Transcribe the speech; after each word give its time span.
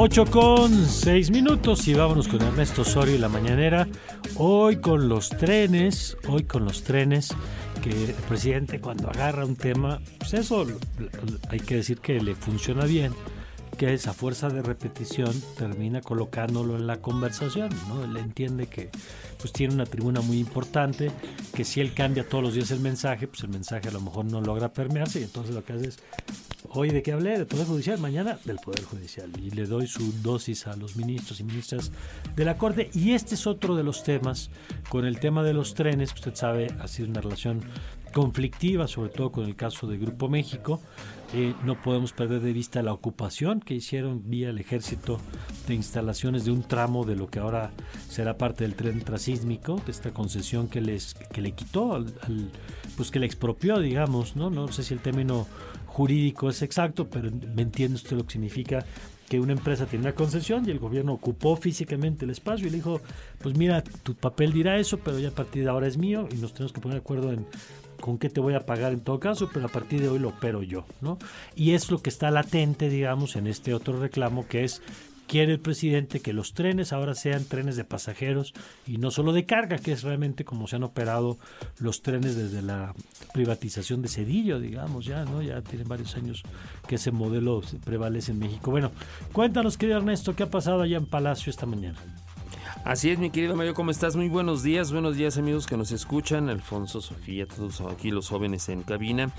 8 0.00 0.26
con 0.26 0.86
6 0.86 1.32
minutos 1.32 1.88
y 1.88 1.94
vámonos 1.94 2.28
con 2.28 2.40
Ernesto 2.40 2.82
Osorio 2.82 3.16
y 3.16 3.18
la 3.18 3.28
mañanera. 3.28 3.88
Hoy 4.36 4.76
con 4.76 5.08
los 5.08 5.28
trenes, 5.28 6.16
hoy 6.28 6.44
con 6.44 6.64
los 6.64 6.84
trenes, 6.84 7.34
que 7.82 7.90
el 7.90 8.12
presidente 8.28 8.80
cuando 8.80 9.10
agarra 9.10 9.44
un 9.44 9.56
tema, 9.56 10.00
pues 10.20 10.34
eso 10.34 10.64
hay 11.48 11.58
que 11.58 11.74
decir 11.74 11.98
que 11.98 12.20
le 12.20 12.36
funciona 12.36 12.84
bien, 12.84 13.12
que 13.78 13.94
esa 13.94 14.12
fuerza 14.12 14.50
de 14.50 14.60
repetición 14.60 15.32
termina 15.56 16.02
colocándolo 16.02 16.76
en 16.76 16.86
la 16.86 17.00
conversación, 17.00 17.70
¿no? 17.88 18.04
Él 18.04 18.16
entiende 18.16 18.66
que 18.66 18.90
pues 19.38 19.52
tiene 19.52 19.72
una 19.72 19.86
tribuna 19.86 20.20
muy 20.20 20.38
importante, 20.38 21.10
que 21.54 21.64
si 21.64 21.80
él 21.80 21.94
cambia 21.94 22.28
todos 22.28 22.44
los 22.44 22.54
días 22.54 22.70
el 22.72 22.80
mensaje, 22.80 23.28
pues 23.28 23.42
el 23.44 23.50
mensaje 23.50 23.88
a 23.88 23.92
lo 23.92 24.00
mejor 24.00 24.24
no 24.24 24.40
logra 24.40 24.72
permearse 24.72 25.20
y 25.20 25.22
entonces 25.22 25.54
lo 25.54 25.64
que 25.64 25.72
hace 25.72 25.88
es 25.88 25.98
Hoy 26.70 26.90
de 26.90 27.02
qué 27.02 27.12
hablé, 27.12 27.38
del 27.38 27.46
Poder 27.46 27.66
Judicial, 27.66 27.98
mañana 27.98 28.38
del 28.44 28.56
Poder 28.56 28.82
Judicial. 28.84 29.30
Y 29.40 29.50
le 29.50 29.64
doy 29.64 29.86
su 29.86 30.12
dosis 30.22 30.66
a 30.66 30.76
los 30.76 30.96
ministros 30.96 31.40
y 31.40 31.44
ministras 31.44 31.92
de 32.36 32.44
la 32.44 32.58
Corte. 32.58 32.90
Y 32.92 33.12
este 33.12 33.36
es 33.36 33.46
otro 33.46 33.74
de 33.74 33.82
los 33.82 34.02
temas, 34.02 34.50
con 34.90 35.06
el 35.06 35.18
tema 35.18 35.42
de 35.42 35.54
los 35.54 35.74
trenes, 35.74 36.12
usted 36.12 36.34
sabe, 36.34 36.66
ha 36.80 36.88
sido 36.88 37.08
una 37.08 37.22
relación 37.22 37.62
conflictiva, 38.12 38.86
sobre 38.86 39.10
todo 39.10 39.32
con 39.32 39.44
el 39.46 39.56
caso 39.56 39.86
de 39.86 39.98
Grupo 39.98 40.28
México. 40.28 40.80
Eh, 41.34 41.54
no 41.62 41.80
podemos 41.80 42.14
perder 42.14 42.40
de 42.40 42.54
vista 42.54 42.82
la 42.82 42.94
ocupación 42.94 43.60
que 43.60 43.74
hicieron 43.74 44.30
vía 44.30 44.48
el 44.48 44.58
ejército 44.58 45.18
de 45.66 45.74
instalaciones 45.74 46.46
de 46.46 46.52
un 46.52 46.62
tramo 46.62 47.04
de 47.04 47.16
lo 47.16 47.28
que 47.28 47.38
ahora 47.38 47.70
será 48.08 48.38
parte 48.38 48.64
del 48.64 48.74
tren 48.74 49.00
trasísmico, 49.00 49.80
de 49.84 49.92
esta 49.92 50.12
concesión 50.12 50.68
que 50.68 50.80
les 50.80 51.14
que 51.14 51.42
le 51.42 51.52
quitó 51.52 51.96
al, 51.96 52.06
pues 52.96 53.10
que 53.10 53.18
le 53.18 53.26
expropió, 53.26 53.78
digamos, 53.78 54.36
no 54.36 54.48
no 54.48 54.68
sé 54.68 54.82
si 54.82 54.94
el 54.94 55.00
término 55.00 55.46
jurídico 55.86 56.48
es 56.48 56.62
exacto, 56.62 57.08
pero 57.10 57.30
me 57.54 57.62
entiende 57.62 57.96
usted 57.96 58.16
lo 58.16 58.24
que 58.24 58.32
significa 58.32 58.86
que 59.28 59.38
una 59.38 59.52
empresa 59.52 59.84
tiene 59.84 60.06
una 60.06 60.14
concesión 60.14 60.66
y 60.66 60.70
el 60.70 60.78
gobierno 60.78 61.12
ocupó 61.12 61.56
físicamente 61.56 62.24
el 62.24 62.30
espacio 62.30 62.66
y 62.66 62.70
le 62.70 62.76
dijo, 62.76 63.02
pues 63.42 63.56
mira, 63.56 63.82
tu 63.82 64.14
papel 64.14 64.52
dirá 64.52 64.78
eso, 64.78 64.98
pero 64.98 65.18
ya 65.18 65.28
a 65.28 65.32
partir 65.32 65.64
de 65.64 65.70
ahora 65.70 65.86
es 65.86 65.98
mío 65.98 66.26
y 66.32 66.36
nos 66.36 66.54
tenemos 66.54 66.72
que 66.72 66.80
poner 66.80 66.94
de 66.94 67.00
acuerdo 67.00 67.32
en 67.32 67.44
con 68.00 68.18
qué 68.18 68.28
te 68.28 68.40
voy 68.40 68.54
a 68.54 68.60
pagar 68.60 68.92
en 68.92 69.00
todo 69.00 69.20
caso, 69.20 69.48
pero 69.52 69.66
a 69.66 69.70
partir 69.70 70.00
de 70.00 70.08
hoy 70.08 70.18
lo 70.18 70.30
opero 70.30 70.62
yo, 70.62 70.86
¿no? 71.00 71.18
Y 71.54 71.72
es 71.72 71.90
lo 71.90 72.02
que 72.02 72.10
está 72.10 72.30
latente, 72.30 72.88
digamos, 72.88 73.36
en 73.36 73.46
este 73.46 73.74
otro 73.74 73.98
reclamo 73.98 74.46
que 74.46 74.64
es 74.64 74.82
quiere 75.28 75.52
el 75.52 75.60
presidente 75.60 76.20
que 76.20 76.32
los 76.32 76.54
trenes 76.54 76.92
ahora 76.92 77.14
sean 77.14 77.44
trenes 77.44 77.76
de 77.76 77.84
pasajeros 77.84 78.54
y 78.86 78.96
no 78.96 79.10
solo 79.10 79.32
de 79.32 79.44
carga, 79.44 79.78
que 79.78 79.92
es 79.92 80.02
realmente 80.02 80.44
como 80.44 80.66
se 80.66 80.76
han 80.76 80.82
operado 80.82 81.38
los 81.78 82.02
trenes 82.02 82.34
desde 82.34 82.62
la 82.62 82.94
privatización 83.34 84.02
de 84.02 84.08
Cedillo, 84.08 84.58
digamos, 84.58 85.04
ya, 85.04 85.24
¿no? 85.24 85.42
Ya 85.42 85.60
tienen 85.60 85.86
varios 85.86 86.16
años 86.16 86.42
que 86.88 86.96
ese 86.96 87.12
modelo 87.12 87.60
prevalece 87.84 88.32
en 88.32 88.38
México. 88.38 88.70
Bueno, 88.70 88.90
cuéntanos, 89.32 89.76
querido 89.76 89.98
Ernesto, 89.98 90.34
¿qué 90.34 90.44
ha 90.44 90.50
pasado 90.50 90.82
allá 90.82 90.96
en 90.96 91.06
Palacio 91.06 91.50
esta 91.50 91.66
mañana? 91.66 91.98
Así 92.88 93.10
es, 93.10 93.18
mi 93.18 93.28
querido 93.28 93.54
Mario, 93.54 93.74
¿cómo 93.74 93.90
estás? 93.90 94.16
Muy 94.16 94.30
buenos 94.30 94.62
días, 94.62 94.92
buenos 94.92 95.14
días 95.14 95.36
amigos 95.36 95.66
que 95.66 95.76
nos 95.76 95.92
escuchan, 95.92 96.48
Alfonso, 96.48 97.02
Sofía, 97.02 97.46
todos 97.46 97.82
aquí 97.82 98.10
los 98.10 98.30
jóvenes 98.30 98.70
en 98.70 98.82
cabina. 98.82 99.30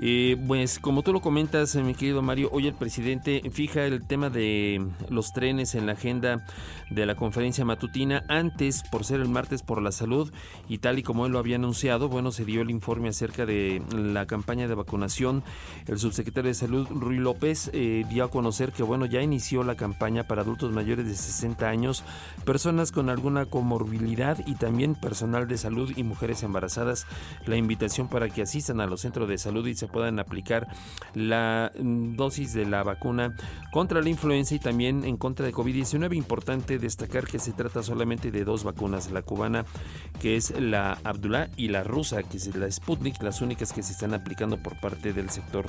Eh, 0.00 0.36
pues 0.46 0.78
como 0.78 1.02
tú 1.02 1.12
lo 1.12 1.20
comentas, 1.20 1.74
mi 1.74 1.94
querido 1.94 2.22
Mario, 2.22 2.50
hoy 2.52 2.68
el 2.68 2.74
presidente 2.74 3.42
fija 3.50 3.84
el 3.84 4.06
tema 4.06 4.30
de 4.30 4.86
los 5.08 5.32
trenes 5.32 5.74
en 5.74 5.86
la 5.86 5.92
agenda 5.92 6.44
de 6.90 7.04
la 7.04 7.16
conferencia 7.16 7.64
matutina. 7.64 8.24
Antes, 8.28 8.84
por 8.90 9.04
ser 9.04 9.20
el 9.20 9.28
martes 9.28 9.62
por 9.62 9.82
la 9.82 9.90
salud 9.90 10.32
y 10.68 10.78
tal 10.78 10.98
y 10.98 11.02
como 11.02 11.26
él 11.26 11.32
lo 11.32 11.40
había 11.40 11.56
anunciado, 11.56 12.08
bueno, 12.08 12.30
se 12.30 12.44
dio 12.44 12.62
el 12.62 12.70
informe 12.70 13.08
acerca 13.08 13.44
de 13.44 13.82
la 13.92 14.26
campaña 14.26 14.68
de 14.68 14.74
vacunación. 14.74 15.42
El 15.86 15.98
subsecretario 15.98 16.48
de 16.48 16.54
Salud, 16.54 16.86
Rui 16.90 17.18
López, 17.18 17.70
eh, 17.72 18.04
dio 18.08 18.24
a 18.24 18.30
conocer 18.30 18.72
que, 18.72 18.84
bueno, 18.84 19.06
ya 19.06 19.20
inició 19.20 19.64
la 19.64 19.74
campaña 19.74 20.24
para 20.24 20.42
adultos 20.42 20.72
mayores 20.72 21.06
de 21.06 21.14
60 21.14 21.68
años, 21.68 22.04
personas 22.44 22.92
con 22.92 23.10
alguna 23.10 23.46
comorbilidad 23.46 24.38
y 24.46 24.54
también 24.54 24.94
personal 24.94 25.48
de 25.48 25.58
salud 25.58 25.92
y 25.96 26.04
mujeres 26.04 26.44
embarazadas. 26.44 27.06
La 27.46 27.56
invitación 27.56 28.08
para 28.08 28.28
que 28.28 28.42
asistan 28.42 28.80
a 28.80 28.86
los 28.86 29.00
centros 29.00 29.28
de 29.28 29.38
salud 29.38 29.66
y 29.66 29.74
se 29.74 29.87
puedan 29.88 30.18
aplicar 30.18 30.68
la 31.14 31.72
mm, 31.78 32.16
dosis 32.16 32.52
de 32.52 32.66
la 32.66 32.82
vacuna 32.82 33.34
contra 33.72 34.00
la 34.00 34.08
influenza 34.08 34.54
y 34.54 34.58
también 34.58 35.04
en 35.04 35.16
contra 35.16 35.44
de 35.44 35.52
COVID-19. 35.52 36.16
Importante 36.16 36.78
destacar 36.78 37.26
que 37.26 37.38
se 37.38 37.52
trata 37.52 37.82
solamente 37.82 38.30
de 38.30 38.44
dos 38.44 38.64
vacunas, 38.64 39.10
la 39.10 39.22
cubana 39.22 39.64
que 40.20 40.36
es 40.36 40.58
la 40.58 40.98
Abdullah 41.04 41.48
y 41.56 41.68
la 41.68 41.84
rusa 41.84 42.22
que 42.22 42.36
es 42.36 42.54
la 42.54 42.70
Sputnik, 42.70 43.22
las 43.22 43.40
únicas 43.40 43.72
que 43.72 43.82
se 43.82 43.92
están 43.92 44.14
aplicando 44.14 44.58
por 44.58 44.78
parte 44.80 45.12
del 45.12 45.30
sector 45.30 45.66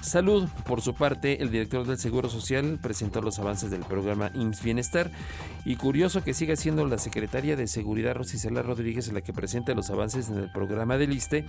salud. 0.00 0.48
Por 0.66 0.80
su 0.80 0.94
parte, 0.94 1.42
el 1.42 1.50
director 1.50 1.86
del 1.86 1.98
Seguro 1.98 2.28
Social 2.28 2.78
presentó 2.80 3.20
los 3.20 3.38
avances 3.38 3.70
del 3.70 3.80
programa 3.80 4.30
IMSS 4.34 4.62
Bienestar 4.62 5.10
y 5.64 5.76
curioso 5.76 6.22
que 6.22 6.34
siga 6.34 6.56
siendo 6.56 6.86
la 6.86 6.98
secretaria 6.98 7.56
de 7.56 7.66
Seguridad 7.66 8.14
Rosicela 8.14 8.62
Rodríguez 8.62 9.12
la 9.12 9.20
que 9.20 9.32
presenta 9.32 9.74
los 9.74 9.90
avances 9.90 10.28
en 10.28 10.38
el 10.38 10.50
programa 10.50 10.98
del 10.98 11.12
ISTE 11.12 11.46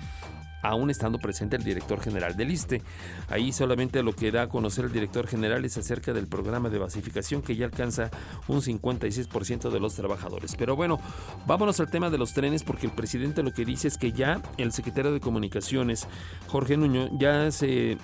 aún 0.62 0.90
estando 0.90 1.20
presente 1.20 1.56
el 1.56 1.64
director 1.64 2.02
general 2.02 2.36
del 2.36 2.52
ISTE. 2.52 2.82
Ahí 3.30 3.52
solamente 3.52 4.04
lo 4.04 4.14
que 4.14 4.32
da 4.32 4.44
a 4.44 4.48
conocer 4.48 4.86
el 4.86 4.92
director 4.92 5.28
general 5.28 5.66
es 5.66 5.78
acerca 5.78 6.14
del 6.14 6.28
programa 6.28 6.70
de 6.70 6.80
basificación 6.80 7.42
que 7.42 7.56
ya 7.56 7.66
alcanza 7.66 8.10
un 8.48 8.62
56% 8.62 9.70
de 9.70 9.80
los 9.80 9.96
trabajadores. 9.96 10.56
Pero 10.58 10.76
bueno, 10.76 11.00
vámonos 11.48 11.80
al 11.80 11.90
tema 11.90 12.10
de 12.10 12.18
los 12.18 12.34
trenes 12.34 12.64
porque 12.64 12.88
el 12.88 12.94
presidente 12.94 13.44
lo 13.44 13.54
que 13.54 13.66
dice 13.66 13.88
es 13.88 13.98
que 13.98 14.12
ya 14.12 14.42
el 14.58 14.72
secretario 14.72 15.12
de 15.12 15.20
Comunicaciones, 15.20 16.08
Jorge 16.48 16.78
Nuño, 16.78 17.10
ya 17.18 17.52
se 17.52 17.98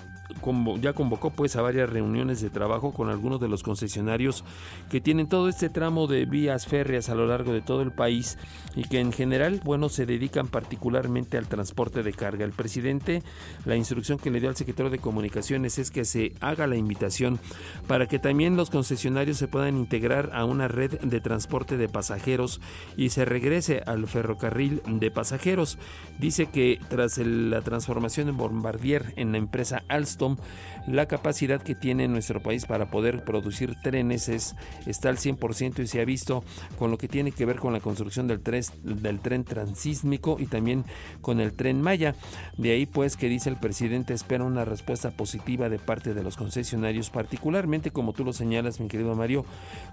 ya 0.80 0.92
convocó 0.92 1.30
pues 1.30 1.56
a 1.56 1.62
varias 1.62 1.90
reuniones 1.90 2.40
de 2.40 2.50
trabajo 2.50 2.92
con 2.92 3.08
algunos 3.08 3.40
de 3.40 3.48
los 3.48 3.62
concesionarios 3.62 4.44
que 4.90 5.00
tienen 5.00 5.28
todo 5.28 5.48
este 5.48 5.68
tramo 5.68 6.06
de 6.06 6.24
vías 6.24 6.66
férreas 6.66 7.08
a 7.08 7.14
lo 7.14 7.26
largo 7.26 7.52
de 7.52 7.62
todo 7.62 7.82
el 7.82 7.92
país 7.92 8.38
y 8.74 8.84
que 8.84 9.00
en 9.00 9.12
general, 9.12 9.60
bueno, 9.64 9.88
se 9.88 10.06
dedican 10.06 10.48
particularmente 10.48 11.38
al 11.38 11.48
transporte 11.48 12.02
de 12.02 12.12
carga. 12.12 12.44
El 12.44 12.52
presidente, 12.52 13.22
la 13.64 13.76
instrucción 13.76 14.18
que 14.18 14.30
le 14.30 14.40
dio 14.40 14.48
al 14.48 14.56
secretario 14.56 14.90
de 14.90 14.98
Comunicaciones 14.98 15.78
es 15.78 15.90
que 15.90 16.04
se 16.04 16.34
haga 16.40 16.66
la 16.66 16.76
invitación 16.76 17.38
para 17.86 18.06
que 18.06 18.18
también 18.18 18.56
los 18.56 18.70
concesionarios 18.70 19.38
se 19.38 19.48
puedan 19.48 19.76
integrar 19.76 20.30
a 20.34 20.44
una 20.44 20.68
red 20.68 21.00
de 21.00 21.20
transporte 21.20 21.76
de 21.76 21.88
pasajeros 21.88 22.60
y 22.96 23.10
se 23.10 23.24
regrese 23.24 23.82
al 23.86 24.06
ferrocarril 24.06 24.82
de 24.86 25.10
pasajeros. 25.10 25.78
Dice 26.18 26.46
que 26.46 26.78
tras 26.88 27.18
la 27.18 27.62
transformación 27.62 28.26
de 28.26 28.32
Bombardier 28.32 29.14
en 29.16 29.32
la 29.32 29.38
empresa 29.38 29.82
Alstom, 29.88 30.15
Custom 30.16 30.38
la 30.86 31.06
capacidad 31.06 31.60
que 31.60 31.74
tiene 31.74 32.08
nuestro 32.08 32.42
país 32.42 32.66
para 32.66 32.90
poder 32.90 33.24
producir 33.24 33.74
trenes 33.82 34.28
es, 34.28 34.54
está 34.86 35.08
al 35.08 35.16
100% 35.16 35.82
y 35.82 35.86
se 35.86 36.00
ha 36.00 36.04
visto 36.04 36.44
con 36.78 36.90
lo 36.90 36.98
que 36.98 37.08
tiene 37.08 37.32
que 37.32 37.44
ver 37.44 37.56
con 37.56 37.72
la 37.72 37.80
construcción 37.80 38.26
del 38.26 38.40
tren, 38.40 38.62
del 38.82 39.20
tren 39.20 39.44
transísmico 39.44 40.36
y 40.38 40.46
también 40.46 40.84
con 41.20 41.40
el 41.40 41.52
tren 41.52 41.82
Maya. 41.82 42.14
De 42.56 42.72
ahí 42.72 42.86
pues 42.86 43.16
que 43.16 43.28
dice 43.28 43.50
el 43.50 43.56
presidente 43.56 44.14
espera 44.14 44.44
una 44.44 44.64
respuesta 44.64 45.10
positiva 45.10 45.68
de 45.68 45.78
parte 45.78 46.14
de 46.14 46.22
los 46.22 46.36
concesionarios, 46.36 47.10
particularmente 47.10 47.90
como 47.90 48.12
tú 48.12 48.24
lo 48.24 48.32
señalas 48.32 48.80
mi 48.80 48.88
querido 48.88 49.14
Mario, 49.14 49.44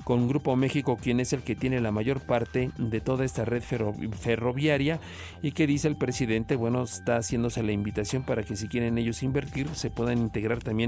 con 0.04 0.28
Grupo 0.28 0.56
México 0.56 0.98
quien 1.02 1.20
es 1.20 1.34
el 1.34 1.42
que 1.42 1.56
tiene 1.56 1.82
la 1.82 1.92
mayor 1.92 2.22
parte 2.22 2.72
de 2.78 3.02
toda 3.02 3.26
esta 3.26 3.46
red 3.46 3.64
ferroviaria 3.64 5.00
y 5.42 5.52
que 5.52 5.68
dice 5.68 5.88
el 5.88 5.96
presidente, 5.96 6.56
bueno, 6.56 6.84
está 6.84 7.18
haciéndose 7.18 7.64
la 7.64 7.72
invitación 7.72 8.24
para 8.24 8.44
que 8.44 8.56
si 8.56 8.68
quieren 8.68 8.98
ellos 8.98 9.24
invertir 9.24 9.70
se 9.74 9.90
puedan 9.90 10.20
integrar 10.20 10.60
también 10.60 10.83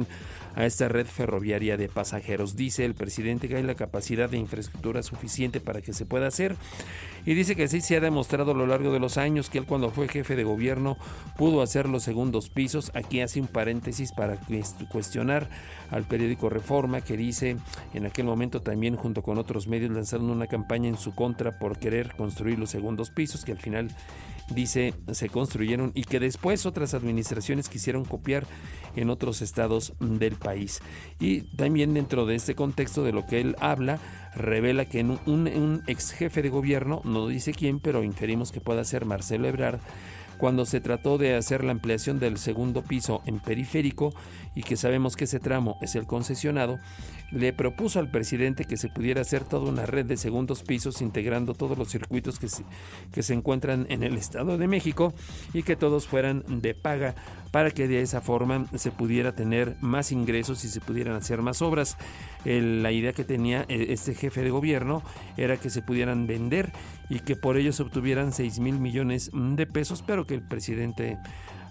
a 0.55 0.65
esta 0.65 0.87
red 0.87 1.05
ferroviaria 1.05 1.77
de 1.77 1.89
pasajeros. 1.89 2.55
Dice 2.55 2.85
el 2.85 2.95
presidente 2.95 3.47
que 3.47 3.57
hay 3.57 3.63
la 3.63 3.75
capacidad 3.75 4.29
de 4.29 4.37
infraestructura 4.37 5.03
suficiente 5.03 5.59
para 5.59 5.81
que 5.81 5.93
se 5.93 6.05
pueda 6.05 6.27
hacer 6.27 6.55
y 7.25 7.33
dice 7.33 7.55
que 7.55 7.67
sí 7.67 7.81
se 7.81 7.97
ha 7.97 7.99
demostrado 7.99 8.51
a 8.51 8.55
lo 8.55 8.67
largo 8.67 8.93
de 8.93 8.99
los 8.99 9.17
años 9.17 9.49
que 9.49 9.57
él 9.57 9.65
cuando 9.65 9.89
fue 9.89 10.07
jefe 10.07 10.35
de 10.35 10.43
gobierno 10.43 10.97
pudo 11.37 11.61
hacer 11.61 11.89
los 11.89 12.03
segundos 12.03 12.49
pisos. 12.49 12.91
Aquí 12.93 13.21
hace 13.21 13.41
un 13.41 13.47
paréntesis 13.47 14.11
para 14.11 14.37
cuestionar 14.89 15.49
al 15.91 16.03
periódico 16.03 16.49
Reforma 16.49 17.01
que 17.01 17.17
dice 17.17 17.57
en 17.93 18.05
aquel 18.05 18.25
momento 18.25 18.61
también 18.61 18.95
junto 18.95 19.23
con 19.23 19.37
otros 19.37 19.67
medios 19.67 19.91
lanzaron 19.91 20.29
una 20.29 20.47
campaña 20.47 20.87
en 20.87 20.97
su 20.97 21.13
contra 21.13 21.57
por 21.57 21.79
querer 21.79 22.15
construir 22.15 22.59
los 22.59 22.69
segundos 22.69 23.09
pisos 23.09 23.43
que 23.43 23.51
al 23.51 23.59
final 23.59 23.89
dice 24.49 24.93
se 25.11 25.29
construyeron 25.29 25.91
y 25.95 26.03
que 26.03 26.19
después 26.19 26.65
otras 26.65 26.93
administraciones 26.93 27.69
quisieron 27.69 28.05
copiar 28.05 28.45
en 28.95 29.09
otros 29.09 29.41
estados 29.41 29.93
del 29.99 30.35
país. 30.35 30.81
Y 31.19 31.41
también 31.55 31.93
dentro 31.93 32.25
de 32.25 32.35
este 32.35 32.55
contexto 32.55 33.03
de 33.03 33.11
lo 33.11 33.25
que 33.25 33.41
él 33.41 33.55
habla, 33.59 33.99
revela 34.35 34.85
que 34.85 35.01
un, 35.01 35.19
un 35.25 35.83
ex 35.87 36.11
jefe 36.11 36.41
de 36.41 36.49
gobierno, 36.49 37.01
no 37.03 37.27
dice 37.27 37.53
quién, 37.53 37.79
pero 37.79 38.03
inferimos 38.03 38.51
que 38.51 38.61
pueda 38.61 38.83
ser 38.83 39.05
Marcelo 39.05 39.47
Ebrard, 39.47 39.79
cuando 40.37 40.65
se 40.65 40.81
trató 40.81 41.17
de 41.17 41.35
hacer 41.35 41.63
la 41.63 41.71
ampliación 41.71 42.19
del 42.19 42.37
segundo 42.37 42.83
piso 42.83 43.21
en 43.25 43.39
periférico 43.39 44.13
y 44.55 44.63
que 44.63 44.77
sabemos 44.77 45.15
que 45.15 45.25
ese 45.25 45.39
tramo 45.39 45.77
es 45.81 45.95
el 45.95 46.05
concesionado, 46.05 46.79
le 47.31 47.53
propuso 47.53 47.99
al 47.99 48.09
presidente 48.09 48.65
que 48.65 48.77
se 48.77 48.89
pudiera 48.89 49.21
hacer 49.21 49.43
toda 49.43 49.69
una 49.69 49.85
red 49.85 50.05
de 50.05 50.17
segundos 50.17 50.63
pisos 50.63 51.01
integrando 51.01 51.53
todos 51.53 51.77
los 51.77 51.89
circuitos 51.89 52.39
que 52.39 52.47
se, 52.47 52.63
que 53.11 53.23
se 53.23 53.33
encuentran 53.33 53.85
en 53.89 54.03
el 54.03 54.17
Estado 54.17 54.57
de 54.57 54.67
México 54.67 55.13
y 55.53 55.63
que 55.63 55.75
todos 55.75 56.07
fueran 56.07 56.43
de 56.47 56.73
paga 56.73 57.15
para 57.55 57.71
que 57.71 57.87
de 57.87 58.01
esa 58.01 58.19
forma 58.19 58.65
se 58.75 58.91
pudiera 58.91 59.31
tener 59.31 59.77
más 59.79 60.11
ingresos 60.11 60.65
y 60.65 60.67
se 60.67 60.81
pudieran 60.81 61.15
hacer 61.15 61.41
más 61.41 61.61
obras. 61.61 61.95
la 62.43 62.91
idea 62.91 63.13
que 63.13 63.23
tenía 63.23 63.61
eh, 63.69 63.85
este 63.91 64.13
jefe 64.13 64.41
de 64.41 64.49
gobierno 64.49 65.03
era 65.37 65.55
que 65.55 65.69
se 65.69 65.81
pudieran 65.81 66.27
vender 66.27 66.73
y 67.09 67.19
que 67.21 67.37
por 67.37 67.55
ello 67.55 67.71
se 67.71 67.83
obtuvieran 67.83 68.33
6 68.33 68.59
mil 68.59 68.77
millones 68.77 69.31
de 69.33 69.65
pesos, 69.67 70.03
pero 70.05 70.27
que 70.27 70.33
el 70.33 70.41
presidente 70.41 71.17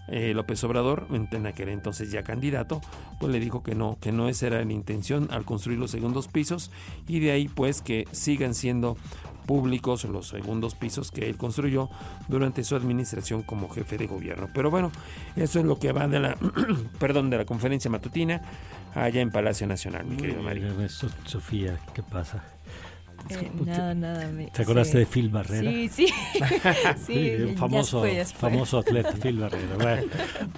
eh, 0.09 0.33
López 0.33 0.65
Obrador, 0.65 1.07
en 1.11 1.47
aquel 1.47 1.69
entonces 1.69 2.11
ya 2.11 2.23
candidato, 2.23 2.81
pues 3.21 3.31
le 3.31 3.39
dijo 3.39 3.63
que 3.63 3.75
no, 3.75 3.99
que 4.01 4.11
no 4.11 4.31
esa 4.31 4.47
era 4.47 4.65
la 4.65 4.73
intención 4.73 5.29
al 5.33 5.45
construir 5.45 5.79
los 5.79 5.91
segundos 5.91 6.29
pisos 6.29 6.71
y 7.07 7.21
de 7.21 7.33
ahí 7.33 7.49
pues 7.49 7.83
que 7.83 8.09
sigan 8.11 8.55
siendo 8.55 8.97
públicos 9.47 10.05
los 10.05 10.29
segundos 10.29 10.75
pisos 10.75 11.11
que 11.11 11.29
él 11.29 11.37
construyó 11.37 11.89
durante 12.29 12.65
su 12.65 12.77
administración 12.77 13.43
como 13.43 13.69
jefe 13.69 13.99
de 13.99 14.07
gobierno. 14.07 14.49
Pero 14.55 14.71
bueno, 14.71 14.91
eso 15.37 15.61
es 15.61 15.65
lo 15.65 15.79
que 15.79 15.93
va 15.93 16.09
de 16.09 16.21
la, 16.21 16.37
perdón, 16.99 17.31
de 17.31 17.39
la 17.39 17.45
conferencia 17.45 17.91
matutina 17.91 18.43
allá 18.95 19.21
en 19.21 19.31
Palacio 19.31 19.67
Nacional, 19.67 20.07
mi 20.07 20.17
querido 20.17 20.43
María. 20.43 20.73
Sofía, 20.89 21.79
¿qué 21.95 22.03
pasa? 22.03 22.45
Eh, 23.31 23.51
nada, 23.65 23.95
nada. 23.95 24.31
¿Te 24.53 24.63
acordaste 24.63 24.99
de 24.99 25.07
Phil 25.07 25.31
Barrera? 25.31 25.71
Sí, 25.71 25.89
sí. 25.89 26.07
sí, 27.07 27.55
famoso, 27.57 28.05
famoso 28.37 28.79
atleta 28.79 29.13
Phil 29.13 29.39
Barrera. 29.39 30.03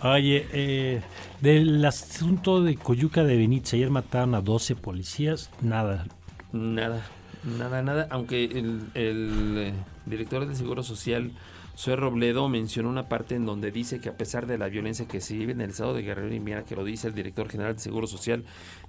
oye, 0.03 0.49
eh, 0.53 1.01
del 1.41 1.85
asunto 1.85 2.63
de 2.63 2.77
Coyuca 2.77 3.23
de 3.23 3.37
Benítez, 3.37 3.75
ayer 3.75 3.91
mataron 3.91 4.35
a 4.35 4.41
12 4.41 4.75
policías, 4.75 5.51
nada. 5.61 6.07
Nada, 6.53 7.07
nada, 7.47 7.83
nada. 7.83 8.07
Aunque 8.11 8.45
el, 8.45 8.83
el 8.95 9.55
eh, 9.59 9.73
director 10.07 10.47
de 10.47 10.55
Seguro 10.55 10.83
Social 10.83 11.33
Zoe 11.77 11.95
Robledo 11.95 12.49
mencionó 12.49 12.89
una 12.89 13.09
parte 13.09 13.35
en 13.35 13.45
donde 13.45 13.71
dice 13.71 14.01
que 14.01 14.09
a 14.09 14.17
pesar 14.17 14.47
de 14.47 14.57
la 14.57 14.69
violencia 14.69 15.07
que 15.07 15.21
se 15.21 15.35
vive 15.35 15.53
en 15.53 15.61
el 15.61 15.71
estado 15.71 15.93
de 15.93 16.03
Guerrero, 16.03 16.35
y 16.35 16.41
mira 16.41 16.65
que 16.65 16.75
lo 16.75 16.85
dice 16.85 17.09
el 17.09 17.15
director 17.15 17.51
general 17.51 17.75
de 17.75 17.81
Seguro 17.81 18.07
Social, 18.07 18.45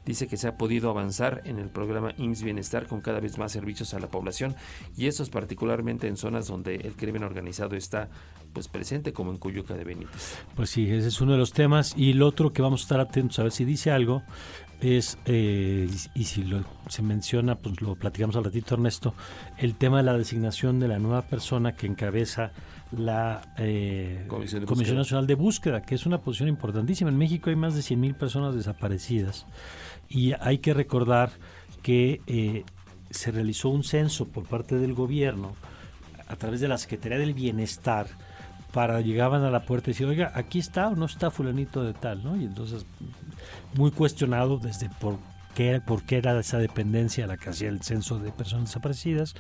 dice 0.06 0.27
que 0.27 0.38
se 0.38 0.48
ha 0.48 0.57
podido 0.57 0.89
avanzar 0.89 1.42
en 1.44 1.59
el 1.59 1.68
programa 1.68 2.13
IMSS 2.18 2.44
Bienestar 2.44 2.88
con 2.88 3.01
cada 3.01 3.19
vez 3.19 3.38
más 3.38 3.51
servicios 3.51 3.94
a 3.94 4.00
la 4.00 4.07
población 4.07 4.56
y 4.95 5.07
eso 5.07 5.21
es 5.21 5.30
particularmente 5.30 6.07
en 6.07 6.15
zonas 6.15 6.48
donde 6.48 6.75
el 6.75 6.95
crimen 6.95 7.24
organizado 7.24 7.75
está 7.75 8.07
pues 8.53 8.69
presente 8.69 9.12
como 9.12 9.31
en 9.31 9.38
Cuyuca 9.38 9.74
de 9.74 9.83
Benítez. 9.83 10.38
Pues 10.56 10.69
sí, 10.69 10.89
ese 10.89 11.10
es 11.10 11.19
uno 11.19 11.33
de 11.33 11.38
los 11.39 11.51
temas 11.51 11.94
y 11.98 12.12
el 12.12 12.21
otro 12.21 12.53
que 12.53 12.62
vamos 12.62 12.81
a 12.81 12.83
estar 12.83 13.00
atentos 13.01 13.38
a 13.39 13.44
ver 13.44 13.51
si 13.51 13.65
dice 13.65 13.92
algo 13.92 14.24
es, 14.81 15.18
eh, 15.25 15.89
y 16.13 16.24
si 16.25 16.44
lo, 16.44 16.63
se 16.88 17.01
menciona, 17.01 17.56
pues 17.56 17.81
lo 17.81 17.95
platicamos 17.95 18.35
al 18.35 18.44
ratito 18.44 18.75
Ernesto, 18.75 19.13
el 19.57 19.75
tema 19.75 19.97
de 19.97 20.03
la 20.03 20.18
designación 20.18 20.79
de 20.79 20.88
la 20.88 21.00
nueva 21.00 21.24
persona 21.24 21.75
que 21.75 21.88
encabeza 21.88 22.51
la 22.91 23.53
eh, 23.57 24.25
Comisión, 24.27 24.95
Nacional 24.95 25.27
de 25.27 25.35
Búsqueda, 25.35 25.81
que 25.81 25.95
es 25.95 26.06
una 26.06 26.19
posición 26.19 26.50
importantísima. 26.50 27.09
En 27.09 27.18
México 27.18 27.50
hay 27.50 27.56
más 27.56 27.75
de 27.75 27.81
100.000 27.81 28.15
personas 28.15 28.56
desaparecidas 28.56 29.45
y 30.09 30.33
hay 30.39 30.59
que 30.59 30.74
recordar 30.74 31.31
que 31.81 32.21
eh, 32.27 32.63
se 33.09 33.31
realizó 33.31 33.69
un 33.69 33.83
censo 33.83 34.27
por 34.27 34.45
parte 34.45 34.75
del 34.75 34.94
gobierno 34.94 35.56
a 36.27 36.35
través 36.35 36.59
de 36.59 36.68
la 36.68 36.77
Secretaría 36.77 37.18
del 37.18 37.33
Bienestar 37.33 38.07
para 38.73 39.01
llegaban 39.01 39.43
a 39.43 39.49
la 39.49 39.61
puerta 39.61 39.89
y 39.89 39.93
decían, 39.93 40.09
oiga, 40.09 40.31
aquí 40.35 40.59
está 40.59 40.89
o 40.89 40.95
no 40.95 41.05
está 41.05 41.31
fulanito 41.31 41.83
de 41.83 41.93
tal, 41.93 42.23
¿no? 42.23 42.35
Y 42.35 42.45
entonces 42.45 42.85
muy 43.75 43.91
cuestionado 43.91 44.57
desde 44.57 44.89
por 44.89 45.17
qué, 45.55 45.81
por 45.83 46.03
qué 46.03 46.17
era 46.17 46.39
esa 46.39 46.59
dependencia 46.59 47.25
la 47.27 47.37
que 47.37 47.49
hacía 47.49 47.69
el 47.69 47.81
censo 47.81 48.19
de 48.19 48.31
personas 48.31 48.69
desaparecidas 48.69 49.35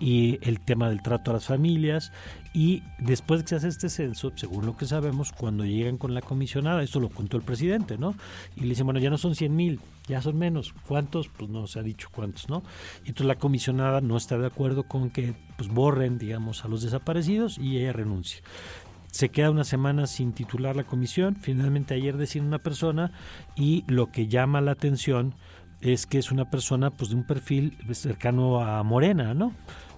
y 0.00 0.38
el 0.42 0.58
tema 0.60 0.88
del 0.88 1.02
trato 1.02 1.30
a 1.30 1.34
las 1.34 1.46
familias 1.46 2.12
y 2.52 2.82
después 2.98 3.40
de 3.40 3.44
que 3.44 3.48
se 3.50 3.56
hace 3.56 3.68
este 3.68 3.88
censo, 3.88 4.32
según 4.34 4.66
lo 4.66 4.76
que 4.76 4.86
sabemos, 4.86 5.32
cuando 5.32 5.64
llegan 5.64 5.98
con 5.98 6.14
la 6.14 6.20
comisionada, 6.20 6.82
esto 6.82 7.00
lo 7.00 7.08
contó 7.08 7.36
el 7.36 7.44
presidente, 7.44 7.96
¿no? 7.96 8.14
Y 8.56 8.62
le 8.62 8.70
dicen, 8.70 8.86
bueno, 8.86 9.00
ya 9.00 9.10
no 9.10 9.18
son 9.18 9.34
100 9.34 9.54
mil, 9.54 9.80
ya 10.06 10.22
son 10.22 10.38
menos. 10.38 10.74
¿Cuántos? 10.86 11.28
Pues 11.28 11.50
no 11.50 11.66
se 11.66 11.78
ha 11.78 11.82
dicho 11.82 12.08
cuántos, 12.12 12.48
¿no? 12.48 12.62
Y 13.04 13.08
entonces 13.08 13.26
la 13.26 13.36
comisionada 13.36 14.00
no 14.00 14.16
está 14.16 14.38
de 14.38 14.46
acuerdo 14.46 14.84
con 14.84 15.10
que 15.10 15.34
pues 15.56 15.68
borren, 15.68 16.18
digamos, 16.18 16.64
a 16.64 16.68
los 16.68 16.82
desaparecidos 16.82 17.58
y 17.58 17.78
ella 17.78 17.92
renuncia. 17.92 18.42
Se 19.10 19.28
queda 19.28 19.50
una 19.50 19.64
semana 19.64 20.06
sin 20.06 20.32
titular 20.32 20.74
la 20.74 20.84
comisión, 20.84 21.36
finalmente 21.36 21.94
ayer 21.94 22.16
decide 22.16 22.46
una 22.46 22.58
persona 22.58 23.12
y 23.54 23.84
lo 23.86 24.10
que 24.10 24.26
llama 24.26 24.62
la 24.62 24.72
atención 24.72 25.34
es 25.82 26.06
que 26.06 26.18
es 26.18 26.30
una 26.32 26.48
persona 26.48 26.90
pues 26.90 27.10
de 27.10 27.16
un 27.16 27.26
perfil 27.26 27.76
cercano 27.92 28.60
a 28.60 28.82
Morena, 28.82 29.34
¿no? 29.34 29.52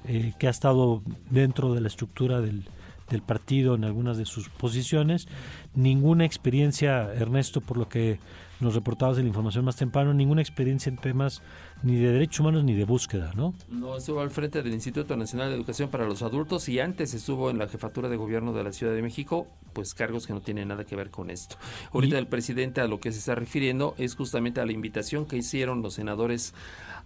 Eh, 0.06 0.32
que 0.38 0.48
ha 0.48 0.50
estado 0.50 1.02
dentro 1.30 1.74
de 1.74 1.80
la 1.80 1.88
estructura 1.88 2.40
del, 2.40 2.64
del 3.08 3.22
partido 3.22 3.74
en 3.74 3.84
algunas 3.84 4.16
de 4.16 4.26
sus 4.26 4.48
posiciones. 4.48 5.28
Ninguna 5.74 6.24
experiencia, 6.24 7.12
Ernesto, 7.14 7.60
por 7.60 7.76
lo 7.76 7.88
que 7.88 8.18
nos 8.64 8.74
reportabas 8.74 9.18
en 9.18 9.24
la 9.24 9.28
información 9.28 9.64
más 9.64 9.76
temprano, 9.76 10.12
ninguna 10.12 10.40
experiencia 10.40 10.90
en 10.90 10.96
temas 10.96 11.42
ni 11.84 11.96
de 11.96 12.12
derechos 12.12 12.40
humanos 12.40 12.64
ni 12.64 12.74
de 12.74 12.84
búsqueda, 12.84 13.32
¿no? 13.36 13.54
No, 13.68 13.96
estuvo 13.98 14.20
al 14.20 14.30
frente 14.30 14.62
del 14.62 14.72
Instituto 14.72 15.16
Nacional 15.16 15.50
de 15.50 15.56
Educación 15.56 15.90
para 15.90 16.06
los 16.06 16.22
Adultos 16.22 16.68
y 16.70 16.80
antes 16.80 17.12
estuvo 17.12 17.50
en 17.50 17.58
la 17.58 17.68
jefatura 17.68 18.08
de 18.08 18.16
gobierno 18.16 18.54
de 18.54 18.64
la 18.64 18.72
Ciudad 18.72 18.94
de 18.94 19.02
México, 19.02 19.46
pues 19.74 19.94
cargos 19.94 20.26
que 20.26 20.32
no 20.32 20.40
tienen 20.40 20.68
nada 20.68 20.84
que 20.84 20.96
ver 20.96 21.10
con 21.10 21.30
esto. 21.30 21.56
Ahorita 21.92 22.18
el 22.18 22.26
presidente 22.26 22.80
a 22.80 22.86
lo 22.86 23.00
que 23.00 23.12
se 23.12 23.18
está 23.18 23.34
refiriendo 23.34 23.94
es 23.98 24.14
justamente 24.14 24.62
a 24.62 24.66
la 24.66 24.72
invitación 24.72 25.26
que 25.26 25.36
hicieron 25.36 25.82
los 25.82 25.94
senadores 25.94 26.54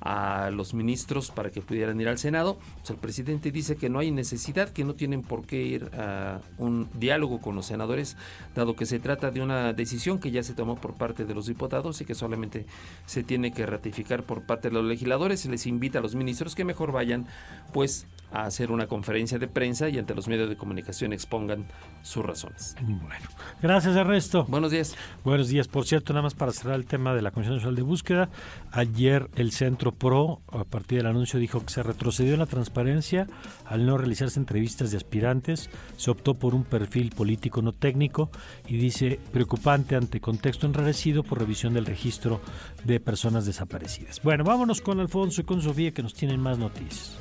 a 0.01 0.51
los 0.51 0.75
ministros 0.75 1.31
para 1.31 1.51
que 1.51 1.61
pudieran 1.61 2.01
ir 2.01 2.09
al 2.09 2.19
Senado. 2.19 2.59
Pues 2.77 2.91
el 2.91 2.97
presidente 2.97 3.51
dice 3.51 3.77
que 3.77 3.89
no 3.89 3.99
hay 3.99 4.11
necesidad, 4.11 4.69
que 4.71 4.85
no 4.85 4.95
tienen 4.95 5.23
por 5.23 5.45
qué 5.45 5.63
ir 5.63 5.91
a 5.95 6.41
un 6.57 6.89
diálogo 6.95 7.41
con 7.41 7.57
los 7.57 7.67
senadores, 7.67 8.17
dado 8.55 8.77
que 8.77 8.87
se 8.87 9.01
trata 9.01 9.31
de 9.31 9.41
una 9.41 9.73
decisión 9.73 10.21
que 10.21 10.31
ya 10.31 10.43
se 10.43 10.55
tomó 10.55 10.77
por 10.77 10.95
parte 10.95 11.25
de 11.25 11.35
los 11.35 11.47
diputados 11.47 12.01
y 12.01 12.05
que 12.05 12.15
solamente 12.15 12.67
se 13.07 13.25
tiene 13.25 13.53
que 13.53 13.67
ratificar 13.67 14.23
por 14.23 14.43
parte 14.43 14.68
los 14.71 14.85
legisladores. 14.85 15.41
Se 15.41 15.51
les 15.51 15.67
invita 15.67 15.99
a 15.99 16.03
los 16.03 16.15
ministros 16.15 16.55
que 16.55 16.65
mejor 16.65 16.93
vayan, 16.93 17.27
pues, 17.73 18.07
a 18.33 18.45
hacer 18.45 18.71
una 18.71 18.87
conferencia 18.87 19.39
de 19.39 19.49
prensa 19.49 19.89
y 19.89 19.99
ante 19.99 20.15
los 20.15 20.29
medios 20.29 20.49
de 20.49 20.57
comunicación 20.57 21.13
expongan 21.13 21.65
sus 22.03 22.25
razones. 22.25 22.77
Bueno, 22.81 23.29
gracias 23.63 23.97
Ernesto. 23.97 24.45
Buenos 24.49 24.71
días. 24.71 24.95
Buenos 25.25 25.49
días. 25.49 25.69
Por 25.69 25.87
cierto, 25.87 26.13
nada 26.13 26.23
más 26.23 26.35
para 26.35 26.53
cerrar 26.53 26.77
el 26.77 26.87
tema 26.87 27.15
de 27.15 27.23
la 27.23 27.31
Comisión 27.31 27.57
Nacional 27.57 27.77
de 27.77 27.83
Búsqueda, 27.83 28.29
ayer 28.71 29.29
el 29.37 29.53
Centro 29.53 29.93
PRO, 29.93 30.41
a 30.53 30.65
partir 30.65 30.99
del 30.99 31.07
anuncio, 31.07 31.39
dijo 31.39 31.65
que 31.65 31.73
se 31.73 31.83
retrocedió 31.83 32.35
en 32.35 32.41
la 32.41 32.47
transparencia 32.47 33.27
al 33.65 33.87
no 33.87 33.99
realizarse 33.99 34.39
entrevistas 34.39 34.91
de 34.91 34.97
aspirantes, 34.97 35.71
se 35.97 36.11
optó 36.11 36.35
por 36.35 36.55
un 36.55 36.65
perfil 36.65 37.11
político 37.11 37.63
no 37.63 37.73
técnico 37.73 38.31
y 38.67 38.77
dice 38.77 39.21
preocupante 39.33 39.97
ante 39.97 40.21
contexto 40.21 40.67
enrarecido 40.67 41.23
por 41.23 41.39
revisión 41.39 41.75
del 41.75 41.87
registro 41.87 42.41
de 42.85 43.01
personas 43.01 43.47
desaparecidas. 43.47 44.21
Bueno, 44.23 44.45
vámonos 44.45 44.81
con 44.81 45.01
Alfonso 45.01 45.41
y 45.41 45.45
con 45.45 45.63
Sofía 45.63 45.93
que 45.93 46.03
nos 46.03 46.15
tienen 46.15 46.41
más 46.41 46.59
noticias. 46.59 47.19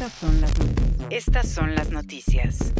Estas 0.00 1.46
son 1.46 1.74
las, 1.74 1.90
noticias. 1.90 2.72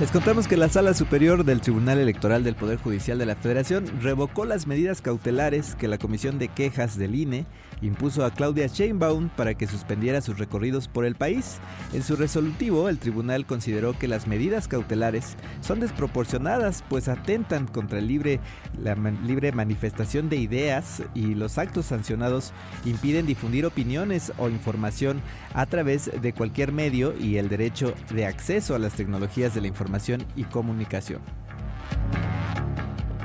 Les 0.00 0.10
contamos 0.10 0.48
que 0.48 0.56
la 0.56 0.70
Sala 0.70 0.94
Superior 0.94 1.44
del 1.44 1.60
Tribunal 1.60 1.98
Electoral 1.98 2.42
del 2.42 2.54
Poder 2.54 2.78
Judicial 2.78 3.18
de 3.18 3.26
la 3.26 3.36
Federación 3.36 4.00
revocó 4.00 4.46
las 4.46 4.66
medidas 4.66 5.02
cautelares 5.02 5.74
que 5.74 5.88
la 5.88 5.98
Comisión 5.98 6.38
de 6.38 6.48
Quejas 6.48 6.96
del 6.96 7.16
INE 7.16 7.44
impuso 7.82 8.24
a 8.24 8.30
Claudia 8.30 8.66
Sheinbaum 8.66 9.28
para 9.30 9.54
que 9.54 9.66
suspendiera 9.66 10.20
sus 10.20 10.38
recorridos 10.38 10.88
por 10.88 11.04
el 11.04 11.14
país. 11.14 11.58
En 11.92 12.02
su 12.02 12.16
resolutivo, 12.16 12.88
el 12.88 12.98
tribunal 12.98 13.46
consideró 13.46 13.98
que 13.98 14.08
las 14.08 14.26
medidas 14.26 14.68
cautelares 14.68 15.36
son 15.60 15.80
desproporcionadas, 15.80 16.84
pues 16.88 17.08
atentan 17.08 17.66
contra 17.66 18.00
la 18.00 18.06
libre 18.06 19.52
manifestación 19.52 20.28
de 20.28 20.36
ideas 20.36 21.02
y 21.14 21.34
los 21.34 21.58
actos 21.58 21.86
sancionados 21.86 22.52
impiden 22.84 23.26
difundir 23.26 23.66
opiniones 23.66 24.32
o 24.38 24.48
información 24.48 25.20
a 25.54 25.66
través 25.66 26.10
de 26.20 26.32
cualquier 26.32 26.72
medio 26.72 27.14
y 27.18 27.36
el 27.36 27.48
derecho 27.48 27.94
de 28.10 28.26
acceso 28.26 28.74
a 28.74 28.78
las 28.78 28.94
tecnologías 28.94 29.54
de 29.54 29.60
la 29.60 29.68
información 29.68 30.24
y 30.36 30.44
comunicación. 30.44 31.47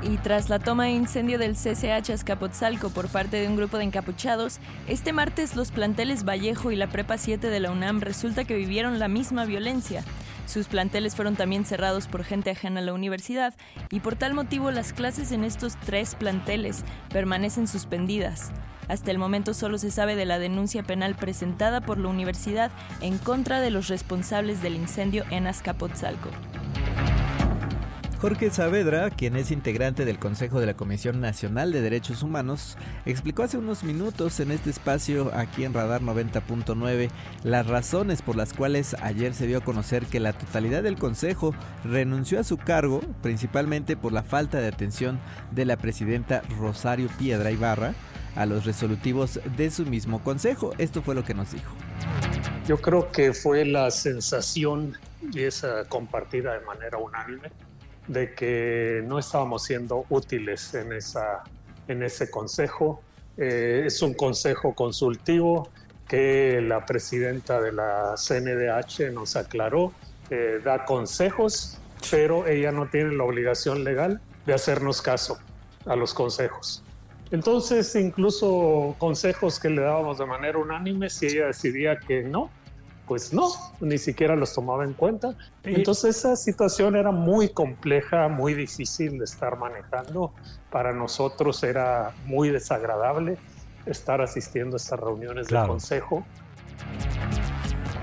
Y 0.06 0.18
tras 0.18 0.50
la 0.50 0.58
toma 0.58 0.88
e 0.88 0.92
incendio 0.92 1.38
del 1.38 1.54
CCH 1.54 2.10
Azcapotzalco 2.10 2.90
por 2.90 3.08
parte 3.08 3.38
de 3.38 3.48
un 3.48 3.56
grupo 3.56 3.78
de 3.78 3.84
encapuchados, 3.84 4.58
este 4.86 5.14
martes 5.14 5.56
los 5.56 5.70
planteles 5.70 6.24
Vallejo 6.28 6.70
y 6.70 6.76
la 6.76 6.88
Prepa 6.88 7.16
7 7.16 7.48
de 7.48 7.60
la 7.60 7.70
UNAM 7.70 8.00
resulta 8.00 8.44
que 8.44 8.54
vivieron 8.54 8.98
la 8.98 9.08
misma 9.08 9.46
violencia. 9.46 10.04
Sus 10.46 10.66
planteles 10.66 11.16
fueron 11.16 11.36
también 11.36 11.64
cerrados 11.64 12.06
por 12.06 12.22
gente 12.22 12.50
ajena 12.50 12.80
a 12.80 12.82
la 12.82 12.92
universidad 12.92 13.54
y 13.90 14.00
por 14.00 14.14
tal 14.14 14.34
motivo 14.34 14.70
las 14.70 14.92
clases 14.92 15.32
en 15.32 15.42
estos 15.42 15.76
tres 15.76 16.16
planteles 16.16 16.84
permanecen 17.08 17.66
suspendidas. 17.66 18.52
Hasta 18.88 19.10
el 19.10 19.16
momento 19.16 19.54
solo 19.54 19.78
se 19.78 19.90
sabe 19.90 20.16
de 20.16 20.26
la 20.26 20.38
denuncia 20.38 20.82
penal 20.82 21.14
presentada 21.14 21.80
por 21.80 21.96
la 21.96 22.08
universidad 22.08 22.70
en 23.00 23.16
contra 23.16 23.60
de 23.60 23.70
los 23.70 23.88
responsables 23.88 24.60
del 24.60 24.74
incendio 24.74 25.24
en 25.30 25.46
Azcapotzalco. 25.46 26.28
Jorge 28.24 28.48
Saavedra, 28.48 29.10
quien 29.10 29.36
es 29.36 29.50
integrante 29.50 30.06
del 30.06 30.18
Consejo 30.18 30.58
de 30.58 30.64
la 30.64 30.72
Comisión 30.72 31.20
Nacional 31.20 31.72
de 31.72 31.82
Derechos 31.82 32.22
Humanos, 32.22 32.78
explicó 33.04 33.42
hace 33.42 33.58
unos 33.58 33.84
minutos 33.84 34.40
en 34.40 34.50
este 34.50 34.70
espacio 34.70 35.30
aquí 35.34 35.62
en 35.62 35.74
Radar 35.74 36.00
90.9 36.00 37.10
las 37.42 37.66
razones 37.66 38.22
por 38.22 38.36
las 38.36 38.54
cuales 38.54 38.96
ayer 39.02 39.34
se 39.34 39.46
dio 39.46 39.58
a 39.58 39.60
conocer 39.62 40.06
que 40.06 40.20
la 40.20 40.32
totalidad 40.32 40.82
del 40.82 40.96
Consejo 40.96 41.54
renunció 41.84 42.40
a 42.40 42.44
su 42.44 42.56
cargo, 42.56 43.02
principalmente 43.20 43.94
por 43.94 44.14
la 44.14 44.22
falta 44.22 44.58
de 44.58 44.68
atención 44.68 45.20
de 45.50 45.66
la 45.66 45.76
presidenta 45.76 46.40
Rosario 46.58 47.10
Piedra 47.18 47.50
Ibarra 47.50 47.92
a 48.36 48.46
los 48.46 48.64
resolutivos 48.64 49.38
de 49.54 49.70
su 49.70 49.84
mismo 49.84 50.24
Consejo. 50.24 50.72
Esto 50.78 51.02
fue 51.02 51.14
lo 51.14 51.24
que 51.24 51.34
nos 51.34 51.52
dijo. 51.52 51.74
Yo 52.66 52.78
creo 52.78 53.12
que 53.12 53.34
fue 53.34 53.66
la 53.66 53.90
sensación 53.90 54.96
y 55.30 55.42
esa 55.42 55.84
compartida 55.90 56.58
de 56.58 56.64
manera 56.64 56.96
unánime 56.96 57.50
de 58.06 58.34
que 58.34 59.02
no 59.06 59.18
estábamos 59.18 59.64
siendo 59.64 60.04
útiles 60.08 60.74
en, 60.74 60.92
esa, 60.92 61.42
en 61.88 62.02
ese 62.02 62.30
consejo. 62.30 63.02
Eh, 63.36 63.84
es 63.86 64.02
un 64.02 64.14
consejo 64.14 64.74
consultivo 64.74 65.70
que 66.08 66.60
la 66.60 66.84
presidenta 66.84 67.60
de 67.60 67.72
la 67.72 68.14
CNDH 68.16 69.12
nos 69.12 69.36
aclaró, 69.36 69.92
eh, 70.30 70.60
da 70.62 70.84
consejos, 70.84 71.78
pero 72.10 72.46
ella 72.46 72.72
no 72.72 72.88
tiene 72.88 73.14
la 73.14 73.24
obligación 73.24 73.84
legal 73.84 74.20
de 74.46 74.54
hacernos 74.54 75.00
caso 75.00 75.38
a 75.86 75.96
los 75.96 76.12
consejos. 76.12 76.82
Entonces, 77.30 77.94
incluso 77.96 78.94
consejos 78.98 79.58
que 79.58 79.70
le 79.70 79.82
dábamos 79.82 80.18
de 80.18 80.26
manera 80.26 80.58
unánime, 80.58 81.08
si 81.08 81.26
ella 81.26 81.46
decidía 81.46 81.98
que 81.98 82.22
no, 82.22 82.50
pues 83.06 83.32
no, 83.32 83.50
ni 83.80 83.98
siquiera 83.98 84.36
los 84.36 84.54
tomaba 84.54 84.84
en 84.84 84.94
cuenta. 84.94 85.36
Entonces 85.62 86.16
esa 86.16 86.36
situación 86.36 86.96
era 86.96 87.10
muy 87.10 87.50
compleja, 87.50 88.28
muy 88.28 88.54
difícil 88.54 89.18
de 89.18 89.24
estar 89.24 89.58
manejando. 89.58 90.32
Para 90.70 90.92
nosotros 90.92 91.62
era 91.62 92.12
muy 92.24 92.50
desagradable 92.50 93.38
estar 93.86 94.20
asistiendo 94.20 94.76
a 94.76 94.78
estas 94.78 95.00
reuniones 95.00 95.48
del 95.48 95.66
Consejo. 95.66 96.24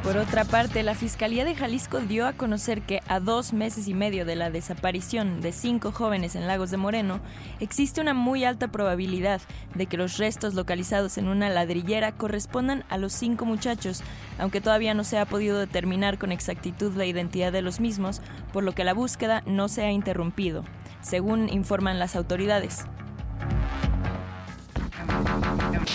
Por 0.04 0.18
otra 0.18 0.46
parte, 0.46 0.82
la 0.82 0.96
Fiscalía 0.96 1.46
de 1.46 1.54
Jalisco 1.54 2.00
dio 2.00 2.26
a 2.26 2.34
conocer 2.34 2.82
que 2.82 3.02
a 3.08 3.20
dos 3.20 3.54
meses 3.54 3.88
y 3.88 3.94
medio 3.94 4.26
de 4.26 4.36
la 4.36 4.50
desaparición 4.50 5.42
de 5.42 5.52
cinco 5.52 5.92
jóvenes 5.92 6.36
en 6.36 6.48
Lagos 6.48 6.72
de 6.72 6.78
Moreno, 6.78 7.20
existe 7.60 8.02
una 8.02 8.16
muy 8.16 8.44
alta 8.44 8.70
probabilidad 8.70 9.42
de 9.76 9.86
que 9.86 9.98
los 9.98 10.18
restos 10.18 10.56
localizados 10.56 11.20
en 11.20 11.28
una 11.28 11.50
ladrillera 11.50 12.14
correspondan 12.14 12.84
a 12.90 12.98
los 12.98 13.14
cinco 13.14 13.46
muchachos, 13.46 14.02
aunque 14.40 14.60
todavía 14.60 14.96
no 14.96 15.04
se 15.04 15.20
ha 15.20 15.26
podido 15.26 15.60
determinar 15.60 16.18
con 16.18 16.32
exactitud 16.32 16.96
la 16.96 17.06
identidad 17.06 17.52
de 17.52 17.62
los 17.62 17.80
mismos, 17.80 18.22
por 18.52 18.64
lo 18.64 18.74
que 18.74 18.84
la 18.84 18.96
búsqueda 18.96 19.44
no 19.46 19.68
se 19.68 19.84
ha 19.84 19.92
interrumpido, 19.92 20.64
según 21.02 21.48
informan 21.48 22.00
las 22.00 22.16
autoridades. 22.16 22.86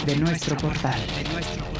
De 0.06 0.16
nuestro 0.16 0.56
portal. 0.56 1.00
De 1.16 1.28
nuestro 1.32 1.64
portal. 1.64 1.75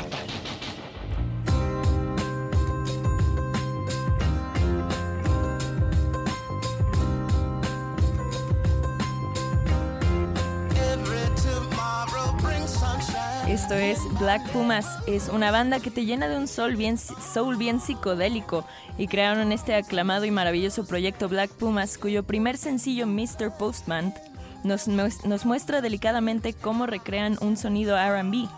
Esto 13.67 13.79
es 13.79 13.99
Black 14.21 14.49
Pumas. 14.53 14.87
Es 15.09 15.29
una 15.29 15.51
banda 15.51 15.81
que 15.81 15.91
te 15.91 16.05
llena 16.05 16.29
de 16.29 16.37
un 16.37 16.47
soul 16.47 16.77
bien, 16.77 16.97
soul 16.99 17.57
bien 17.57 17.81
psicodélico 17.81 18.65
y 18.97 19.09
crearon 19.09 19.51
este 19.51 19.75
aclamado 19.75 20.25
y 20.25 20.31
maravilloso 20.31 20.87
proyecto 20.87 21.29
Black 21.29 21.51
Pumas, 21.51 21.99
cuyo 21.99 22.23
primer 22.23 22.59
sencillo 22.59 23.09
Mr. 23.09 23.51
Postman 23.59 24.15
nos, 24.63 24.87
nos 24.87 25.47
muestra 25.47 25.81
delicadamente 25.81 26.53
cómo 26.53 26.87
recrean 26.87 27.39
un 27.41 27.57
sonido 27.57 27.97
RB. 27.97 28.49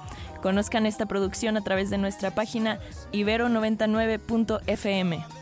Conozcan 0.43 0.85
esta 0.85 1.07
producción 1.07 1.57
a 1.57 1.65
través 1.65 1.89
de 1.89 1.97
nuestra 1.97 2.35
página 2.35 2.79
ibero99.fm. 3.11 5.38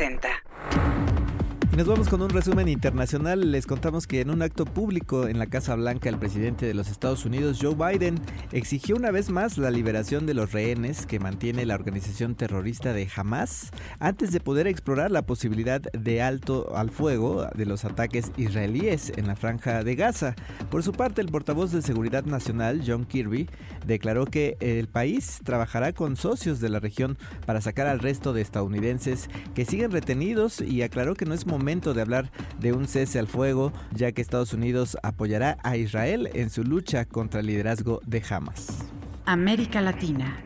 360. 0.00 0.49
Nos 1.80 1.88
vamos 1.88 2.10
con 2.10 2.20
un 2.20 2.28
resumen 2.28 2.68
internacional. 2.68 3.52
Les 3.52 3.66
contamos 3.66 4.06
que 4.06 4.20
en 4.20 4.28
un 4.28 4.42
acto 4.42 4.66
público 4.66 5.26
en 5.26 5.38
la 5.38 5.46
Casa 5.46 5.74
Blanca, 5.76 6.10
el 6.10 6.18
presidente 6.18 6.66
de 6.66 6.74
los 6.74 6.90
Estados 6.90 7.24
Unidos, 7.24 7.58
Joe 7.58 7.74
Biden, 7.74 8.20
exigió 8.52 8.96
una 8.96 9.10
vez 9.10 9.30
más 9.30 9.56
la 9.56 9.70
liberación 9.70 10.26
de 10.26 10.34
los 10.34 10.52
rehenes 10.52 11.06
que 11.06 11.18
mantiene 11.18 11.64
la 11.64 11.76
organización 11.76 12.34
terrorista 12.34 12.92
de 12.92 13.08
Hamas 13.16 13.70
antes 13.98 14.30
de 14.30 14.40
poder 14.40 14.66
explorar 14.66 15.10
la 15.10 15.22
posibilidad 15.22 15.80
de 15.80 16.20
alto 16.20 16.76
al 16.76 16.90
fuego 16.90 17.46
de 17.54 17.64
los 17.64 17.86
ataques 17.86 18.30
israelíes 18.36 19.14
en 19.16 19.26
la 19.26 19.34
franja 19.34 19.82
de 19.82 19.94
Gaza. 19.94 20.34
Por 20.70 20.82
su 20.82 20.92
parte, 20.92 21.22
el 21.22 21.28
portavoz 21.28 21.72
de 21.72 21.80
Seguridad 21.80 22.26
Nacional, 22.26 22.82
John 22.86 23.06
Kirby, 23.06 23.48
declaró 23.86 24.26
que 24.26 24.58
el 24.60 24.86
país 24.86 25.40
trabajará 25.44 25.94
con 25.94 26.16
socios 26.16 26.60
de 26.60 26.68
la 26.68 26.78
región 26.78 27.16
para 27.46 27.62
sacar 27.62 27.86
al 27.86 28.00
resto 28.00 28.34
de 28.34 28.42
estadounidenses 28.42 29.30
que 29.54 29.64
siguen 29.64 29.92
retenidos 29.92 30.60
y 30.60 30.82
aclaró 30.82 31.14
que 31.14 31.24
no 31.24 31.32
es 31.32 31.46
momento 31.46 31.69
de 31.70 32.00
hablar 32.00 32.32
de 32.58 32.72
un 32.72 32.88
cese 32.88 33.20
al 33.20 33.28
fuego, 33.28 33.72
ya 33.94 34.10
que 34.10 34.20
Estados 34.20 34.52
Unidos 34.52 34.96
apoyará 35.04 35.56
a 35.62 35.76
Israel 35.76 36.28
en 36.34 36.50
su 36.50 36.64
lucha 36.64 37.04
contra 37.04 37.40
el 37.40 37.46
liderazgo 37.46 38.00
de 38.04 38.20
Hamas. 38.28 38.86
América 39.24 39.80
Latina. 39.80 40.36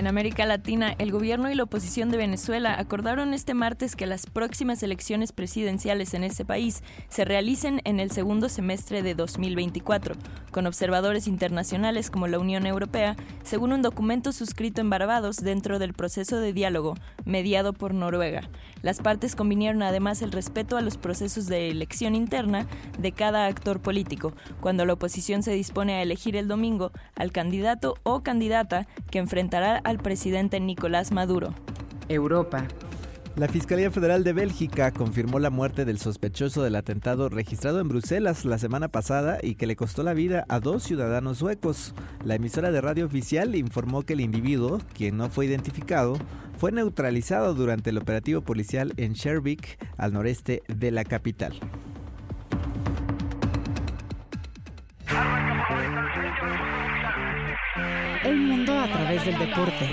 En 0.00 0.06
América 0.06 0.46
Latina, 0.46 0.94
el 0.96 1.12
gobierno 1.12 1.50
y 1.50 1.54
la 1.54 1.64
oposición 1.64 2.08
de 2.08 2.16
Venezuela 2.16 2.74
acordaron 2.78 3.34
este 3.34 3.52
martes 3.52 3.96
que 3.96 4.06
las 4.06 4.24
próximas 4.24 4.82
elecciones 4.82 5.30
presidenciales 5.32 6.14
en 6.14 6.24
ese 6.24 6.46
país 6.46 6.82
se 7.10 7.26
realicen 7.26 7.82
en 7.84 8.00
el 8.00 8.10
segundo 8.10 8.48
semestre 8.48 9.02
de 9.02 9.14
2024, 9.14 10.14
con 10.52 10.66
observadores 10.66 11.26
internacionales 11.26 12.10
como 12.10 12.28
la 12.28 12.38
Unión 12.38 12.64
Europea, 12.64 13.14
según 13.42 13.74
un 13.74 13.82
documento 13.82 14.32
suscrito 14.32 14.80
en 14.80 14.88
Barbados 14.88 15.36
dentro 15.36 15.78
del 15.78 15.92
proceso 15.92 16.40
de 16.40 16.54
diálogo 16.54 16.94
mediado 17.26 17.74
por 17.74 17.92
Noruega. 17.92 18.48
Las 18.80 19.00
partes 19.00 19.36
convinieron 19.36 19.82
además 19.82 20.22
el 20.22 20.32
respeto 20.32 20.78
a 20.78 20.80
los 20.80 20.96
procesos 20.96 21.46
de 21.46 21.68
elección 21.68 22.14
interna 22.14 22.66
de 22.98 23.12
cada 23.12 23.44
actor 23.44 23.80
político, 23.80 24.32
cuando 24.62 24.86
la 24.86 24.94
oposición 24.94 25.42
se 25.42 25.52
dispone 25.52 25.96
a 25.96 26.02
elegir 26.02 26.36
el 26.36 26.48
domingo 26.48 26.90
al 27.16 27.32
candidato 27.32 27.96
o 28.02 28.22
candidata 28.22 28.86
que 29.10 29.18
enfrentará 29.18 29.76
al 29.90 29.98
presidente 29.98 30.60
Nicolás 30.60 31.12
Maduro. 31.12 31.52
Europa. 32.08 32.66
La 33.36 33.48
Fiscalía 33.48 33.90
Federal 33.90 34.24
de 34.24 34.32
Bélgica 34.32 34.90
confirmó 34.90 35.38
la 35.38 35.50
muerte 35.50 35.84
del 35.84 35.98
sospechoso 35.98 36.62
del 36.62 36.76
atentado 36.76 37.28
registrado 37.28 37.80
en 37.80 37.88
Bruselas 37.88 38.44
la 38.44 38.58
semana 38.58 38.88
pasada 38.88 39.38
y 39.42 39.54
que 39.54 39.66
le 39.66 39.76
costó 39.76 40.02
la 40.02 40.14
vida 40.14 40.44
a 40.48 40.60
dos 40.60 40.82
ciudadanos 40.82 41.38
suecos. 41.38 41.94
La 42.24 42.34
emisora 42.34 42.70
de 42.70 42.80
radio 42.80 43.06
oficial 43.06 43.54
informó 43.54 44.02
que 44.02 44.14
el 44.14 44.20
individuo, 44.20 44.80
quien 44.94 45.16
no 45.16 45.28
fue 45.28 45.46
identificado, 45.46 46.18
fue 46.58 46.72
neutralizado 46.72 47.54
durante 47.54 47.90
el 47.90 47.98
operativo 47.98 48.42
policial 48.42 48.92
en 48.96 49.12
Shervik, 49.12 49.78
al 49.96 50.12
noreste 50.12 50.62
de 50.68 50.90
la 50.90 51.04
capital. 51.04 51.54
El 58.22 58.36
mundo 58.36 58.78
a 58.78 58.86
través 58.86 59.24
del 59.24 59.38
deporte. 59.38 59.88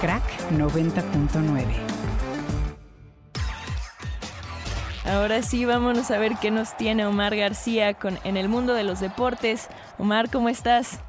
Crack 0.00 0.22
90.9. 0.52 1.64
Ahora 5.04 5.42
sí, 5.42 5.66
vámonos 5.66 6.10
a 6.10 6.18
ver 6.18 6.36
qué 6.40 6.50
nos 6.50 6.74
tiene 6.78 7.04
Omar 7.04 7.36
García 7.36 7.92
con 7.92 8.18
En 8.24 8.38
el 8.38 8.48
mundo 8.48 8.72
de 8.72 8.84
los 8.84 9.00
deportes. 9.00 9.68
Omar, 9.98 10.30
¿cómo 10.30 10.48
estás? 10.48 11.00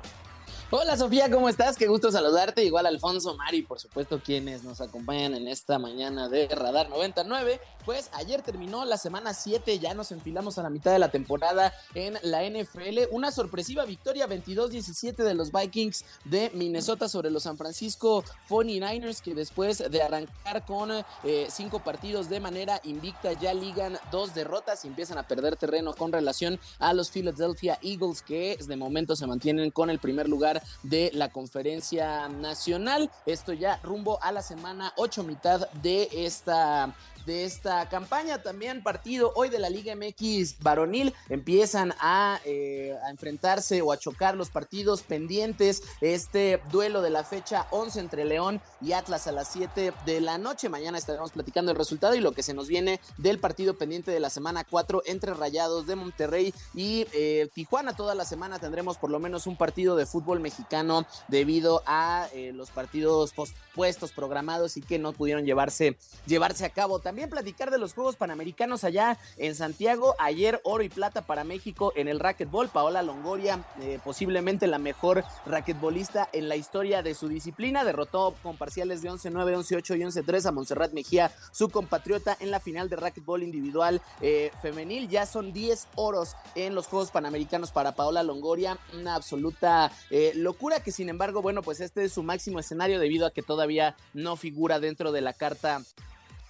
Hola 0.74 0.96
Sofía, 0.96 1.30
¿cómo 1.30 1.50
estás? 1.50 1.76
Qué 1.76 1.88
gusto 1.88 2.14
saludarte. 2.14 2.64
Igual 2.64 2.86
Alfonso, 2.86 3.36
Mari, 3.36 3.62
por 3.62 3.78
supuesto, 3.78 4.22
quienes 4.24 4.64
nos 4.64 4.80
acompañan 4.80 5.36
en 5.36 5.50
esta 5.50 5.78
mañana 5.80 6.30
de 6.30 6.48
Radar 6.48 6.90
99. 6.90 7.60
Pues 7.84 8.10
ayer 8.14 8.42
terminó 8.42 8.86
la 8.86 8.96
semana 8.96 9.34
7, 9.34 9.80
ya 9.80 9.94
nos 9.94 10.14
enfilamos 10.14 10.58
a 10.58 10.64
la 10.64 10.70
mitad 10.70 10.94
de 10.94 11.00
la 11.00 11.12
temporada 11.12 11.74
en 11.94 12.18
la 12.22 12.50
NFL. 12.50 13.00
Una 13.12 13.34
sorpresiva 13.34 13.84
victoria 13.84 14.30
22-17 14.30 15.16
de 15.26 15.34
los 15.34 15.52
Vikings 15.52 16.06
de 16.24 16.52
Minnesota 16.54 17.10
sobre 17.10 17.32
los 17.32 17.44
San 17.44 17.58
Francisco 17.58 18.24
49ers, 18.48 19.22
que 19.22 19.36
después 19.36 19.80
de 19.92 20.02
arrancar 20.02 20.66
con 20.66 20.90
eh, 21.26 21.48
cinco 21.50 21.80
partidos 21.80 22.30
de 22.30 22.40
manera 22.40 22.80
invicta 22.86 23.34
ya 23.34 23.54
ligan 23.54 23.98
dos 24.10 24.34
derrotas 24.34 24.86
y 24.86 24.88
empiezan 24.88 25.18
a 25.18 25.28
perder 25.28 25.58
terreno 25.58 25.94
con 25.94 26.14
relación 26.14 26.62
a 26.80 26.94
los 26.94 27.12
Philadelphia 27.12 27.78
Eagles, 27.82 28.22
que 28.22 28.58
de 28.66 28.76
momento 28.78 29.18
se 29.18 29.28
mantienen 29.28 29.70
con 29.72 29.90
el 29.90 30.00
primer 30.00 30.30
lugar 30.30 30.61
de 30.84 31.12
la 31.14 31.30
conferencia 31.30 32.28
nacional. 32.30 33.10
Esto 33.26 33.54
ya 33.54 33.80
rumbo 33.84 34.22
a 34.22 34.32
la 34.32 34.42
semana 34.42 34.94
8, 34.98 35.24
mitad 35.24 35.70
de 35.82 36.10
esta 36.12 36.96
de 37.26 37.46
esta 37.46 37.88
campaña. 37.90 38.42
También 38.42 38.84
partido 38.84 39.32
hoy 39.36 39.50
de 39.50 39.60
la 39.60 39.70
Liga 39.70 39.96
MX 39.96 40.60
varonil. 40.60 41.14
Empiezan 41.30 41.94
a, 42.00 42.40
eh, 42.46 42.96
a, 43.04 43.10
enfrentarse 43.10 43.82
o 43.82 43.92
a 43.92 43.98
chocar 43.98 44.36
los 44.36 44.50
partidos 44.50 45.02
pendientes. 45.04 45.84
Este 46.02 46.62
duelo 46.72 47.02
de 47.02 47.10
la 47.10 47.24
fecha 47.24 47.68
11 47.72 48.00
entre 48.00 48.26
León 48.26 48.62
y 48.82 48.94
Atlas 48.94 49.28
a 49.28 49.32
las 49.32 49.50
7 49.50 49.94
de 50.06 50.22
la 50.22 50.38
noche. 50.38 50.70
Mañana 50.70 50.98
estaremos 50.98 51.32
platicando 51.32 51.72
el 51.72 51.78
resultado 51.78 52.16
y 52.16 52.20
lo 52.20 52.32
que 52.32 52.44
se 52.44 52.54
nos 52.54 52.68
viene 52.68 53.00
del 53.18 53.40
partido 53.40 53.78
pendiente 53.78 54.12
de 54.12 54.20
la 54.20 54.30
semana 54.30 54.64
4 54.64 55.04
entre 55.06 55.34
Rayados 55.34 55.88
de 55.88 55.96
Monterrey 55.96 56.54
y 56.74 57.08
eh, 57.14 57.50
Tijuana. 57.54 57.96
Toda 57.96 58.16
la 58.16 58.26
semana 58.26 58.60
tendremos 58.60 58.98
por 58.98 59.10
lo 59.10 59.20
menos 59.20 59.48
un 59.48 59.58
partido 59.58 59.96
de 59.96 60.06
fútbol 60.06 60.40
mexicano 60.40 61.06
debido 61.28 61.84
a 61.86 62.28
eh, 62.34 62.52
los 62.54 62.72
partidos 62.72 63.34
pospuestos, 63.34 64.12
programados 64.12 64.78
y 64.78 64.82
que 64.82 65.00
no 65.00 65.14
pudieron 65.14 65.46
llevarse, 65.46 65.98
llevarse 66.26 66.66
a 66.66 66.70
cabo. 66.70 67.00
Platicar 67.30 67.72
de 67.72 67.78
los 67.78 67.94
Juegos 67.94 68.16
Panamericanos 68.16 68.84
allá 68.84 69.18
en 69.38 69.54
Santiago. 69.54 70.16
Ayer 70.18 70.62
oro 70.64 70.84
y 70.84 70.90
plata 70.90 71.22
para 71.22 71.44
México 71.44 71.92
en 71.96 72.08
el 72.08 72.20
racquetball. 72.20 72.70
Paola 72.70 73.04
Longoria, 73.04 73.64
eh, 73.82 74.00
posiblemente 74.04 74.66
la 74.68 74.78
mejor 74.78 75.24
racquetbolista 75.46 76.30
en 76.32 76.48
la 76.48 76.56
historia 76.56 77.04
de 77.04 77.14
su 77.14 77.28
disciplina, 77.28 77.84
derrotó 77.84 78.36
con 78.42 78.58
parciales 78.58 79.02
de 79.02 79.10
11-9, 79.10 79.58
11-8 79.58 79.98
y 79.98 80.04
11-3 80.04 80.46
a 80.46 80.52
Montserrat 80.52 80.94
Mejía, 80.94 81.32
su 81.52 81.70
compatriota 81.70 82.38
en 82.40 82.50
la 82.50 82.60
final 82.60 82.90
de 82.90 82.96
racquetball 82.96 83.44
individual 83.44 84.02
eh, 84.22 84.52
femenil. 84.62 85.10
Ya 85.10 85.26
son 85.26 85.52
10 85.52 85.88
oros 85.96 86.36
en 86.56 86.76
los 86.76 86.88
Juegos 86.88 87.12
Panamericanos 87.12 87.72
para 87.72 87.94
Paola 87.94 88.24
Longoria. 88.24 88.78
Una 88.94 89.16
absoluta 89.16 89.92
eh, 90.10 90.32
locura 90.36 90.82
que 90.82 90.92
sin 90.92 91.10
embargo, 91.10 91.42
bueno, 91.42 91.62
pues 91.62 91.82
este 91.82 92.06
es 92.06 92.14
su 92.14 92.24
máximo 92.24 92.60
escenario 92.60 93.00
debido 93.00 93.26
a 93.26 93.32
que 93.32 93.42
todavía 93.42 93.96
no 94.14 94.36
figura 94.38 94.80
dentro 94.80 95.12
de 95.12 95.22
la 95.22 95.34
carta 95.34 95.82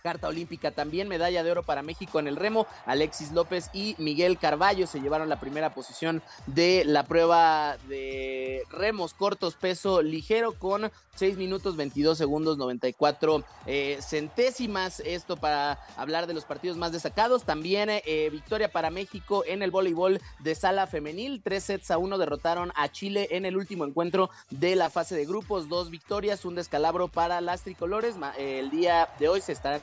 carta 0.01 0.27
olímpica. 0.27 0.71
También 0.71 1.07
medalla 1.07 1.43
de 1.43 1.51
oro 1.51 1.63
para 1.63 1.81
México 1.83 2.19
en 2.19 2.27
el 2.27 2.35
remo. 2.35 2.67
Alexis 2.85 3.31
López 3.31 3.69
y 3.73 3.95
Miguel 3.97 4.37
Carballo 4.37 4.87
se 4.87 4.99
llevaron 4.99 5.29
la 5.29 5.39
primera 5.39 5.73
posición 5.73 6.21
de 6.47 6.83
la 6.85 7.03
prueba 7.03 7.77
de 7.87 8.63
remos 8.69 9.13
cortos 9.13 9.55
peso 9.55 10.01
ligero 10.01 10.53
con 10.53 10.91
6 11.15 11.37
minutos 11.37 11.75
22 11.75 12.17
segundos 12.17 12.57
94 12.57 13.43
eh, 13.65 13.97
centésimas. 14.01 15.01
Esto 15.01 15.37
para 15.37 15.79
hablar 15.97 16.27
de 16.27 16.33
los 16.33 16.45
partidos 16.45 16.77
más 16.77 16.91
destacados. 16.91 17.43
También 17.43 17.89
eh, 17.89 18.29
victoria 18.31 18.71
para 18.71 18.89
México 18.89 19.43
en 19.45 19.61
el 19.61 19.71
voleibol 19.71 20.19
de 20.39 20.55
sala 20.55 20.87
femenil. 20.87 21.41
Tres 21.43 21.65
sets 21.65 21.91
a 21.91 21.97
uno 21.97 22.17
derrotaron 22.17 22.71
a 22.75 22.89
Chile 22.89 23.27
en 23.31 23.45
el 23.45 23.57
último 23.57 23.85
encuentro 23.85 24.29
de 24.49 24.75
la 24.75 24.89
fase 24.89 25.15
de 25.15 25.25
grupos. 25.25 25.69
Dos 25.69 25.89
victorias, 25.89 26.45
un 26.45 26.55
descalabro 26.55 27.07
para 27.07 27.41
las 27.41 27.61
tricolores. 27.63 28.15
El 28.37 28.69
día 28.71 29.09
de 29.19 29.29
hoy 29.29 29.41
se 29.41 29.51
estará 29.51 29.81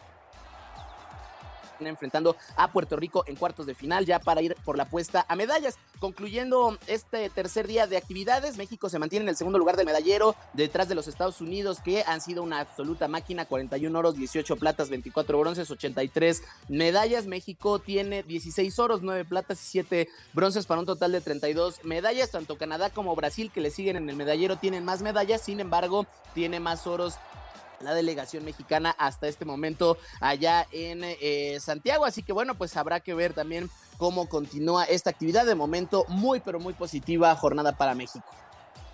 enfrentando 1.87 2.37
a 2.57 2.73
Puerto 2.73 2.97
Rico 2.97 3.25
en 3.27 3.37
cuartos 3.37 3.67
de 3.67 3.75
final 3.75 4.07
ya 4.07 4.19
para 4.19 4.43
ir 4.43 4.55
por 4.65 4.77
la 4.77 4.87
puesta 4.87 5.25
a 5.29 5.37
medallas. 5.37 5.79
Concluyendo 6.01 6.79
este 6.87 7.31
tercer 7.31 7.67
día 7.67 7.87
de 7.87 7.97
actividades, 7.97 8.57
México 8.57 8.89
se 8.89 8.99
mantiene 8.99 9.25
en 9.25 9.29
el 9.31 9.37
segundo 9.37 9.59
lugar 9.59 9.77
del 9.77 9.87
medallero 9.87 10.35
detrás 10.53 10.89
de 10.89 10.95
los 10.95 11.09
Estados 11.09 11.41
Unidos 11.41 11.81
que 11.85 12.05
han 12.07 12.21
sido 12.21 12.43
una 12.43 12.61
absoluta 12.61 13.09
máquina, 13.09 13.47
41 13.47 13.99
oros, 13.99 14.17
18 14.17 14.57
platas, 14.57 14.91
24 14.91 15.39
bronces, 15.39 15.71
83 15.71 16.43
medallas. 16.69 17.27
México 17.27 17.79
tiene 17.79 18.23
16 18.23 18.79
oros, 18.79 19.03
9 19.03 19.25
platas 19.25 19.61
y 19.63 19.67
7 19.71 20.09
bronces 20.33 20.67
para 20.67 20.81
un 20.81 20.87
total 20.87 21.13
de 21.13 21.21
32 21.21 21.85
medallas. 21.85 22.31
Tanto 22.31 22.57
Canadá 22.57 22.91
como 22.91 23.15
Brasil 23.17 23.51
que 23.53 23.61
le 23.61 23.71
siguen 23.71 23.97
en 23.97 24.09
el 24.09 24.17
medallero 24.17 24.57
tienen 24.57 24.85
más 24.85 25.03
medallas, 25.03 25.43
sin 25.43 25.61
embargo 25.61 26.07
tiene 26.35 26.61
más 26.61 26.87
oros 26.87 27.15
la 27.81 27.95
delegación 27.95 28.45
mexicana 28.45 28.95
hasta 28.99 29.29
este 29.29 29.45
momento 29.45 29.99
allá 30.21 30.67
en 30.73 31.01
eh, 31.05 31.59
Santiago. 31.61 32.05
Así 32.05 32.23
que 32.23 32.33
bueno, 32.33 32.57
pues 32.57 32.77
habrá 32.77 33.01
que 33.01 33.15
ver 33.15 33.33
también 33.33 33.71
cómo 33.97 34.29
continúa 34.29 34.85
esta 34.85 35.11
actividad. 35.11 35.47
De 35.47 35.55
momento, 35.55 36.05
muy 36.09 36.41
pero 36.41 36.61
muy 36.61 36.75
positiva 36.75 37.35
jornada 37.37 37.77
para 37.77 37.95
México. 37.95 38.25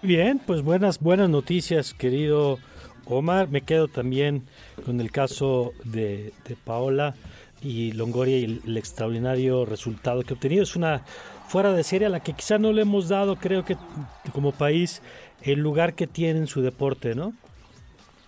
Bien, 0.02 0.38
pues 0.38 0.62
buenas, 0.62 1.00
buenas 1.00 1.30
noticias, 1.30 1.94
querido 1.94 2.58
Omar. 3.06 3.48
Me 3.48 3.62
quedo 3.62 3.88
también 3.88 4.46
con 4.84 5.00
el 5.00 5.10
caso 5.10 5.72
de, 5.84 6.34
Paola 6.64 7.14
y 7.62 7.92
Longoria 7.92 8.38
y 8.38 8.44
el, 8.44 8.60
el, 8.66 8.76
extraordinario 8.76 9.64
resultado 9.64 10.22
que 10.22 10.34
ha 10.34 10.36
obtenido. 10.36 10.62
Es 10.62 10.76
una 10.76 11.02
fuera 11.48 11.72
de 11.72 11.84
serie 11.84 12.06
a 12.06 12.10
la 12.10 12.20
que 12.20 12.34
quizá 12.34 12.58
no 12.58 12.72
le 12.72 12.82
hemos 12.82 13.08
dado, 13.08 13.36
creo 13.36 13.64
que 13.64 13.76
como 14.32 14.52
país, 14.52 15.00
el 15.42 15.60
lugar 15.60 15.94
que 15.94 16.06
tiene 16.06 16.40
en 16.40 16.46
su 16.46 16.62
deporte, 16.62 17.14
¿no? 17.14 17.32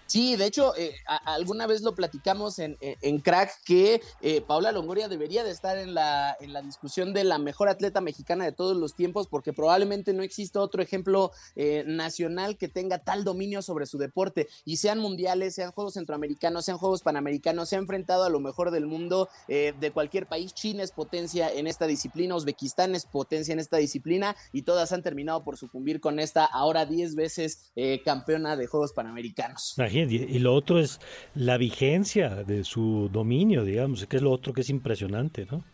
Sí, 0.06 0.36
de 0.36 0.46
hecho, 0.46 0.76
eh, 0.76 0.94
alguna 1.24 1.66
vez 1.66 1.82
lo 1.82 1.94
platicamos 1.94 2.58
en, 2.58 2.76
en, 2.80 3.18
Crack 3.20 3.50
que 3.64 4.00
eh, 4.20 4.40
Paula 4.40 4.72
Longoria 4.72 5.08
debería 5.08 5.42
de 5.44 5.50
estar 5.50 5.78
en 5.78 5.94
la, 5.94 6.36
en 6.40 6.52
la 6.52 6.62
discusión 6.62 7.12
de 7.12 7.24
la 7.24 7.38
mejor 7.38 7.68
atleta 7.68 8.00
mexicana 8.00 8.44
de 8.44 8.52
todos 8.52 8.76
los 8.76 8.94
tiempos, 8.94 9.26
porque 9.28 9.52
probablemente 9.52 10.12
no 10.12 10.22
existe 10.22 10.58
otro 10.58 10.82
ejemplo 10.82 11.32
eh, 11.54 11.84
nacional 11.86 12.56
que 12.56 12.68
tenga 12.68 12.98
tal 12.98 13.24
dominio 13.24 13.62
sobre 13.62 13.86
su 13.86 13.98
deporte, 13.98 14.48
y 14.64 14.76
sean 14.76 14.98
mundiales, 14.98 15.54
sean 15.54 15.72
Juegos 15.72 15.94
Centroamericanos, 15.94 16.64
sean 16.64 16.78
Juegos 16.78 17.02
Panamericanos, 17.02 17.68
se 17.68 17.76
ha 17.76 17.78
enfrentado 17.78 18.24
a 18.24 18.30
lo 18.30 18.40
mejor 18.40 18.70
del 18.70 18.86
mundo 18.86 19.28
eh, 19.48 19.74
de 19.78 19.90
cualquier 19.90 20.26
país. 20.26 20.54
China 20.54 20.82
es 20.82 20.92
potencia 20.92 21.52
en 21.52 21.66
esta 21.66 21.86
disciplina, 21.86 22.34
Uzbekistán 22.34 22.94
es 22.94 23.06
potencia 23.06 23.52
en 23.52 23.58
esta 23.58 23.76
disciplina, 23.76 24.36
y 24.52 24.62
todas 24.62 24.92
han 24.92 25.02
terminado 25.02 25.44
por 25.44 25.56
sucumbir 25.56 26.00
con 26.00 26.18
esta 26.18 26.44
ahora 26.44 26.86
10 26.86 27.14
veces 27.14 27.70
eh, 27.76 28.02
campeona 28.04 28.56
de 28.56 28.66
Juegos 28.66 28.92
Panamericanos. 28.92 29.74
Y 30.02 30.38
lo 30.38 30.54
otro 30.54 30.78
es 30.78 31.00
la 31.34 31.56
vigencia 31.56 32.44
de 32.44 32.64
su 32.64 33.08
dominio, 33.12 33.64
digamos, 33.64 34.06
que 34.06 34.16
es 34.16 34.22
lo 34.22 34.32
otro 34.32 34.52
que 34.52 34.60
es 34.60 34.70
impresionante, 34.70 35.46
¿no? 35.50 35.64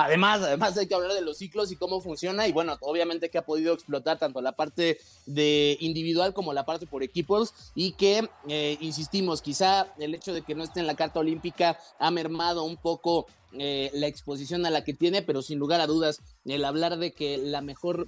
Además, 0.00 0.42
además 0.42 0.78
hay 0.78 0.86
que 0.86 0.94
hablar 0.94 1.12
de 1.12 1.22
los 1.22 1.38
ciclos 1.38 1.72
y 1.72 1.76
cómo 1.76 2.00
funciona 2.00 2.46
y 2.46 2.52
bueno, 2.52 2.76
obviamente 2.82 3.30
que 3.30 3.38
ha 3.38 3.44
podido 3.44 3.74
explotar 3.74 4.16
tanto 4.16 4.40
la 4.40 4.52
parte 4.52 5.00
de 5.26 5.76
individual 5.80 6.32
como 6.34 6.52
la 6.52 6.64
parte 6.64 6.86
por 6.86 7.02
equipos 7.02 7.52
y 7.74 7.94
que, 7.94 8.28
eh, 8.48 8.78
insistimos, 8.80 9.42
quizá 9.42 9.92
el 9.98 10.14
hecho 10.14 10.32
de 10.32 10.42
que 10.42 10.54
no 10.54 10.62
esté 10.62 10.78
en 10.78 10.86
la 10.86 10.94
carta 10.94 11.18
olímpica 11.18 11.80
ha 11.98 12.12
mermado 12.12 12.62
un 12.62 12.76
poco 12.76 13.26
eh, 13.58 13.90
la 13.92 14.06
exposición 14.06 14.64
a 14.66 14.70
la 14.70 14.84
que 14.84 14.94
tiene, 14.94 15.22
pero 15.22 15.42
sin 15.42 15.58
lugar 15.58 15.80
a 15.80 15.88
dudas, 15.88 16.20
el 16.44 16.64
hablar 16.64 16.96
de 16.98 17.10
que 17.10 17.36
la 17.36 17.60
mejor 17.60 18.06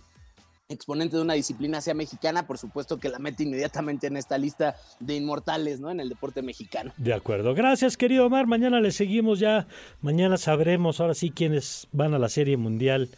exponente 0.70 1.16
de 1.16 1.22
una 1.22 1.34
disciplina 1.34 1.80
sea 1.80 1.94
mexicana, 1.94 2.46
por 2.46 2.56
supuesto 2.56 2.98
que 2.98 3.08
la 3.08 3.18
mete 3.18 3.42
inmediatamente 3.42 4.06
en 4.06 4.16
esta 4.16 4.38
lista 4.38 4.76
de 5.00 5.16
inmortales, 5.16 5.80
¿no? 5.80 5.90
En 5.90 6.00
el 6.00 6.08
deporte 6.08 6.42
mexicano. 6.42 6.92
De 6.96 7.12
acuerdo. 7.12 7.54
Gracias, 7.54 7.96
querido 7.96 8.26
Omar. 8.26 8.46
Mañana 8.46 8.80
le 8.80 8.92
seguimos 8.92 9.40
ya. 9.40 9.66
Mañana 10.00 10.36
sabremos 10.36 11.00
ahora 11.00 11.14
sí 11.14 11.30
quiénes 11.30 11.88
van 11.92 12.14
a 12.14 12.18
la 12.18 12.28
Serie 12.28 12.56
Mundial, 12.56 13.08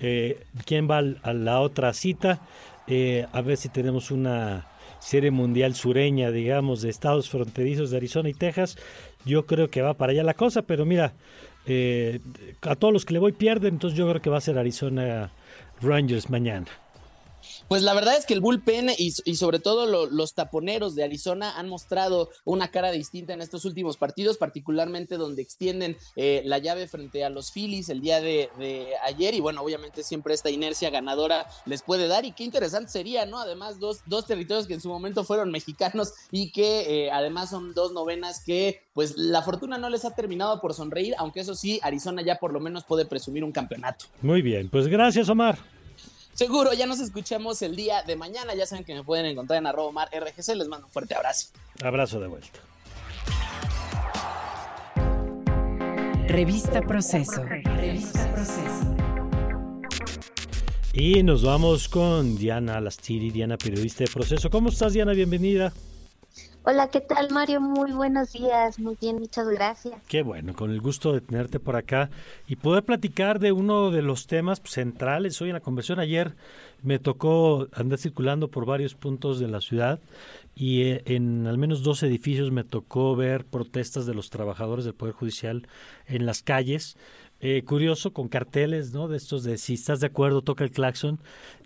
eh, 0.00 0.44
quién 0.64 0.90
va 0.90 0.98
a 0.98 1.32
la 1.32 1.60
otra 1.60 1.92
cita. 1.92 2.40
Eh, 2.86 3.26
a 3.32 3.40
ver 3.42 3.56
si 3.58 3.68
tenemos 3.68 4.10
una 4.10 4.66
Serie 4.98 5.30
Mundial 5.30 5.74
sureña, 5.74 6.30
digamos, 6.30 6.80
de 6.80 6.88
estados 6.88 7.28
fronterizos 7.28 7.90
de 7.90 7.98
Arizona 7.98 8.30
y 8.30 8.34
Texas. 8.34 8.76
Yo 9.26 9.44
creo 9.46 9.68
que 9.68 9.82
va 9.82 9.94
para 9.94 10.12
allá 10.12 10.22
la 10.22 10.34
cosa, 10.34 10.62
pero 10.62 10.86
mira, 10.86 11.12
eh, 11.66 12.20
a 12.62 12.74
todos 12.76 12.92
los 12.92 13.04
que 13.04 13.12
le 13.12 13.20
voy 13.20 13.32
pierden, 13.32 13.74
entonces 13.74 13.98
yo 13.98 14.08
creo 14.08 14.22
que 14.22 14.30
va 14.30 14.38
a 14.38 14.40
ser 14.40 14.58
Arizona 14.58 15.30
Rangers 15.82 16.30
mañana. 16.30 16.66
Pues 17.68 17.82
la 17.82 17.94
verdad 17.94 18.16
es 18.16 18.26
que 18.26 18.34
el 18.34 18.40
bullpen 18.40 18.90
y, 18.96 19.12
y 19.24 19.34
sobre 19.36 19.58
todo 19.58 19.86
lo, 19.86 20.06
los 20.06 20.34
taponeros 20.34 20.94
de 20.94 21.04
Arizona 21.04 21.58
han 21.58 21.68
mostrado 21.68 22.30
una 22.44 22.68
cara 22.70 22.90
distinta 22.90 23.32
en 23.32 23.40
estos 23.40 23.64
últimos 23.64 23.96
partidos, 23.96 24.36
particularmente 24.38 25.16
donde 25.16 25.42
extienden 25.42 25.96
eh, 26.16 26.42
la 26.44 26.58
llave 26.58 26.86
frente 26.88 27.24
a 27.24 27.30
los 27.30 27.52
Phillies 27.52 27.88
el 27.88 28.00
día 28.00 28.20
de, 28.20 28.50
de, 28.58 28.88
ayer 29.04 29.34
y 29.34 29.40
bueno, 29.40 29.62
obviamente 29.62 30.02
siempre 30.02 30.34
esta 30.34 30.50
inercia 30.50 30.90
ganadora 30.90 31.46
les 31.66 31.82
puede 31.82 32.08
dar 32.08 32.24
y 32.24 32.32
qué 32.32 32.44
interesante 32.44 32.90
sería, 32.90 33.26
¿no? 33.26 33.38
Además, 33.38 33.78
dos, 33.78 34.00
dos 34.06 34.26
territorios 34.26 34.66
que 34.66 34.74
en 34.74 34.80
su 34.80 34.88
momento 34.88 35.24
fueron 35.24 35.50
mexicanos 35.50 36.12
y 36.30 36.52
que 36.52 37.06
eh, 37.06 37.10
además 37.10 37.50
son 37.50 37.74
dos 37.74 37.92
novenas 37.92 38.42
que 38.44 38.82
pues 38.94 39.16
la 39.16 39.42
fortuna 39.42 39.78
no 39.78 39.90
les 39.90 40.04
ha 40.04 40.14
terminado 40.14 40.60
por 40.60 40.74
sonreír, 40.74 41.14
aunque 41.18 41.40
eso 41.40 41.54
sí, 41.54 41.80
Arizona 41.82 42.22
ya 42.22 42.36
por 42.36 42.52
lo 42.52 42.60
menos 42.60 42.84
puede 42.84 43.06
presumir 43.06 43.44
un 43.44 43.52
campeonato. 43.52 44.06
Muy 44.22 44.42
bien, 44.42 44.68
pues 44.68 44.86
gracias 44.88 45.28
Omar. 45.28 45.58
Seguro, 46.34 46.72
ya 46.72 46.86
nos 46.86 46.98
escuchamos 46.98 47.62
el 47.62 47.76
día 47.76 48.02
de 48.02 48.16
mañana. 48.16 48.54
Ya 48.54 48.66
saben 48.66 48.84
que 48.84 48.92
me 48.92 49.04
pueden 49.04 49.24
encontrar 49.26 49.58
en 49.60 49.66
arroba 49.66 49.92
mar 49.92 50.08
RGC. 50.12 50.56
Les 50.56 50.66
mando 50.66 50.86
un 50.86 50.92
fuerte 50.92 51.14
abrazo. 51.14 51.48
Abrazo 51.82 52.18
de 52.18 52.26
vuelta. 52.26 52.58
Revista 56.26 56.82
Proceso. 56.82 57.44
Revista 57.44 58.32
Proceso. 58.32 58.96
Y 60.92 61.22
nos 61.22 61.44
vamos 61.44 61.88
con 61.88 62.36
Diana 62.36 62.80
Lastiri, 62.80 63.30
Diana, 63.30 63.56
periodista 63.56 64.02
de 64.02 64.10
Proceso. 64.10 64.50
¿Cómo 64.50 64.70
estás, 64.70 64.92
Diana? 64.92 65.12
Bienvenida. 65.12 65.72
Hola, 66.64 66.88
¿qué 66.88 67.00
tal 67.02 67.30
Mario? 67.30 67.60
Muy 67.60 67.92
buenos 67.92 68.32
días, 68.32 68.78
muy 68.78 68.96
bien, 68.98 69.18
muchas 69.18 69.46
gracias. 69.48 69.94
Qué 70.08 70.22
bueno, 70.22 70.54
con 70.54 70.70
el 70.70 70.80
gusto 70.80 71.12
de 71.12 71.20
tenerte 71.20 71.60
por 71.60 71.76
acá 71.76 72.08
y 72.48 72.56
poder 72.56 72.84
platicar 72.84 73.38
de 73.38 73.52
uno 73.52 73.90
de 73.90 74.00
los 74.00 74.26
temas 74.26 74.62
centrales 74.64 75.40
hoy 75.42 75.50
en 75.50 75.54
la 75.54 75.60
conversión. 75.60 76.00
Ayer 76.00 76.34
me 76.82 76.98
tocó 76.98 77.68
andar 77.74 77.98
circulando 77.98 78.48
por 78.48 78.64
varios 78.64 78.94
puntos 78.94 79.38
de 79.38 79.48
la 79.48 79.60
ciudad 79.60 80.00
y 80.54 80.82
eh, 80.82 81.02
en 81.04 81.46
al 81.46 81.58
menos 81.58 81.82
dos 81.82 82.02
edificios 82.02 82.50
me 82.50 82.64
tocó 82.64 83.14
ver 83.14 83.44
protestas 83.44 84.06
de 84.06 84.14
los 84.14 84.30
trabajadores 84.30 84.86
del 84.86 84.94
Poder 84.94 85.14
Judicial 85.14 85.66
en 86.06 86.24
las 86.24 86.42
calles 86.42 86.96
eh, 87.46 87.62
curioso 87.62 88.14
con 88.14 88.28
carteles, 88.28 88.94
¿no? 88.94 89.06
De 89.06 89.18
estos 89.18 89.44
de 89.44 89.58
si 89.58 89.74
estás 89.74 90.00
de 90.00 90.06
acuerdo, 90.06 90.40
toca 90.40 90.64
el 90.64 90.70
claxon. 90.70 91.20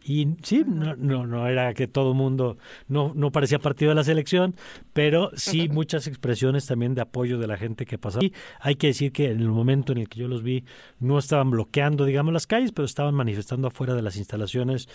Y 0.04 0.26
sí, 0.42 0.64
no, 0.66 0.96
no, 0.96 1.24
no 1.24 1.46
era 1.46 1.72
que 1.72 1.86
todo 1.86 2.14
mundo, 2.14 2.58
no, 2.88 3.12
no 3.14 3.30
parecía 3.30 3.60
partido 3.60 3.90
de 3.90 3.94
la 3.94 4.02
selección, 4.02 4.56
pero 4.92 5.30
sí 5.36 5.68
muchas 5.70 6.08
expresiones 6.08 6.66
también 6.66 6.96
de 6.96 7.02
apoyo 7.02 7.38
de 7.38 7.46
la 7.46 7.56
gente 7.56 7.86
que 7.86 7.96
pasaba. 7.96 8.24
Y 8.24 8.32
hay 8.58 8.74
que 8.74 8.88
decir 8.88 9.12
que 9.12 9.30
en 9.30 9.38
el 9.38 9.50
momento 9.50 9.92
en 9.92 9.98
el 9.98 10.08
que 10.08 10.18
yo 10.18 10.26
los 10.26 10.42
vi, 10.42 10.64
no 10.98 11.16
estaban 11.16 11.48
bloqueando, 11.50 12.06
digamos, 12.06 12.32
las 12.32 12.48
calles, 12.48 12.72
pero 12.72 12.84
estaban 12.84 13.14
manifestando 13.14 13.68
afuera 13.68 13.94
de 13.94 14.02
las 14.02 14.16
instalaciones 14.16 14.88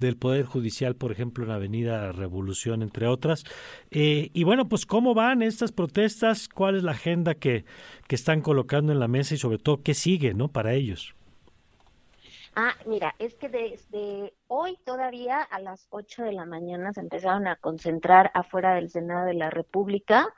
del 0.00 0.16
Poder 0.16 0.44
Judicial, 0.46 0.96
por 0.96 1.12
ejemplo, 1.12 1.44
en 1.44 1.50
Avenida 1.50 2.10
Revolución, 2.12 2.82
entre 2.82 3.06
otras. 3.06 3.44
Eh, 3.90 4.30
y 4.32 4.44
bueno, 4.44 4.68
pues 4.68 4.86
cómo 4.86 5.14
van 5.14 5.42
estas 5.42 5.72
protestas, 5.72 6.48
cuál 6.48 6.76
es 6.76 6.82
la 6.82 6.92
agenda 6.92 7.34
que, 7.34 7.64
que 8.08 8.14
están 8.16 8.40
colocando 8.40 8.92
en 8.92 8.98
la 8.98 9.08
mesa 9.08 9.34
y 9.34 9.38
sobre 9.38 9.58
todo 9.58 9.82
qué 9.82 9.94
sigue, 9.94 10.34
¿no? 10.34 10.48
Para 10.48 10.72
ellos. 10.72 11.14
Ah, 12.56 12.74
mira, 12.84 13.14
es 13.20 13.34
que 13.36 13.48
desde 13.48 14.34
hoy 14.48 14.76
todavía 14.84 15.40
a 15.40 15.60
las 15.60 15.86
8 15.90 16.24
de 16.24 16.32
la 16.32 16.46
mañana 16.46 16.92
se 16.92 17.00
empezaron 17.00 17.46
a 17.46 17.56
concentrar 17.56 18.32
afuera 18.34 18.74
del 18.74 18.90
Senado 18.90 19.26
de 19.26 19.34
la 19.34 19.50
República 19.50 20.34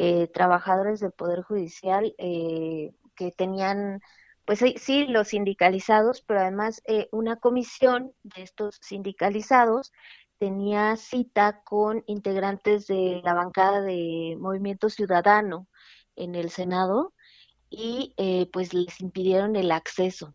eh, 0.00 0.28
trabajadores 0.28 1.00
del 1.00 1.10
Poder 1.10 1.42
Judicial 1.42 2.14
eh, 2.18 2.92
que 3.16 3.32
tenían 3.32 4.00
pues 4.48 4.64
sí, 4.76 5.04
los 5.04 5.28
sindicalizados, 5.28 6.22
pero 6.22 6.40
además 6.40 6.80
eh, 6.86 7.10
una 7.12 7.36
comisión 7.36 8.14
de 8.22 8.44
estos 8.44 8.78
sindicalizados 8.80 9.92
tenía 10.38 10.96
cita 10.96 11.60
con 11.64 12.02
integrantes 12.06 12.86
de 12.86 13.20
la 13.22 13.34
bancada 13.34 13.82
de 13.82 14.38
Movimiento 14.40 14.88
Ciudadano 14.88 15.68
en 16.16 16.34
el 16.34 16.48
Senado 16.48 17.12
y 17.68 18.14
eh, 18.16 18.48
pues 18.50 18.72
les 18.72 18.98
impidieron 19.02 19.54
el 19.54 19.70
acceso. 19.70 20.34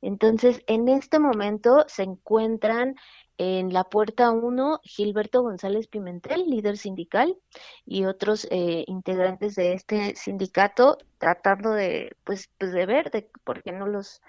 Entonces, 0.00 0.60
en 0.66 0.88
este 0.88 1.20
momento 1.20 1.84
se 1.86 2.02
encuentran 2.02 2.96
en 3.38 3.72
la 3.72 3.84
puerta 3.84 4.30
1, 4.30 4.80
Gilberto 4.84 5.42
González 5.42 5.86
Pimentel, 5.86 6.48
líder 6.48 6.76
sindical, 6.76 7.36
y 7.84 8.04
otros 8.04 8.46
eh, 8.50 8.84
integrantes 8.86 9.54
de 9.54 9.74
este 9.74 10.14
sindicato 10.16 10.98
tratando 11.18 11.72
de, 11.72 12.16
pues, 12.24 12.50
pues 12.58 12.72
de 12.72 12.86
ver 12.86 13.10
de 13.10 13.30
por 13.44 13.62
qué 13.62 13.72
no 13.72 13.86
los, 13.86 14.20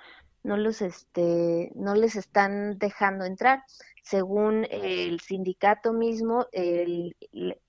no 0.43 0.57
los, 0.57 0.81
este, 0.81 1.71
no 1.75 1.95
les 1.95 2.15
están 2.15 2.77
dejando 2.77 3.25
entrar. 3.25 3.63
Según 4.03 4.67
el 4.69 5.19
sindicato 5.19 5.93
mismo, 5.93 6.47
el, 6.51 7.15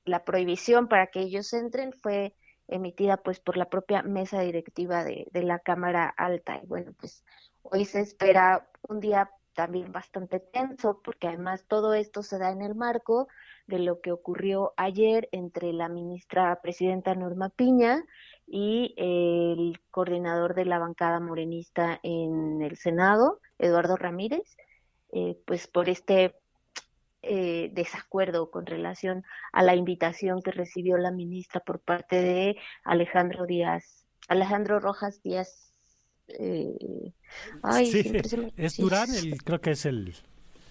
la 0.05 0.25
prohibición 0.25 0.89
para 0.89 1.07
que 1.09 1.21
ellos 1.21 1.53
entren 1.53 1.93
fue 1.93 2.35
emitida 2.67 3.19
pues 3.19 3.41
por 3.41 3.57
la 3.57 3.69
propia 3.69 4.03
mesa 4.03 4.41
directiva 4.41 5.05
de, 5.05 5.27
de 5.31 5.43
la 5.43 5.59
Cámara 5.59 6.09
Alta. 6.17 6.61
Y 6.63 6.67
bueno, 6.67 6.93
pues 6.99 7.25
hoy 7.63 7.85
se 7.85 8.01
espera 8.01 8.69
un 8.89 9.01
día 9.01 9.31
también 9.55 9.93
bastante 9.93 10.41
tenso, 10.41 11.01
porque 11.03 11.29
además 11.29 11.65
todo 11.67 11.95
esto 11.95 12.23
se 12.23 12.39
da 12.39 12.51
en 12.51 12.63
el 12.63 12.75
marco 12.75 13.29
de 13.67 13.79
lo 13.79 14.01
que 14.01 14.13
ocurrió 14.13 14.75
ayer 14.77 15.29
entre 15.33 15.73
la 15.73 15.89
ministra 15.89 16.61
presidenta 16.61 17.15
Norma 17.15 17.49
Piña 17.49 18.05
y 18.47 18.95
el 18.99 19.81
coordinador 19.91 20.55
de 20.55 20.67
la 20.67 20.79
bancada 20.79 21.21
morenista 21.21 21.99
en 22.03 22.61
el 22.63 22.77
Senado, 22.77 23.41
Eduardo 23.59 23.97
Ramírez, 23.97 24.57
eh, 25.13 25.39
pues 25.47 25.67
por 25.67 25.89
este 25.89 26.35
eh, 27.23 27.71
desacuerdo 27.73 28.51
con 28.51 28.67
relación 28.67 29.25
a 29.53 29.63
la 29.63 29.75
invitación 29.75 30.43
que 30.43 30.51
recibió 30.51 30.99
la 30.99 31.11
ministra 31.11 31.61
por 31.61 31.81
parte 31.81 32.17
de 32.21 32.57
Alejandro 32.85 33.47
Díaz, 33.47 34.05
Alejandro 34.29 34.79
Rojas 34.79 35.23
Díaz 35.23 35.74
eh, 36.29 37.13
es 38.57 38.77
Durán, 38.77 39.15
el, 39.15 39.43
creo 39.43 39.61
que 39.61 39.73
es 39.73 39.87
el... 39.87 40.15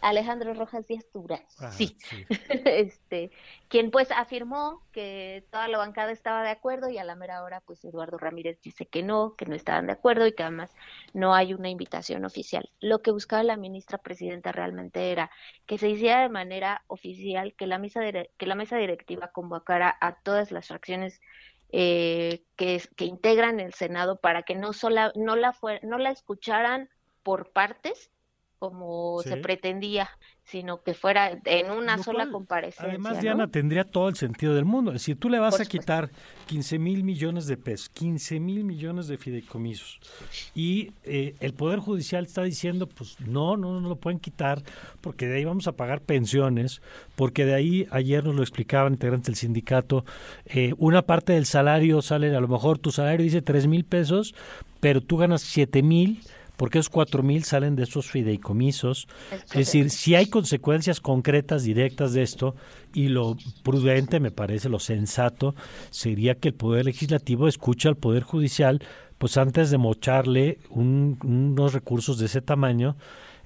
Alejandro 0.02 0.54
Rojas 0.54 0.86
Díaz 0.86 1.06
Durán, 1.13 1.42
ah, 1.60 1.72
sí. 1.72 1.98
este, 2.50 3.32
quien 3.70 3.89
pues 3.89 4.12
afirmó 4.12 4.82
que 4.92 5.46
toda 5.50 5.70
la 5.70 5.78
bancada 5.78 6.12
estaba 6.12 6.44
de 6.44 6.50
acuerdo 6.50 6.89
y 6.89 6.98
a 6.98 7.06
la 7.06 7.16
mera 7.16 7.42
hora 7.42 7.62
pues 7.62 7.86
Eduardo 7.86 8.18
Ramírez 8.18 8.60
dice 8.62 8.86
que 8.86 9.02
no, 9.02 9.36
que 9.36 9.46
no 9.46 9.56
estaban 9.56 9.88
de 9.88 9.94
acuerdo 9.94 10.28
y 10.28 10.34
que 10.34 10.44
además 10.44 10.76
no 11.13 11.34
hay 11.34 11.54
una 11.54 11.70
invitación 11.70 12.26
oficial. 12.26 12.70
Lo 12.82 13.02
que 13.02 13.12
buscaba 13.12 13.44
la 13.44 13.56
ministra 13.56 13.98
presidenta 13.98 14.52
realmente 14.52 15.12
era 15.12 15.32
que 15.66 15.78
se 15.78 15.89
hiciera 15.89 16.22
de 16.22 16.30
manera 16.30 16.84
oficial 16.88 17.54
que 17.54 17.66
la 17.66 17.80
mesa 17.80 18.02
que 18.02 18.46
la 18.46 18.56
mesa 18.56 18.76
directiva 18.76 19.32
convocara 19.32 19.98
a 20.02 20.16
todas 20.16 20.52
las 20.52 20.68
fracciones 20.68 21.22
eh, 21.75 22.43
que, 22.55 22.79
integran 22.99 23.59
el 23.59 23.73
Senado 23.73 24.19
para 24.19 24.43
que 24.43 24.53
no, 24.53 24.73
sola, 24.73 25.12
no, 25.15 25.36
la, 25.36 25.57
no 25.81 25.97
la 25.97 26.12
escucharan 26.12 26.88
por 27.23 27.51
partes 27.51 28.12
como 28.63 29.21
se 29.23 29.36
pretendía, 29.36 30.10
sino 30.45 30.84
que 30.84 30.93
fuera 30.93 31.38
en 31.43 31.69
una 31.69 32.02
sola 32.02 32.30
comparecencia. 32.32 32.88
Además, 32.88 33.19
Diana, 33.19 33.49
tendría 33.49 33.84
todo 33.84 34.08
el 34.08 34.15
sentido 34.15 34.56
del 34.56 34.63
mundo. 34.63 34.91
Es 34.91 35.02
decir, 35.02 35.19
tú 35.19 35.28
le 35.28 35.38
vas 35.38 35.60
a 35.60 35.65
quitar 35.65 36.12
15 36.45 36.80
mil 36.80 37.04
millones 37.04 37.45
de 37.47 37.58
pesos, 37.58 37.89
15 37.89 38.39
mil 38.39 38.63
millones 38.63 39.08
de 39.08 39.17
fideicomisos, 39.17 39.99
y 40.56 40.93
eh, 41.04 41.36
el 41.41 41.54
Poder 41.54 41.80
Judicial 41.80 42.23
está 42.23 42.43
diciendo, 42.43 42.88
pues 42.88 43.19
no, 43.19 43.58
no, 43.58 43.82
no 43.82 43.89
lo 43.89 43.97
pueden 43.97 44.21
quitar, 44.21 44.63
porque 45.02 45.28
de 45.28 45.39
ahí 45.39 45.43
vamos 45.43 45.67
a 45.67 45.73
pagar 45.73 45.99
pensiones, 45.99 46.82
porque 47.17 47.43
de 47.43 47.56
ahí, 47.56 47.86
ayer 47.91 48.23
nos 48.23 48.34
lo 48.34 48.43
explicaban 48.43 48.93
integrantes 48.93 49.26
del 49.26 49.36
sindicato, 49.36 50.06
eh, 50.45 50.73
una 50.78 51.02
parte 51.02 51.34
del 51.34 51.45
salario 51.45 52.02
sale, 52.02 52.34
a 52.34 52.39
lo 52.39 52.47
mejor 52.47 52.80
tu 52.80 52.91
salario 52.91 53.26
dice 53.26 53.41
3 53.41 53.67
mil 53.67 53.84
pesos, 53.84 54.34
pero 54.80 55.02
tú 55.02 55.17
ganas 55.17 55.41
7 55.41 55.84
mil 55.84 56.21
porque 56.63 56.80
esos 56.80 56.89
cuatro 56.89 57.23
mil 57.23 57.43
salen 57.43 57.76
de 57.76 57.84
esos 57.84 58.10
fideicomisos. 58.10 59.10
Es, 59.47 59.54
decir, 59.54 59.89
si 59.89 60.15
hay 60.15 60.28
consecuencias 60.28 61.02
concretas, 61.02 61.63
directas 61.63 62.13
de 62.13 62.21
esto, 62.23 62.56
y 62.93 63.10
lo 63.10 63.36
prudente, 63.63 64.21
me 64.21 64.32
parece, 64.32 64.69
lo 64.69 64.80
sensato, 64.80 65.56
sería 65.89 66.36
que 66.36 66.47
el 66.47 66.54
Poder 66.54 66.86
Legislativo 66.86 67.49
escuche 67.49 67.89
al 67.89 67.97
Poder 67.97 68.23
Judicial, 68.23 68.82
pues 69.17 69.36
antes 69.36 69.71
de 69.71 69.78
mocharle 69.78 70.60
unos 70.69 71.73
recursos 71.73 72.17
de 72.17 72.28
ese 72.28 72.39
tamaño, 72.39 72.95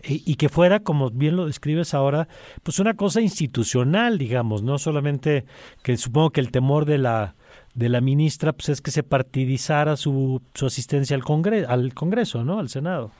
y, 0.03 0.36
que 0.36 0.47
fuera, 0.47 0.82
como 0.82 1.10
bien 1.10 1.38
lo 1.38 1.47
describes 1.47 1.95
ahora, 1.95 2.27
pues 2.62 2.77
una 2.77 2.93
cosa 2.93 3.19
institucional, 3.19 4.19
digamos, 4.19 4.62
no 4.62 4.77
solamente 4.77 5.45
que 5.82 5.97
supongo 5.97 6.30
que 6.30 6.41
el 6.41 6.51
temor 6.51 6.86
de 6.86 6.99
la 6.99 7.36
de 7.77 7.89
la 7.89 8.01
ministra 8.01 8.53
pues 8.53 8.69
es 8.69 8.81
que 8.81 8.89
se 8.89 9.03
partidizara 9.03 9.95
su, 9.97 10.41
su 10.55 10.65
asistencia 10.65 11.15
al 11.15 11.23
Congreso, 11.23 11.69
al 11.69 11.93
Congreso, 11.93 12.43
¿no? 12.43 12.57
Al 12.57 12.69
Senado. 12.69 13.11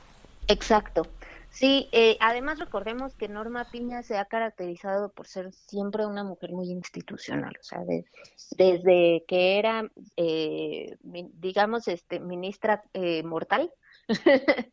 Exacto. 0.47 1.07
Sí, 1.51 1.87
eh, 1.91 2.17
además 2.19 2.57
recordemos 2.57 3.13
que 3.13 3.29
Norma 3.29 3.69
Piña 3.71 4.01
se 4.01 4.17
ha 4.17 4.25
caracterizado 4.25 5.09
por 5.09 5.27
ser 5.27 5.53
siempre 5.53 6.07
una 6.07 6.23
mujer 6.23 6.51
muy 6.53 6.71
institucional, 6.71 7.53
o 7.59 7.63
sea, 7.63 7.81
desde 8.57 9.23
que 9.27 9.59
era, 9.59 9.89
eh, 10.17 10.97
digamos, 11.03 11.87
este, 11.87 12.19
ministra 12.19 12.83
eh, 12.93 13.21
mortal. 13.23 13.71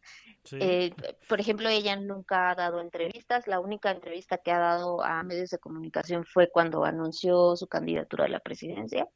por 1.29 1.41
ejemplo, 1.41 1.69
ella 1.69 1.97
nunca 1.97 2.51
ha 2.51 2.55
dado 2.55 2.81
entrevistas. 2.81 3.47
La 3.47 3.61
única 3.61 3.91
entrevista 3.91 4.39
que 4.39 4.51
ha 4.51 4.59
dado 4.59 5.03
a 5.03 5.23
medios 5.23 5.51
de 5.51 5.59
comunicación 5.59 6.25
fue 6.25 6.51
cuando 6.51 6.85
anunció 6.85 7.55
su 7.57 7.67
candidatura 7.67 8.25
a 8.25 8.29
la 8.29 8.41
presidencia 8.41 9.09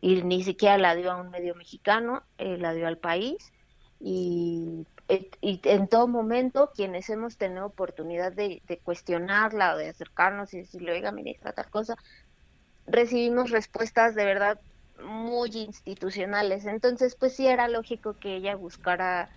y 0.00 0.22
ni 0.22 0.42
siquiera 0.42 0.78
la 0.78 0.94
dio 0.94 1.12
a 1.12 1.20
un 1.20 1.30
medio 1.30 1.54
mexicano, 1.54 2.22
eh, 2.38 2.56
la 2.56 2.72
dio 2.72 2.86
al 2.86 2.98
país 2.98 3.52
y, 4.00 4.86
y, 5.42 5.60
en 5.64 5.88
todo 5.88 6.08
momento 6.08 6.70
quienes 6.74 7.10
hemos 7.10 7.36
tenido 7.36 7.66
oportunidad 7.66 8.32
de, 8.32 8.62
cuestionarla 8.82 9.74
o 9.74 9.76
de 9.78 9.90
acercarnos 9.90 10.54
y 10.54 10.58
decirle, 10.58 10.92
oiga, 10.92 11.12
ministra, 11.12 11.52
tal 11.52 11.68
cosa, 11.70 11.96
recibimos 12.86 13.50
respuestas 13.50 14.14
de 14.14 14.24
verdad 14.24 14.60
muy 15.04 15.50
institucionales. 15.50 16.64
Entonces, 16.66 17.14
pues 17.14 17.34
sí 17.36 17.46
era 17.46 17.68
lógico 17.68 18.14
que 18.14 18.36
ella 18.36 18.56
buscara 18.56 19.28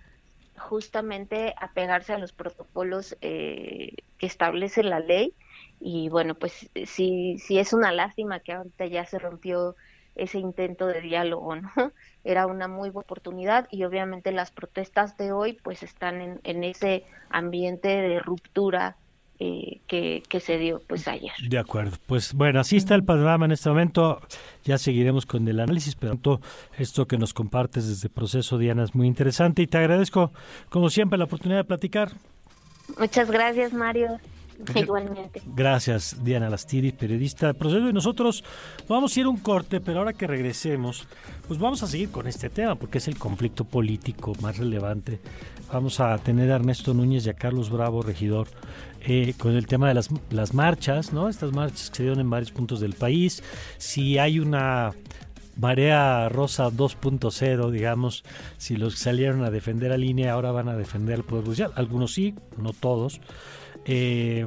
justamente 0.58 1.54
apegarse 1.60 2.14
a 2.14 2.18
los 2.18 2.32
protocolos 2.32 3.18
eh, 3.22 3.96
que 4.18 4.28
establece 4.28 4.84
la 4.84 5.00
ley 5.00 5.34
y 5.80 6.10
bueno, 6.10 6.36
pues 6.36 6.70
sí, 6.86 7.38
sí 7.40 7.60
es 7.60 7.74
una 7.74 7.92
lástima 7.92 8.40
que 8.40 8.54
ahorita 8.54 8.86
ya 8.86 9.06
se 9.06 9.20
rompió 9.20 9.76
ese 10.16 10.40
intento 10.40 10.88
de 10.88 11.02
diálogo, 11.02 11.56
¿no? 11.56 11.70
Era 12.24 12.48
una 12.48 12.68
muy 12.68 12.90
buena 12.90 13.06
oportunidad 13.06 13.68
y 13.72 13.84
obviamente 13.84 14.32
las 14.32 14.52
protestas 14.52 15.18
de 15.18 15.32
hoy 15.32 15.54
pues 15.64 15.84
están 15.84 16.22
en, 16.22 16.40
en 16.44 16.64
ese 16.64 17.04
ambiente 17.30 17.90
de 17.90 18.20
ruptura 18.20 18.96
eh, 19.40 19.82
que, 19.88 20.24
que, 20.30 20.40
se 20.40 20.58
dio 20.58 20.82
pues 20.88 21.08
ayer. 21.08 21.32
De 21.50 21.58
acuerdo, 21.58 21.98
pues 22.06 22.34
bueno, 22.34 22.60
así 22.60 22.78
está 22.78 22.96
el 22.96 23.04
panorama 23.04 23.46
en 23.46 23.52
este 23.52 23.68
momento, 23.68 24.22
ya 24.64 24.78
seguiremos 24.78 25.26
con 25.26 25.48
el 25.48 25.60
análisis, 25.60 25.96
pero 25.96 26.40
esto 26.78 27.08
que 27.08 27.18
nos 27.18 27.34
compartes 27.34 27.88
desde 27.88 28.10
Proceso, 28.10 28.58
Diana, 28.58 28.84
es 28.84 28.94
muy 28.94 29.08
interesante 29.08 29.64
y 29.64 29.68
te 29.68 29.80
agradezco 29.80 30.32
como 30.70 30.90
siempre 30.90 31.18
la 31.18 31.26
oportunidad 31.26 31.62
de 31.62 31.66
platicar. 31.66 32.12
Muchas 32.98 33.30
gracias, 33.30 33.74
Mario. 33.74 34.20
Igualmente. 34.76 35.42
Gracias, 35.46 36.18
Diana 36.24 36.50
Lastiri, 36.50 36.92
periodista 36.92 37.48
de 37.48 37.54
Proceso. 37.54 37.90
Y 37.90 37.94
nosotros 37.94 38.44
vamos 38.88 39.16
a 39.16 39.20
ir 39.20 39.28
un 39.28 39.38
corte, 39.38 39.80
pero 39.80 40.00
ahora 40.00 40.14
que 40.14 40.28
regresemos, 40.28 41.08
pues 41.48 41.60
vamos 41.60 41.84
a 41.84 41.88
seguir 41.88 42.10
con 42.10 42.28
este 42.28 42.50
tema, 42.50 42.76
porque 42.76 42.98
es 42.98 43.08
el 43.08 43.18
conflicto 43.18 43.66
político 43.66 44.34
más 44.42 44.58
relevante. 44.58 45.20
Vamos 45.72 46.00
a 46.00 46.18
tener 46.18 46.52
a 46.52 46.56
Ernesto 46.56 46.94
Núñez 46.94 47.26
y 47.26 47.30
a 47.30 47.34
Carlos 47.34 47.70
Bravo, 47.70 48.02
regidor, 48.02 48.48
eh, 49.02 49.34
con 49.38 49.56
el 49.56 49.66
tema 49.66 49.88
de 49.88 49.96
las, 49.96 50.10
las 50.30 50.54
marchas, 50.54 51.14
¿no? 51.14 51.30
Estas 51.30 51.52
marchas 51.52 51.90
que 51.90 51.98
se 51.98 52.04
dieron 52.04 52.20
en 52.20 52.30
varios 52.30 52.52
puntos 52.52 52.80
del 52.80 52.94
país. 52.94 53.44
Si 53.78 54.18
hay 54.18 54.40
una 54.40 54.94
marea 55.56 56.30
rosa 56.30 56.70
2.0, 56.70 57.70
digamos, 57.72 58.24
si 58.58 58.76
los 58.76 58.96
que 58.96 59.02
salieron 59.02 59.44
a 59.44 59.52
defender 59.52 59.92
a 59.92 59.98
línea 59.98 60.34
ahora 60.34 60.52
van 60.52 60.70
a 60.70 60.76
defender 60.76 61.16
al 61.16 61.24
Poder 61.24 61.46
Judicial. 61.46 61.72
Algunos 61.76 62.14
sí, 62.14 62.36
no 62.58 62.74
todos. 62.74 63.20
Eh, 63.86 64.46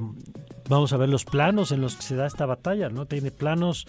vamos 0.68 0.92
a 0.92 0.96
ver 0.96 1.09
los 1.09 1.25
planos 1.25 1.72
en 1.72 1.81
los 1.81 1.96
que 1.96 2.03
se 2.03 2.16
da 2.16 2.27
esta 2.27 2.46
batalla, 2.46 2.88
¿no? 2.88 3.07
Tiene 3.07 3.31
planos 3.31 3.87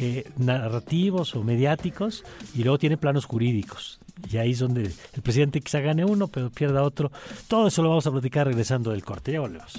eh, 0.00 0.30
narrativos 0.36 1.34
o 1.34 1.42
mediáticos 1.42 2.24
y 2.54 2.62
luego 2.62 2.78
tiene 2.78 2.96
planos 2.96 3.24
jurídicos. 3.24 4.00
Y 4.30 4.36
ahí 4.36 4.50
es 4.50 4.58
donde 4.58 4.92
el 5.12 5.22
presidente 5.22 5.60
quizá 5.60 5.80
gane 5.80 6.04
uno, 6.04 6.28
pero 6.28 6.50
pierda 6.50 6.82
otro. 6.82 7.12
Todo 7.46 7.68
eso 7.68 7.82
lo 7.82 7.90
vamos 7.90 8.06
a 8.06 8.10
platicar 8.10 8.46
regresando 8.46 8.90
del 8.90 9.04
corte. 9.04 9.32
Ya 9.32 9.40
volvemos. 9.40 9.72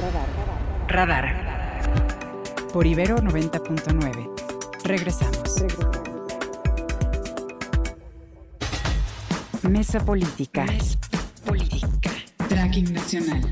Radar. 0.00 0.28
Radar. 0.88 2.68
Por 2.72 2.86
Ibero 2.86 3.16
90.9. 3.16 4.30
Regresamos. 4.84 5.64
Mesa 9.68 10.04
Política. 10.04 10.64
Mesa 10.64 10.98
Política. 11.44 11.87
Tracking 12.48 12.92
Nacional. 12.92 13.42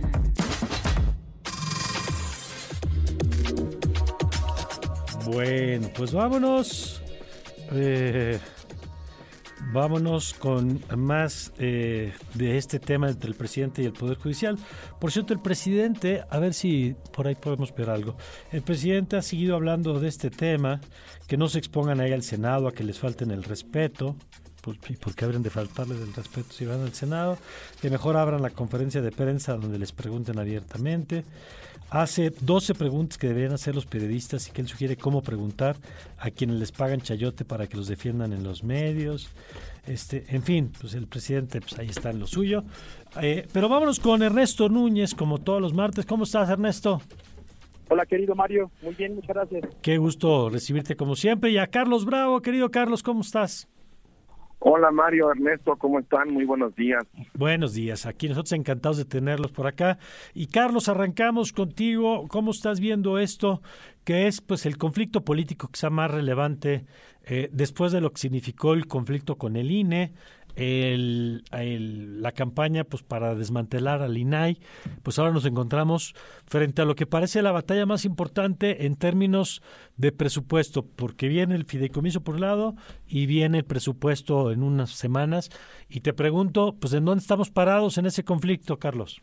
Bueno, 5.27 5.91
pues 5.97 6.13
vámonos. 6.13 7.03
Eh, 7.73 8.39
vámonos 9.73 10.35
con 10.35 10.81
más 10.97 11.53
eh, 11.59 12.13
de 12.35 12.57
este 12.57 12.79
tema 12.79 13.09
entre 13.09 13.29
el 13.29 13.35
presidente 13.35 13.83
y 13.83 13.87
el 13.87 13.93
Poder 13.93 14.17
Judicial. 14.17 14.57
Por 15.01 15.13
cierto, 15.13 15.35
el 15.35 15.41
presidente, 15.41 16.23
a 16.31 16.39
ver 16.39 16.55
si 16.55 16.95
por 17.13 17.27
ahí 17.27 17.35
podemos 17.35 17.75
ver 17.75 17.91
algo. 17.91 18.17
El 18.53 18.63
presidente 18.63 19.17
ha 19.17 19.23
seguido 19.23 19.57
hablando 19.57 19.99
de 19.99 20.09
este 20.09 20.31
tema, 20.31 20.81
que 21.27 21.37
no 21.37 21.49
se 21.49 21.59
expongan 21.59 22.01
ahí 22.01 22.13
al 22.13 22.23
Senado, 22.23 22.69
a 22.69 22.73
que 22.73 22.85
les 22.85 22.99
falten 22.99 23.31
el 23.31 23.43
respeto. 23.43 24.17
Pues, 24.67 24.91
¿Y 24.91 24.97
por 24.97 25.15
qué 25.15 25.25
habrían 25.25 25.43
de 25.43 25.51
faltarles 25.51 26.01
el 26.01 26.13
respeto 26.13 26.53
si 26.53 26.67
van 26.67 26.81
al 26.83 26.93
Senado? 26.93 27.39
Que 27.81 27.91
mejor 27.91 28.17
abran 28.17 28.43
la 28.43 28.51
conferencia 28.51 29.01
de 29.01 29.13
prensa 29.13 29.55
donde 29.55 29.79
les 29.79 29.93
pregunten 29.93 30.39
abiertamente 30.39 31.25
hace 31.91 32.31
12 32.31 32.75
preguntas 32.75 33.19
que 33.19 33.29
deberían 33.29 33.53
hacer 33.53 33.75
los 33.75 33.87
periodistas 33.87 34.49
y 34.49 34.51
que 34.51 34.61
él 34.61 34.69
sugiere 34.69 34.97
cómo 34.97 35.23
preguntar 35.23 35.77
a 36.19 36.31
quienes 36.31 36.57
les 36.57 36.73
pagan 36.73 37.01
chayote 37.01 37.45
para 37.45 37.67
que 37.67 37.77
los 37.77 37.89
defiendan 37.89 38.33
en 38.33 38.43
los 38.43 38.65
medios. 38.65 39.31
Este, 39.87 40.25
en 40.29 40.43
fin, 40.43 40.73
pues 40.81 40.95
el 40.95 41.07
presidente 41.07 41.61
pues 41.61 41.79
ahí 41.79 41.89
está 41.89 42.11
en 42.11 42.19
lo 42.19 42.27
suyo. 42.27 42.65
Eh, 43.23 43.47
pero 43.53 43.69
vámonos 43.69 44.01
con 44.01 44.23
Ernesto 44.23 44.69
Núñez, 44.69 45.15
como 45.15 45.39
todos 45.39 45.61
los 45.61 45.73
martes. 45.73 46.05
¿Cómo 46.07 46.25
estás, 46.25 46.51
Ernesto? 46.51 47.01
Hola, 47.89 48.05
querido 48.05 48.35
Mario. 48.35 48.71
Muy 48.83 48.95
bien, 48.95 49.15
muchas 49.15 49.29
gracias. 49.29 49.65
Qué 49.81 49.97
gusto 49.99 50.51
recibirte 50.51 50.97
como 50.97 51.15
siempre. 51.15 51.51
Y 51.51 51.59
a 51.59 51.69
Carlos 51.69 52.05
Bravo, 52.05 52.43
querido 52.43 52.71
Carlos, 52.71 53.05
¿cómo 53.05 53.21
estás? 53.21 53.69
Hola 54.59 54.91
Mario, 54.91 55.31
Ernesto, 55.31 55.77
¿cómo 55.77 56.01
están? 56.01 56.33
Muy 56.33 56.45
buenos 56.45 56.75
días. 56.75 57.05
Buenos 57.35 57.75
días, 57.75 58.07
aquí 58.07 58.29
nosotros 58.29 58.53
encantados 58.53 58.97
de 58.97 59.05
tenerlos 59.05 59.53
por 59.53 59.67
acá. 59.67 59.99
Y 60.35 60.47
Carlos, 60.47 60.89
arrancamos 60.89 61.53
contigo. 61.53 62.27
¿Cómo 62.29 62.51
estás 62.51 62.81
viendo 62.81 63.19
esto? 63.19 63.61
Que 64.05 64.27
es 64.27 64.41
pues 64.41 64.65
el 64.67 64.79
conflicto 64.79 65.25
político 65.25 65.69
sea 65.73 65.91
más 65.91 66.11
relevante 66.11 66.87
eh, 67.25 67.51
después 67.53 67.93
de 67.93 68.01
lo 68.01 68.11
que 68.13 68.21
significó 68.21 68.73
el 68.73 68.87
conflicto 68.87 69.37
con 69.37 69.57
el 69.57 69.71
INE, 69.71 70.13
el, 70.57 71.43
la 72.23 72.33
campaña 72.33 72.85
pues 72.85 73.03
para 73.03 73.35
desmantelar 73.35 74.03
al 74.03 74.17
INAI, 74.17 74.59
pues 75.03 75.19
ahora 75.19 75.33
nos 75.33 75.45
encontramos 75.45 76.15
frente 76.47 76.83
a 76.83 76.85
lo 76.85 76.95
que 76.95 77.07
parece 77.07 77.43
la 77.43 77.53
batalla 77.53 77.87
más 77.87 78.05
importante 78.05 78.87
en 78.87 78.97
términos 78.97 79.63
de 79.97 80.13
presupuesto, 80.13 80.85
porque 80.85 81.29
viene 81.29 81.55
el 81.55 81.65
fideicomiso 81.65 82.23
por 82.23 82.37
un 82.37 82.41
lado 82.41 82.75
y 83.07 83.27
viene 83.27 83.59
el 83.59 83.65
presupuesto 83.65 84.51
en 84.51 84.63
unas 84.63 84.91
semanas. 84.91 85.51
Y 85.89 86.01
te 86.01 86.13
pregunto, 86.13 86.75
pues 86.81 86.93
¿en 86.95 87.05
dónde 87.05 87.21
estamos 87.21 87.51
parados 87.51 87.99
en 87.99 88.07
ese 88.07 88.25
conflicto, 88.25 88.79
Carlos? 88.79 89.23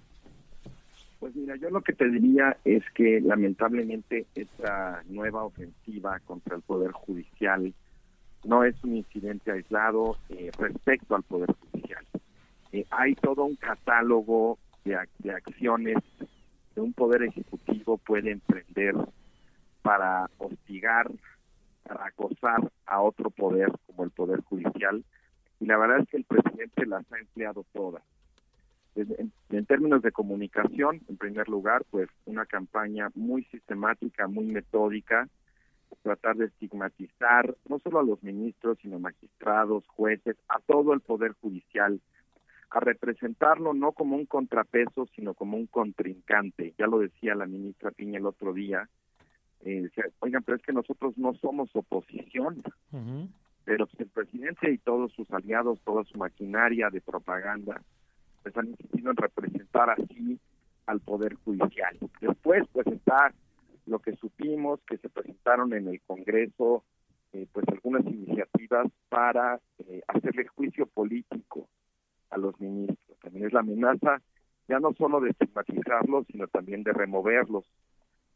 Pues 1.19 1.35
mira, 1.35 1.55
yo 1.55 1.69
lo 1.69 1.81
que 1.81 1.93
te 1.93 2.09
diría 2.09 2.57
es 2.65 2.83
que 2.93 3.21
lamentablemente 3.21 4.25
esta 4.35 5.03
nueva 5.07 5.45
ofensiva 5.45 6.19
contra 6.25 6.57
el 6.57 6.61
Poder 6.61 6.91
Judicial 6.91 7.73
no 8.43 8.63
es 8.63 8.75
un 8.83 8.97
incidente 8.97 9.51
aislado 9.51 10.17
eh, 10.29 10.51
respecto 10.57 11.15
al 11.15 11.23
Poder 11.23 11.53
Judicial. 11.53 12.05
Eh, 12.71 12.85
hay 12.89 13.15
todo 13.15 13.45
un 13.45 13.55
catálogo 13.55 14.57
de, 14.83 14.97
de, 15.19 15.31
acciones 15.31 15.97
que 16.73 16.81
un 16.81 16.93
Poder 16.93 17.23
Ejecutivo 17.23 17.97
puede 17.97 18.31
emprender 18.31 18.95
para 19.81 20.29
hostigar, 20.37 21.09
para 21.83 22.07
acosar 22.07 22.71
a 22.85 23.01
otro 23.01 23.29
poder 23.29 23.71
como 23.85 24.03
el 24.03 24.11
Poder 24.11 24.41
Judicial. 24.41 25.03
Y 25.59 25.65
la 25.65 25.77
verdad 25.77 25.99
es 25.99 26.09
que 26.09 26.17
el 26.17 26.25
presidente 26.25 26.85
las 26.85 27.09
ha 27.11 27.19
empleado 27.19 27.65
todas. 27.73 28.03
En, 28.95 29.31
en, 29.49 29.65
términos 29.65 30.01
de 30.03 30.11
comunicación, 30.11 31.01
en 31.09 31.17
primer 31.17 31.49
lugar, 31.49 31.83
pues 31.89 32.09
una 32.25 32.45
campaña 32.45 33.09
muy 33.15 33.43
sistemática, 33.45 34.27
muy 34.27 34.45
metódica, 34.45 35.27
tratar 36.01 36.35
de 36.35 36.45
estigmatizar 36.45 37.55
no 37.69 37.79
solo 37.79 37.99
a 37.99 38.03
los 38.03 38.21
ministros, 38.23 38.77
sino 38.81 38.99
magistrados, 38.99 39.85
jueces, 39.87 40.35
a 40.47 40.59
todo 40.61 40.93
el 40.93 41.01
Poder 41.01 41.33
Judicial, 41.33 41.99
a 42.69 42.79
representarlo 42.79 43.73
no 43.73 43.91
como 43.91 44.15
un 44.15 44.25
contrapeso, 44.25 45.07
sino 45.15 45.33
como 45.33 45.57
un 45.57 45.67
contrincante. 45.67 46.73
Ya 46.77 46.87
lo 46.87 46.99
decía 46.99 47.35
la 47.35 47.45
ministra 47.45 47.91
Piña 47.91 48.17
el 48.17 48.25
otro 48.25 48.53
día. 48.53 48.89
Eh, 49.61 49.83
decía, 49.83 50.05
oigan, 50.19 50.43
pero 50.43 50.57
es 50.57 50.63
que 50.63 50.73
nosotros 50.73 51.17
no 51.17 51.33
somos 51.35 51.69
oposición. 51.75 52.63
Pero 53.65 53.87
el 53.97 54.07
presidente 54.07 54.71
y 54.71 54.77
todos 54.79 55.13
sus 55.13 55.29
aliados, 55.31 55.79
toda 55.81 56.03
su 56.03 56.17
maquinaria 56.17 56.89
de 56.89 56.99
propaganda, 56.99 57.81
pues 58.41 58.57
han 58.57 58.69
insistido 58.69 59.11
en 59.11 59.17
representar 59.17 59.91
así 59.91 60.39
al 60.87 60.99
Poder 60.99 61.35
Judicial. 61.45 61.97
Después, 62.19 62.63
pues 62.73 62.87
está 62.87 63.33
lo 63.85 63.99
que 63.99 64.15
supimos 64.15 64.79
que 64.87 64.97
se 64.97 65.09
presentaron 65.09 65.73
en 65.73 65.87
el 65.87 66.01
Congreso 66.01 66.83
eh, 67.33 67.47
pues 67.51 67.67
algunas 67.67 68.05
iniciativas 68.05 68.87
para 69.09 69.59
eh, 69.79 70.01
hacerle 70.07 70.47
juicio 70.47 70.85
político 70.85 71.67
a 72.29 72.37
los 72.37 72.59
ministros. 72.59 73.17
También 73.19 73.47
es 73.47 73.53
la 73.53 73.61
amenaza 73.61 74.21
ya 74.67 74.79
no 74.79 74.93
solo 74.93 75.19
de 75.19 75.31
estigmatizarlos, 75.31 76.25
sino 76.27 76.47
también 76.47 76.83
de 76.83 76.93
removerlos. 76.93 77.65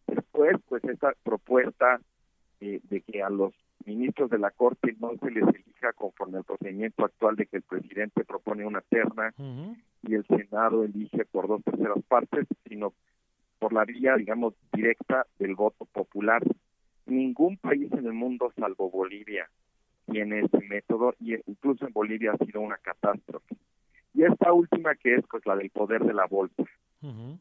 Después, 0.08 0.58
pues 0.68 0.84
esta 0.86 1.14
propuesta 1.24 2.02
eh, 2.60 2.82
de 2.84 3.02
que 3.02 3.22
a 3.22 3.30
los 3.30 3.54
ministros 3.86 4.30
de 4.30 4.40
la 4.40 4.52
Corte 4.52 4.96
no 5.00 5.12
se 5.18 5.32
les 5.32 5.44
elija 5.44 5.94
conforme 5.94 6.40
al 6.40 6.44
procedimiento 6.44 7.06
actual 7.06 7.36
de 7.36 7.46
que 7.46 7.58
el 7.58 7.64
presidente 7.64 8.26
propone 8.26 8.66
una 8.66 8.82
terna 8.82 9.34
y 10.04 10.16
el 10.16 10.26
Senado 10.26 10.84
elige 10.84 11.24
por 11.26 11.48
dos 11.48 11.64
terceras 11.64 12.04
partes, 12.08 12.48
sino 12.68 12.94
por 13.60 13.74
la 13.74 13.86
vía, 13.86 14.16
digamos, 14.16 14.54
directa 14.74 15.26
del 15.40 15.56
voto 15.56 15.86
popular. 15.86 16.44
Ningún 17.06 17.58
país 17.58 17.92
en 17.94 18.06
el 18.06 18.14
mundo, 18.14 18.52
salvo 18.58 18.90
Bolivia, 18.90 19.50
tiene 20.06 20.42
ese 20.42 20.60
método 20.68 21.16
y 21.20 21.36
incluso 21.50 21.86
en 21.86 21.94
Bolivia 21.94 22.34
ha 22.34 22.46
sido 22.46 22.62
una 22.62 22.78
catástrofe. 22.78 23.56
Y 24.14 24.24
esta 24.24 24.52
última 24.52 24.96
que 24.96 25.16
es 25.16 25.26
pues 25.30 25.46
la 25.46 25.56
del 25.56 25.70
poder 25.70 26.04
de 26.04 26.14
la 26.14 26.26
bolsa, 26.26 26.64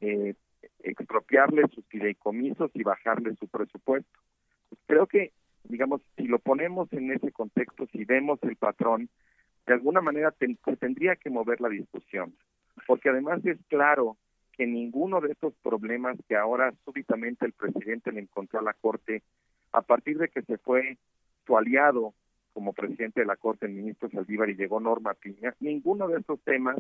eh, 0.01 0.35
expropiarle 0.81 1.63
sus 1.69 1.87
fideicomisos 1.87 2.71
y 2.75 2.83
bajarle 2.83 3.35
su 3.37 3.49
presupuesto. 3.49 4.21
Pues 4.69 4.81
creo 4.87 5.07
que, 5.07 5.33
digamos, 5.65 6.03
si 6.17 6.25
lo 6.27 6.39
ponemos 6.39 6.93
en 6.93 7.13
ese 7.13 7.33
contexto, 7.33 7.87
si 7.93 8.05
vemos 8.05 8.39
el 8.43 8.57
patrón, 8.57 9.09
de 9.67 9.75
alguna 9.75 10.01
manera 10.01 10.35
se 10.39 10.77
tendría 10.77 11.17
que 11.17 11.31
mover 11.31 11.61
la 11.61 11.69
discusión, 11.69 12.35
porque 12.87 13.09
además 13.09 13.45
es 13.45 13.59
claro 13.69 14.17
que 14.57 14.67
ninguno 14.67 15.21
de 15.21 15.33
estos 15.33 15.55
problemas 15.63 16.17
que 16.29 16.37
ahora 16.37 16.73
súbitamente 16.85 17.47
el 17.47 17.53
presidente 17.53 18.13
le 18.13 18.21
encontró 18.21 18.61
a 18.61 18.63
la 18.63 18.75
Corte, 18.75 19.23
a 19.73 19.83
partir 19.83 20.19
de 20.19 20.29
que 20.29 20.43
se 20.43 20.59
fue 20.59 20.99
su 21.47 21.57
aliado 21.57 22.15
como 22.53 22.73
presidente 22.73 23.21
de 23.21 23.27
la 23.27 23.37
Corte, 23.37 23.67
el 23.67 23.73
ministro 23.73 24.09
Saldívar, 24.09 24.49
y 24.49 24.57
llegó 24.57 24.81
Norma 24.81 25.15
Piña, 25.15 25.55
ninguno 25.61 26.09
de 26.09 26.21
estos 26.21 26.41
temas 26.41 26.77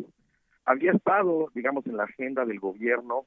había 0.64 0.92
estado, 0.92 1.50
digamos, 1.54 1.86
en 1.86 1.96
la 1.96 2.04
agenda 2.04 2.44
del 2.44 2.58
gobierno 2.58 3.26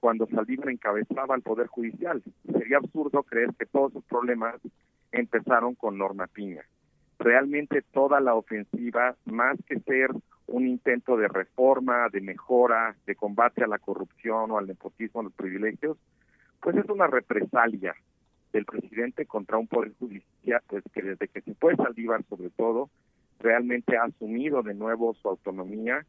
cuando 0.00 0.26
Saldívar 0.26 0.70
encabezaba 0.70 1.36
el 1.36 1.42
Poder 1.42 1.68
Judicial. 1.68 2.22
Sería 2.50 2.78
absurdo 2.78 3.22
creer 3.22 3.54
que 3.58 3.66
todos 3.66 3.92
sus 3.92 4.04
problemas 4.04 4.56
empezaron 5.12 5.74
con 5.74 5.98
Norma 5.98 6.26
Piña. 6.26 6.64
Realmente 7.18 7.82
toda 7.92 8.18
la 8.20 8.34
ofensiva, 8.34 9.14
más 9.26 9.58
que 9.66 9.78
ser 9.80 10.10
un 10.50 10.66
intento 10.66 11.16
de 11.16 11.28
reforma, 11.28 12.08
de 12.12 12.20
mejora, 12.20 12.96
de 13.06 13.14
combate 13.14 13.64
a 13.64 13.68
la 13.68 13.78
corrupción 13.78 14.50
o 14.50 14.58
al 14.58 14.66
nepotismo, 14.66 15.20
a 15.20 15.24
los 15.24 15.32
privilegios, 15.32 15.96
pues 16.60 16.76
es 16.76 16.88
una 16.90 17.06
represalia 17.06 17.94
del 18.52 18.64
presidente 18.64 19.26
contra 19.26 19.58
un 19.58 19.68
poder 19.68 19.92
judicial, 19.98 20.60
pues 20.66 20.82
que 20.92 21.02
desde 21.02 21.28
que 21.28 21.40
se 21.40 21.54
fue 21.54 21.76
Saldívar 21.76 22.24
sobre 22.28 22.50
todo, 22.50 22.90
realmente 23.38 23.96
ha 23.96 24.04
asumido 24.04 24.62
de 24.62 24.74
nuevo 24.74 25.14
su 25.14 25.28
autonomía 25.28 26.04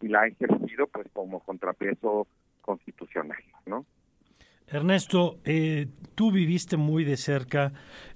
y 0.00 0.08
la 0.08 0.22
ha 0.22 0.26
ejercido 0.28 0.86
pues 0.86 1.08
como 1.12 1.40
contrapeso 1.40 2.26
constitucional, 2.60 3.42
¿no? 3.66 3.84
Ernesto, 4.68 5.40
eh, 5.44 5.88
tú 6.14 6.30
viviste 6.30 6.76
muy 6.76 7.04
de 7.04 7.16
cerca 7.16 7.72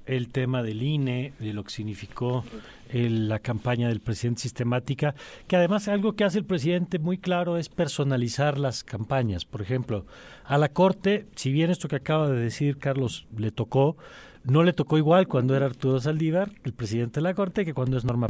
el 0.07 0.29
tema 0.29 0.63
del 0.63 0.83
INE, 0.83 1.33
de 1.39 1.53
lo 1.53 1.65
que 1.65 1.71
significó 1.71 2.45
la 2.93 3.39
campaña 3.41 3.89
del 3.89 4.01
presidente 4.01 4.43
sistemática, 4.43 5.15
que 5.49 5.57
además 5.57 5.89
algo 5.89 6.15
que 6.15 6.25
hace 6.25 6.39
el 6.39 6.45
presidente 6.45 6.99
muy 6.99 7.19
claro 7.19 7.57
es 7.57 7.69
personalizar 7.69 8.59
las 8.59 8.85
campañas. 8.85 9.45
Por 9.45 9.63
ejemplo, 9.63 10.07
a 10.45 10.59
la 10.59 10.69
Corte, 10.69 11.27
si 11.35 11.51
bien 11.51 11.71
esto 11.71 11.89
que 11.89 11.97
acaba 11.97 12.29
de 12.29 12.39
decir 12.39 12.79
Carlos 12.79 13.27
le 13.37 13.51
tocó, 13.51 13.97
no 14.45 14.63
le 14.63 14.75
tocó 14.75 14.99
igual 14.99 15.27
cuando 15.27 15.57
era 15.57 15.67
Arturo 15.67 16.01
Saldívar, 16.01 16.51
el 16.65 16.75
presidente 16.75 17.21
de 17.21 17.23
la 17.23 17.35
Corte, 17.35 17.65
que 17.65 17.73
cuando 17.73 17.97
es 17.97 18.05
Norma 18.05 18.29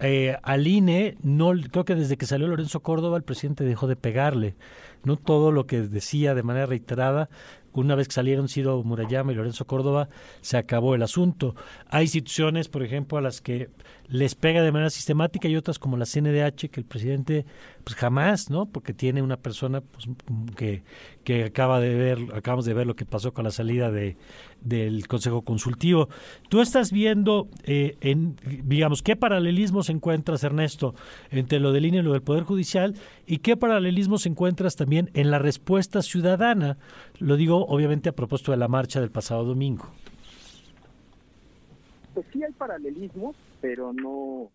eh, 0.00 0.36
al 0.42 0.66
INE, 0.66 1.16
no, 1.22 1.52
creo 1.70 1.84
que 1.84 1.94
desde 1.94 2.16
que 2.16 2.26
salió 2.26 2.48
Lorenzo 2.48 2.80
Córdoba, 2.80 3.16
el 3.16 3.22
presidente 3.22 3.64
dejó 3.64 3.86
de 3.86 3.96
pegarle. 3.96 4.56
No 5.04 5.16
todo 5.16 5.52
lo 5.52 5.66
que 5.66 5.82
decía 5.82 6.34
de 6.34 6.42
manera 6.42 6.66
reiterada 6.66 7.28
una 7.80 7.94
vez 7.94 8.08
que 8.08 8.14
salieron 8.14 8.48
Ciro 8.48 8.82
Murayama 8.82 9.32
y 9.32 9.34
Lorenzo 9.34 9.66
Córdoba, 9.66 10.08
se 10.40 10.56
acabó 10.56 10.94
el 10.94 11.02
asunto. 11.02 11.54
Hay 11.88 12.04
instituciones, 12.04 12.68
por 12.68 12.82
ejemplo, 12.82 13.18
a 13.18 13.20
las 13.20 13.40
que 13.40 13.70
les 14.08 14.34
pega 14.34 14.62
de 14.62 14.72
manera 14.72 14.90
sistemática 14.90 15.48
y 15.48 15.56
otras 15.56 15.78
como 15.78 15.96
la 15.96 16.06
CNDH, 16.06 16.70
que 16.70 16.80
el 16.80 16.86
presidente 16.86 17.44
pues 17.84 17.96
jamás, 17.96 18.50
¿no? 18.50 18.66
Porque 18.66 18.92
tiene 18.92 19.22
una 19.22 19.36
persona 19.36 19.80
pues, 19.80 20.08
que, 20.56 20.82
que 21.24 21.44
acaba 21.44 21.80
de 21.80 21.94
ver, 21.94 22.18
acabamos 22.34 22.64
de 22.64 22.74
ver 22.74 22.86
lo 22.86 22.96
que 22.96 23.04
pasó 23.04 23.32
con 23.32 23.44
la 23.44 23.50
salida 23.50 23.90
de, 23.90 24.16
del 24.60 25.06
Consejo 25.06 25.42
Consultivo. 25.42 26.08
Tú 26.48 26.60
estás 26.60 26.90
viendo, 26.90 27.48
eh, 27.64 27.96
en, 28.00 28.36
digamos, 28.64 29.02
qué 29.02 29.16
paralelismos 29.16 29.88
encuentras, 29.90 30.42
Ernesto, 30.44 30.94
entre 31.30 31.60
lo 31.60 31.72
del 31.72 31.86
INE 31.86 31.98
y 31.98 32.02
lo 32.02 32.12
del 32.12 32.22
Poder 32.22 32.44
Judicial 32.44 32.94
y 33.26 33.38
qué 33.38 33.56
paralelismos 33.56 34.26
encuentras 34.26 34.76
también 34.76 35.10
en 35.14 35.30
la 35.30 35.38
respuesta 35.38 36.02
ciudadana. 36.02 36.78
Lo 37.20 37.36
digo, 37.36 37.64
obviamente, 37.66 38.08
a 38.08 38.12
propósito 38.12 38.52
de 38.52 38.58
la 38.58 38.68
marcha 38.68 39.00
del 39.00 39.10
pasado 39.10 39.44
domingo. 39.44 39.86
Pues 42.14 42.26
sí 42.32 42.42
hay 42.42 42.52
paralelismos, 42.52 43.36
pero 43.60 43.92
no, 43.92 44.50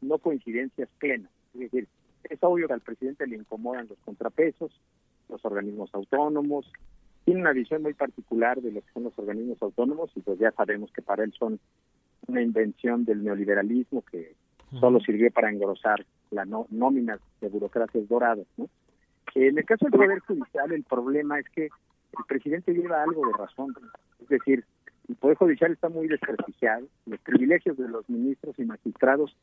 no 0.00 0.18
coincidencias 0.18 0.88
plenas. 0.98 1.30
Es 1.54 1.60
decir, 1.60 1.88
es 2.24 2.38
obvio 2.42 2.66
que 2.66 2.74
al 2.74 2.80
presidente 2.80 3.26
le 3.26 3.36
incomodan 3.36 3.86
los 3.88 3.98
contrapesos, 4.04 4.72
los 5.28 5.44
organismos 5.44 5.90
autónomos, 5.94 6.70
tiene 7.24 7.40
una 7.40 7.52
visión 7.52 7.82
muy 7.82 7.94
particular 7.94 8.60
de 8.60 8.70
lo 8.70 8.80
que 8.82 8.92
son 8.92 9.04
los 9.04 9.18
organismos 9.18 9.60
autónomos 9.62 10.10
y 10.14 10.20
pues 10.20 10.38
ya 10.38 10.52
sabemos 10.52 10.90
que 10.92 11.02
para 11.02 11.24
él 11.24 11.32
son 11.38 11.58
una 12.26 12.42
invención 12.42 13.04
del 13.04 13.24
neoliberalismo 13.24 14.02
que 14.02 14.34
solo 14.78 15.00
sirvió 15.00 15.30
para 15.30 15.50
engrosar 15.50 16.04
la 16.30 16.44
nómina 16.44 17.18
de 17.40 17.48
burocracias 17.48 18.08
doradas. 18.08 18.46
¿no? 18.56 18.68
En 19.34 19.58
el 19.58 19.64
caso 19.64 19.86
del 19.86 19.92
Poder 19.92 20.20
Judicial, 20.20 20.72
el 20.72 20.84
problema 20.84 21.40
es 21.40 21.48
que 21.50 21.64
el 21.64 22.24
presidente 22.28 22.72
lleva 22.72 23.02
algo 23.02 23.26
de 23.26 23.32
razón. 23.32 23.74
Es 24.20 24.28
decir, 24.28 24.64
el 25.08 25.16
Poder 25.16 25.36
Judicial 25.36 25.72
está 25.72 25.88
muy 25.88 26.06
desprestigiado. 26.06 26.86
Los 27.06 27.20
privilegios 27.20 27.76
de 27.76 27.88
los 27.88 28.08
ministros 28.08 28.58
y 28.58 28.64
magistrados, 28.64 29.36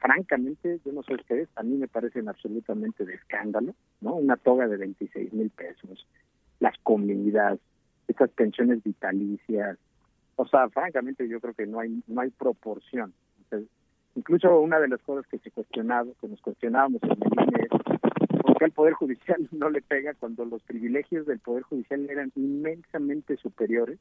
francamente, 0.00 0.80
yo 0.84 0.92
no 0.92 1.02
sé 1.02 1.14
ustedes, 1.14 1.48
a 1.56 1.62
mí 1.62 1.76
me 1.76 1.86
parecen 1.86 2.28
absolutamente 2.28 3.04
de 3.04 3.14
escándalo, 3.14 3.74
¿no? 4.00 4.14
Una 4.14 4.36
toga 4.36 4.66
de 4.68 4.76
26 4.78 5.32
mil 5.34 5.50
pesos, 5.50 6.06
las 6.58 6.76
comidas, 6.78 7.58
estas 8.08 8.30
pensiones 8.30 8.82
vitalicias. 8.82 9.78
O 10.36 10.46
sea, 10.46 10.68
francamente, 10.70 11.28
yo 11.28 11.40
creo 11.40 11.54
que 11.54 11.66
no 11.66 11.80
hay 11.80 12.02
no 12.06 12.20
hay 12.22 12.30
proporción. 12.30 13.12
incluso 14.14 14.60
una 14.60 14.80
de 14.80 14.88
las 14.88 15.02
cosas 15.02 15.26
que 15.26 15.38
se 15.38 15.50
cuestionaba, 15.50 16.10
que 16.20 16.28
nos 16.28 16.40
cuestionábamos 16.40 17.02
en 17.02 17.10
el 17.10 17.48
INE 17.48 17.68
por 18.56 18.60
qué 18.60 18.64
al 18.64 18.72
Poder 18.72 18.94
Judicial 18.94 19.48
no 19.52 19.68
le 19.68 19.82
pega 19.82 20.14
cuando 20.14 20.46
los 20.46 20.62
privilegios 20.62 21.26
del 21.26 21.40
Poder 21.40 21.62
Judicial 21.64 22.08
eran 22.08 22.32
inmensamente 22.36 23.36
superiores 23.36 23.98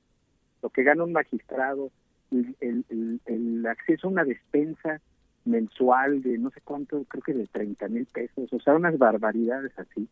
lo 0.62 0.70
que 0.70 0.84
gana 0.84 1.04
un 1.04 1.12
magistrado, 1.12 1.92
el, 2.32 3.66
acceso 3.70 4.08
a 4.08 4.12
una 4.12 4.24
despensa 4.24 5.02
mensual 5.44 6.24
de 6.24 6.38
no 6.38 6.50
sé 6.52 6.62
cuánto, 6.64 7.04
creo 7.04 7.22
que 7.22 7.34
de 7.34 7.48
30 7.48 7.88
mil 7.90 8.06
pesos, 8.06 8.52
o 8.52 8.60
sea, 8.62 8.76
unas 8.76 8.98
barbaridades 8.98 9.78
así, 9.78 10.08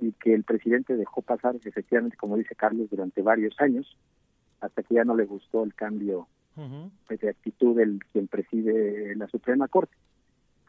y 0.00 0.12
que 0.12 0.34
el 0.34 0.42
presidente 0.42 0.96
dejó 0.96 1.22
pasar, 1.22 1.54
efectivamente, 1.64 2.16
como 2.16 2.36
dice 2.36 2.56
Carlos, 2.56 2.90
durante 2.90 3.22
varios 3.22 3.58
años, 3.60 3.96
hasta 4.60 4.82
que 4.82 4.96
ya 4.96 5.04
no 5.04 5.16
le 5.16 5.24
gustó 5.24 5.62
el 5.62 5.74
cambio 5.74 6.26
de 7.08 7.28
actitud 7.28 7.76
del 7.76 8.00
quien 8.12 8.26
preside 8.26 9.14
la 9.14 9.28
Suprema 9.28 9.68
Corte. 9.68 9.94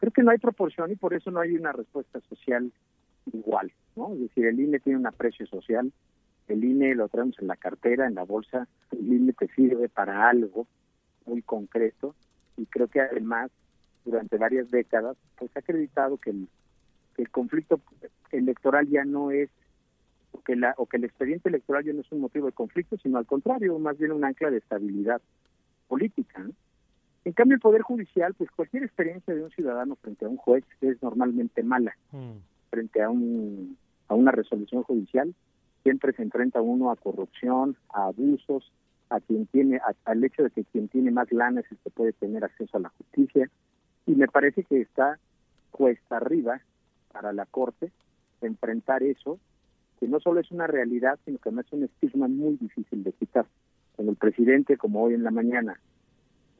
Creo 0.02 0.10
que 0.10 0.24
no 0.24 0.32
hay 0.32 0.38
proporción 0.38 0.90
y 0.90 0.96
por 0.96 1.14
eso 1.14 1.30
no 1.30 1.38
hay 1.38 1.54
una 1.54 1.70
respuesta 1.70 2.18
social 2.28 2.72
igual, 3.32 3.72
¿no? 3.94 4.12
Es 4.14 4.18
decir, 4.22 4.46
el 4.46 4.58
INE 4.58 4.80
tiene 4.80 4.98
un 4.98 5.06
aprecio 5.06 5.46
social, 5.46 5.92
el 6.48 6.64
INE 6.64 6.96
lo 6.96 7.08
traemos 7.08 7.38
en 7.38 7.46
la 7.46 7.54
cartera, 7.54 8.08
en 8.08 8.16
la 8.16 8.24
bolsa, 8.24 8.66
el 8.90 9.12
INE 9.12 9.32
te 9.32 9.46
sirve 9.54 9.88
para 9.88 10.28
algo 10.28 10.66
muy 11.24 11.40
concreto 11.42 12.16
y 12.56 12.66
creo 12.66 12.88
que 12.88 13.00
además 13.00 13.52
durante 14.04 14.38
varias 14.38 14.72
décadas 14.72 15.16
pues 15.38 15.52
ha 15.54 15.60
acreditado 15.60 16.16
que 16.16 16.30
el, 16.30 16.48
el 17.18 17.30
conflicto 17.30 17.80
electoral 18.32 18.88
ya 18.88 19.04
no 19.04 19.30
es 19.30 19.50
o 20.32 20.40
que, 20.40 20.56
la, 20.56 20.74
o 20.78 20.86
que 20.86 20.96
el 20.96 21.04
expediente 21.04 21.48
electoral 21.48 21.84
ya 21.84 21.92
no 21.92 22.00
es 22.00 22.10
un 22.10 22.22
motivo 22.22 22.46
de 22.46 22.52
conflicto, 22.52 22.96
sino 22.96 23.18
al 23.18 23.26
contrario, 23.26 23.78
más 23.78 23.96
bien 23.98 24.10
un 24.10 24.24
ancla 24.24 24.50
de 24.50 24.58
estabilidad 24.58 25.22
política. 25.86 26.44
En 27.24 27.32
cambio, 27.32 27.54
el 27.54 27.60
Poder 27.60 27.82
Judicial, 27.82 28.34
pues 28.34 28.50
cualquier 28.50 28.82
experiencia 28.82 29.34
de 29.34 29.44
un 29.44 29.50
ciudadano 29.50 29.96
frente 29.96 30.24
a 30.24 30.28
un 30.28 30.36
juez 30.36 30.64
es 30.80 31.00
normalmente 31.02 31.62
mala. 31.62 31.96
Mm. 32.10 32.38
Frente 32.70 33.02
a, 33.02 33.10
un, 33.10 33.76
a 34.08 34.14
una 34.14 34.32
resolución 34.32 34.82
judicial, 34.82 35.34
siempre 35.82 36.12
se 36.12 36.22
enfrenta 36.22 36.60
uno 36.60 36.90
a 36.90 36.96
corrupción, 36.96 37.76
a 37.92 38.06
abusos, 38.06 38.72
a 39.10 39.20
quien 39.20 39.46
tiene, 39.46 39.80
al 40.04 40.24
hecho 40.24 40.42
de 40.42 40.50
que 40.50 40.64
quien 40.64 40.88
tiene 40.88 41.10
más 41.10 41.30
lana 41.30 41.60
es 41.60 41.70
el 41.70 41.78
que 41.78 41.90
puede 41.90 42.12
tener 42.14 42.44
acceso 42.44 42.76
a 42.76 42.80
la 42.80 42.88
justicia. 42.88 43.48
Y 44.06 44.12
me 44.12 44.26
parece 44.26 44.64
que 44.64 44.80
está 44.80 45.18
cuesta 45.70 46.16
arriba 46.16 46.60
para 47.12 47.32
la 47.32 47.46
Corte 47.46 47.92
enfrentar 48.40 49.02
eso, 49.02 49.38
que 50.00 50.08
no 50.08 50.18
solo 50.18 50.40
es 50.40 50.50
una 50.50 50.66
realidad, 50.66 51.18
sino 51.24 51.38
que 51.38 51.48
además 51.48 51.66
es 51.66 51.72
un 51.72 51.84
estigma 51.84 52.26
muy 52.26 52.56
difícil 52.56 53.04
de 53.04 53.12
quitar. 53.12 53.46
Cuando 53.94 54.12
el 54.12 54.18
presidente, 54.18 54.76
como 54.76 55.02
hoy 55.02 55.14
en 55.14 55.22
la 55.22 55.30
mañana, 55.30 55.78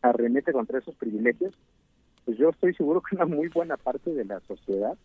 arremete 0.03 0.53
contra 0.53 0.79
esos 0.79 0.95
privilegios, 0.97 1.55
pues 2.25 2.38
yo 2.38 2.51
estoy 2.51 2.75
seguro 2.75 3.01
que 3.01 3.17
una 3.17 3.27
muy 3.27 3.49
buena 3.49 3.77
parte 3.77 4.12
de 4.12 4.25
la 4.25 4.41
sociedad, 4.41 4.97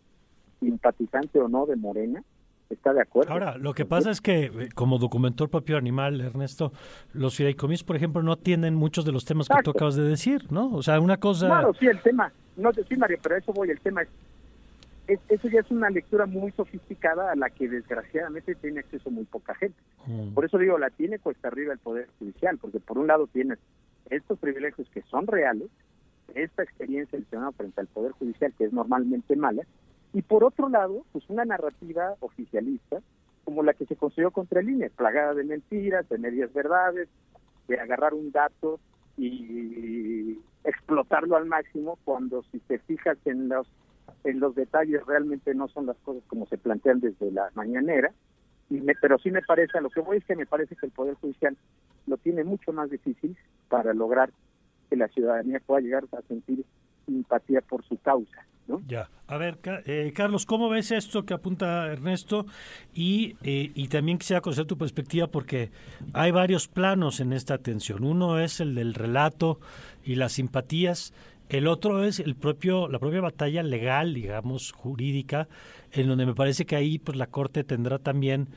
simpatizante 0.60 1.38
o 1.38 1.48
no 1.48 1.66
de 1.66 1.76
Morena, 1.76 2.22
está 2.70 2.92
de 2.92 3.00
acuerdo. 3.00 3.32
Ahora, 3.32 3.56
lo 3.56 3.72
que 3.74 3.86
pasa 3.86 4.10
es 4.10 4.20
que, 4.20 4.44
eh, 4.44 4.68
como 4.74 4.98
documentó 4.98 5.44
el 5.44 5.50
propio 5.50 5.76
animal, 5.76 6.20
Ernesto, 6.20 6.72
los 7.12 7.36
fideicomisos, 7.36 7.84
por 7.84 7.96
ejemplo, 7.96 8.22
no 8.22 8.36
tienen 8.36 8.74
muchos 8.74 9.04
de 9.04 9.12
los 9.12 9.24
temas 9.24 9.48
que 9.48 9.62
tú 9.62 9.70
acabas 9.70 9.96
de 9.96 10.04
decir, 10.04 10.50
¿no? 10.52 10.72
O 10.74 10.82
sea, 10.82 11.00
una 11.00 11.16
cosa... 11.16 11.46
Claro, 11.46 11.72
sí, 11.74 11.86
el 11.86 12.00
tema, 12.02 12.32
no, 12.56 12.70
sí, 12.72 12.96
Mario, 12.96 13.18
pero 13.22 13.36
eso 13.36 13.52
voy, 13.52 13.70
el 13.70 13.80
tema 13.80 14.02
es, 14.02 14.08
eso 15.28 15.48
ya 15.48 15.60
es 15.60 15.70
una 15.70 15.88
lectura 15.88 16.26
muy 16.26 16.52
sofisticada 16.52 17.32
a 17.32 17.36
la 17.36 17.48
que 17.48 17.68
desgraciadamente 17.68 18.54
tiene 18.54 18.80
acceso 18.80 19.10
muy 19.10 19.24
poca 19.24 19.54
gente. 19.54 19.78
Mm. 20.06 20.34
Por 20.34 20.44
eso 20.44 20.58
digo, 20.58 20.78
la 20.78 20.90
tiene 20.90 21.18
cuesta 21.18 21.48
arriba 21.48 21.72
el 21.72 21.78
Poder 21.78 22.08
Judicial, 22.18 22.58
porque 22.58 22.78
por 22.78 22.98
un 22.98 23.06
lado 23.06 23.26
tienes 23.26 23.58
estos 24.10 24.38
privilegios 24.38 24.88
que 24.90 25.02
son 25.02 25.26
reales, 25.26 25.68
esta 26.34 26.62
experiencia 26.62 27.18
del 27.18 27.28
Senado 27.28 27.52
frente 27.52 27.80
al 27.80 27.86
Poder 27.86 28.12
Judicial, 28.12 28.52
que 28.56 28.64
es 28.64 28.72
normalmente 28.72 29.36
mala, 29.36 29.62
y 30.12 30.22
por 30.22 30.44
otro 30.44 30.68
lado, 30.68 31.04
pues 31.12 31.28
una 31.28 31.44
narrativa 31.44 32.14
oficialista 32.20 33.00
como 33.44 33.62
la 33.62 33.72
que 33.72 33.86
se 33.86 33.96
construyó 33.96 34.30
contra 34.30 34.60
el 34.60 34.68
INE, 34.68 34.90
plagada 34.90 35.34
de 35.34 35.44
mentiras, 35.44 36.08
de 36.08 36.18
medias 36.18 36.52
verdades, 36.52 37.08
de 37.66 37.80
agarrar 37.80 38.14
un 38.14 38.30
dato 38.30 38.78
y 39.16 40.38
explotarlo 40.64 41.36
al 41.36 41.46
máximo 41.46 41.98
cuando 42.04 42.42
si 42.52 42.58
te 42.60 42.78
fijas 42.80 43.16
en 43.24 43.48
los 43.48 43.66
en 44.24 44.40
los 44.40 44.54
detalles 44.54 45.04
realmente 45.06 45.54
no 45.54 45.68
son 45.68 45.86
las 45.86 45.96
cosas 45.98 46.22
como 46.26 46.46
se 46.46 46.58
plantean 46.58 47.00
desde 47.00 47.30
la 47.30 47.50
mañanera. 47.54 48.12
Y 48.70 48.80
me, 48.80 48.94
pero 49.00 49.18
sí 49.18 49.30
me 49.30 49.42
parece 49.42 49.78
a 49.78 49.80
lo 49.80 49.90
que 49.90 50.00
voy 50.00 50.18
es 50.18 50.24
que 50.24 50.36
me 50.36 50.46
parece 50.46 50.76
que 50.76 50.86
el 50.86 50.92
poder 50.92 51.14
judicial 51.14 51.56
lo 52.08 52.16
tiene 52.16 52.44
mucho 52.44 52.72
más 52.72 52.90
difícil 52.90 53.36
para 53.68 53.94
lograr 53.94 54.30
que 54.88 54.96
la 54.96 55.08
ciudadanía 55.08 55.60
pueda 55.64 55.80
llegar 55.80 56.04
a 56.12 56.22
sentir 56.22 56.64
simpatía 57.06 57.60
por 57.60 57.84
su 57.84 57.96
causa 57.98 58.44
¿no? 58.68 58.82
Ya, 58.86 59.08
a 59.26 59.38
ver, 59.38 59.58
eh, 59.86 60.12
Carlos, 60.14 60.46
¿cómo 60.46 60.68
ves 60.68 60.92
esto 60.92 61.24
que 61.24 61.34
apunta 61.34 61.86
Ernesto? 61.86 62.46
Y, 62.94 63.36
eh, 63.42 63.72
y 63.74 63.88
también 63.88 64.18
quisiera 64.18 64.42
conocer 64.42 64.66
tu 64.66 64.76
perspectiva 64.76 65.26
porque 65.26 65.70
hay 66.12 66.30
varios 66.30 66.68
planos 66.68 67.20
en 67.20 67.32
esta 67.32 67.54
atención. 67.54 68.04
Uno 68.04 68.38
es 68.38 68.60
el 68.60 68.74
del 68.74 68.94
relato 68.94 69.58
y 70.04 70.16
las 70.16 70.32
simpatías. 70.32 71.14
El 71.48 71.66
otro 71.66 72.04
es 72.04 72.20
el 72.20 72.36
propio, 72.36 72.88
la 72.88 72.98
propia 72.98 73.22
batalla 73.22 73.62
legal, 73.62 74.12
digamos, 74.12 74.72
jurídica, 74.72 75.48
en 75.92 76.06
donde 76.06 76.26
me 76.26 76.34
parece 76.34 76.66
que 76.66 76.76
ahí 76.76 76.98
pues 76.98 77.16
la 77.16 77.28
Corte 77.28 77.64
tendrá 77.64 77.98
también 77.98 78.48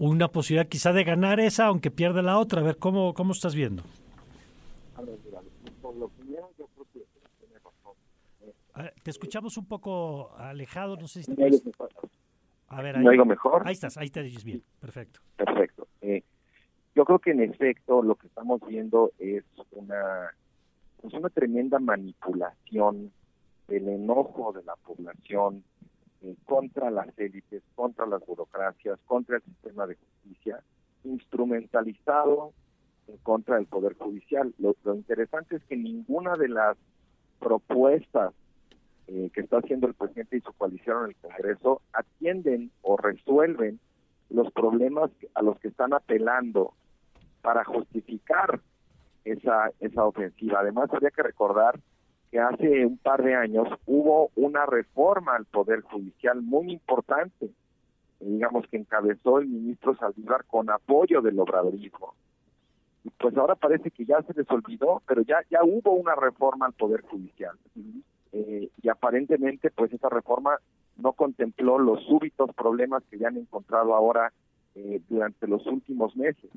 una 0.00 0.28
posibilidad 0.28 0.66
quizá 0.66 0.92
de 0.94 1.04
ganar 1.04 1.40
esa, 1.40 1.66
aunque 1.66 1.90
pierda 1.90 2.22
la 2.22 2.38
otra. 2.38 2.62
A 2.62 2.64
ver, 2.64 2.78
¿cómo, 2.78 3.12
cómo 3.12 3.32
estás 3.32 3.54
viendo? 3.54 3.82
A 4.96 5.02
ver, 5.02 5.18
por 5.82 5.94
lo 5.94 6.08
primero 6.08 6.48
yo 6.58 6.66
creo 6.74 6.86
que 6.92 7.00
te 9.02 9.10
escuchamos 9.10 9.58
un 9.58 9.66
poco 9.66 10.34
alejado, 10.38 10.96
no 10.96 11.06
sé 11.06 11.22
si 11.22 11.34
te 11.34 11.50
A 12.68 12.82
ver, 12.82 12.96
ahí. 12.96 13.04
¿Me 13.04 13.10
oigo 13.10 13.26
mejor? 13.26 13.62
Ahí 13.66 13.74
estás, 13.74 13.98
ahí 13.98 14.08
te 14.08 14.22
dices 14.22 14.42
bien, 14.42 14.62
perfecto. 14.80 15.20
Perfecto. 15.36 15.86
Eh, 16.00 16.24
yo 16.94 17.04
creo 17.04 17.18
que 17.18 17.32
en 17.32 17.42
efecto 17.42 18.02
lo 18.02 18.14
que 18.14 18.26
estamos 18.26 18.60
viendo 18.66 19.12
es 19.18 19.44
una, 19.72 20.30
pues 21.02 21.12
una 21.12 21.28
tremenda 21.28 21.78
manipulación 21.78 23.12
del 23.68 23.88
enojo 23.88 24.52
de 24.52 24.64
la 24.64 24.76
población 24.76 25.62
eh, 26.22 26.36
contra 26.44 26.90
las 26.90 27.18
élites, 27.18 27.62
contra 27.74 28.06
las 28.06 28.24
burocracias, 28.26 28.98
contra 29.06 29.36
el 29.36 29.42
sistema 29.42 29.86
de 29.86 29.96
justicia, 29.96 30.62
instrumentalizado 31.04 32.52
en 33.08 33.16
contra 33.18 33.56
del 33.56 33.66
Poder 33.66 33.94
Judicial. 33.94 34.54
Lo, 34.58 34.74
interesante 34.94 35.56
es 35.56 35.64
que 35.64 35.76
ninguna 35.76 36.36
de 36.36 36.48
las 36.48 36.76
propuestas 37.38 38.34
eh, 39.06 39.30
que 39.32 39.40
está 39.40 39.58
haciendo 39.58 39.86
el 39.86 39.94
presidente 39.94 40.36
y 40.36 40.40
su 40.40 40.52
coalición 40.52 41.04
en 41.04 41.10
el 41.10 41.16
Congreso 41.16 41.82
atienden 41.92 42.70
o 42.82 42.96
resuelven 42.96 43.80
los 44.28 44.52
problemas 44.52 45.10
a 45.34 45.42
los 45.42 45.58
que 45.58 45.68
están 45.68 45.92
apelando 45.92 46.74
para 47.42 47.64
justificar 47.64 48.60
esa, 49.24 49.72
esa 49.80 50.04
ofensiva. 50.04 50.60
Además, 50.60 50.90
habría 50.92 51.10
que 51.10 51.22
recordar 51.22 51.80
que 52.30 52.38
hace 52.38 52.86
un 52.86 52.96
par 52.98 53.22
de 53.22 53.34
años 53.34 53.68
hubo 53.86 54.30
una 54.36 54.64
reforma 54.66 55.34
al 55.34 55.46
Poder 55.46 55.80
Judicial 55.82 56.42
muy 56.42 56.70
importante, 56.70 57.50
digamos 58.20 58.66
que 58.68 58.76
encabezó 58.76 59.38
el 59.38 59.48
ministro 59.48 59.96
Saldívar 59.96 60.44
con 60.44 60.70
apoyo 60.70 61.22
del 61.22 61.38
obradorismo. 61.38 62.14
Pues 63.18 63.36
ahora 63.36 63.54
parece 63.54 63.90
que 63.90 64.04
ya 64.04 64.22
se 64.22 64.34
les 64.34 64.48
olvidó, 64.50 65.02
pero 65.06 65.22
ya, 65.22 65.38
ya 65.50 65.64
hubo 65.64 65.92
una 65.92 66.14
reforma 66.14 66.66
al 66.66 66.74
Poder 66.74 67.00
Judicial. 67.02 67.56
Eh, 68.32 68.70
y 68.80 68.88
aparentemente 68.88 69.70
pues 69.70 69.92
esa 69.92 70.08
reforma 70.08 70.58
no 70.98 71.12
contempló 71.14 71.78
los 71.78 72.04
súbitos 72.04 72.54
problemas 72.54 73.02
que 73.10 73.18
ya 73.18 73.28
han 73.28 73.38
encontrado 73.38 73.94
ahora 73.94 74.32
eh, 74.74 75.00
durante 75.08 75.48
los 75.48 75.66
últimos 75.66 76.14
meses. 76.14 76.50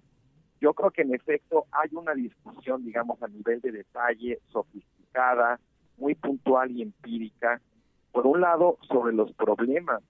Yo 0.62 0.74
creo 0.74 0.92
que 0.92 1.02
en 1.02 1.16
efecto 1.16 1.66
hay 1.72 1.90
una 1.94 2.14
discusión, 2.14 2.86
digamos, 2.86 3.22
a 3.24 3.28
nivel 3.28 3.60
de 3.62 3.72
detalle, 3.72 4.40
muy 5.98 6.16
puntual 6.16 6.72
y 6.72 6.82
empírica, 6.82 7.62
por 8.12 8.28
un 8.28 8.42
lado 8.42 8.78
sobre 8.88 9.14
los 9.14 9.32
problemas 9.34 10.02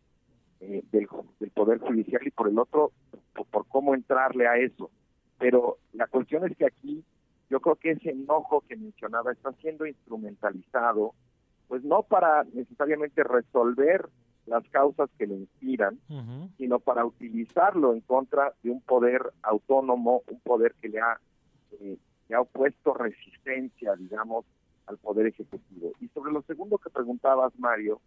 eh, 0.60 0.84
del, 0.92 1.08
del, 1.40 1.50
Poder 1.52 1.80
Judicial 1.80 2.22
y 2.26 2.32
por 2.32 2.48
el 2.48 2.58
otro 2.58 2.92
por, 3.34 3.46
por 3.48 3.68
cómo 3.68 3.94
entrarle 3.94 4.48
a 4.48 4.58
eso. 4.58 4.90
Pero 5.38 5.78
la 5.94 6.08
cuestión 6.08 6.46
es 6.46 6.56
que 6.58 6.66
aquí 6.66 7.04
yo 7.50 7.60
creo 7.60 7.76
que 7.76 7.92
ese 7.92 8.12
enojo 8.12 8.62
que 8.68 8.76
mencionaba 8.76 9.32
está 9.32 9.52
siendo 9.54 9.86
instrumentalizado 9.86 11.14
pues 11.68 11.84
no 11.84 12.04
para 12.04 12.44
necesariamente 12.54 13.24
resolver 13.24 14.08
las 14.46 14.64
causas 14.70 15.10
que 15.18 15.26
le 15.26 15.36
inspiran, 15.36 15.98
sino 16.58 16.80
para 16.80 17.06
utilizarlo 17.06 17.94
en 17.94 18.02
contra 18.02 18.54
de 18.62 18.70
un 18.70 18.82
poder 18.82 19.22
autónomo, 19.42 20.22
un 20.28 20.40
poder 20.42 20.76
que 20.82 20.90
le 20.90 21.00
ha, 21.00 21.20
eh, 21.80 21.98
ha 22.32 22.42
opuesto 22.42 22.94
resistencia, 22.94 23.96
digamos, 23.96 24.46
al 24.88 24.98
poder 24.98 25.28
ejecutivo. 25.28 25.92
Y 26.00 26.08
sobre 26.10 26.32
lo 26.32 26.42
segundo 26.44 26.78
que 26.78 26.90
preguntabas, 26.90 27.58
Mario, 27.58 28.02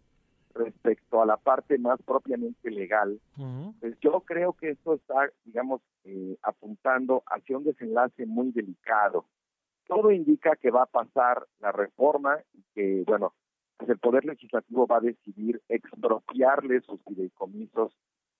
respecto 0.53 1.21
a 1.21 1.25
la 1.25 1.37
parte 1.37 1.77
más 1.77 2.01
propiamente 2.01 2.71
legal, 2.71 3.19
pues 3.79 3.97
yo 4.01 4.21
creo 4.21 4.53
que 4.53 4.71
esto 4.71 4.95
está, 4.95 5.29
digamos, 5.45 5.81
eh, 6.03 6.37
apuntando 6.41 7.23
hacia 7.27 7.57
un 7.57 7.63
desenlace 7.63 8.25
muy 8.25 8.51
delicado. 8.51 9.25
Todo 9.87 10.11
indica 10.11 10.55
que 10.55 10.71
va 10.71 10.83
a 10.83 10.87
pasar 10.87 11.47
la 11.59 11.71
reforma 11.71 12.37
y 12.53 12.63
que, 12.73 13.03
bueno, 13.07 13.33
pues 13.77 13.89
el 13.89 13.99
Poder 13.99 14.25
Legislativo 14.25 14.87
va 14.87 14.97
a 14.97 15.01
decidir 15.01 15.61
expropiarle 15.69 16.81
sus 16.81 16.99
fideicomisos 17.03 17.93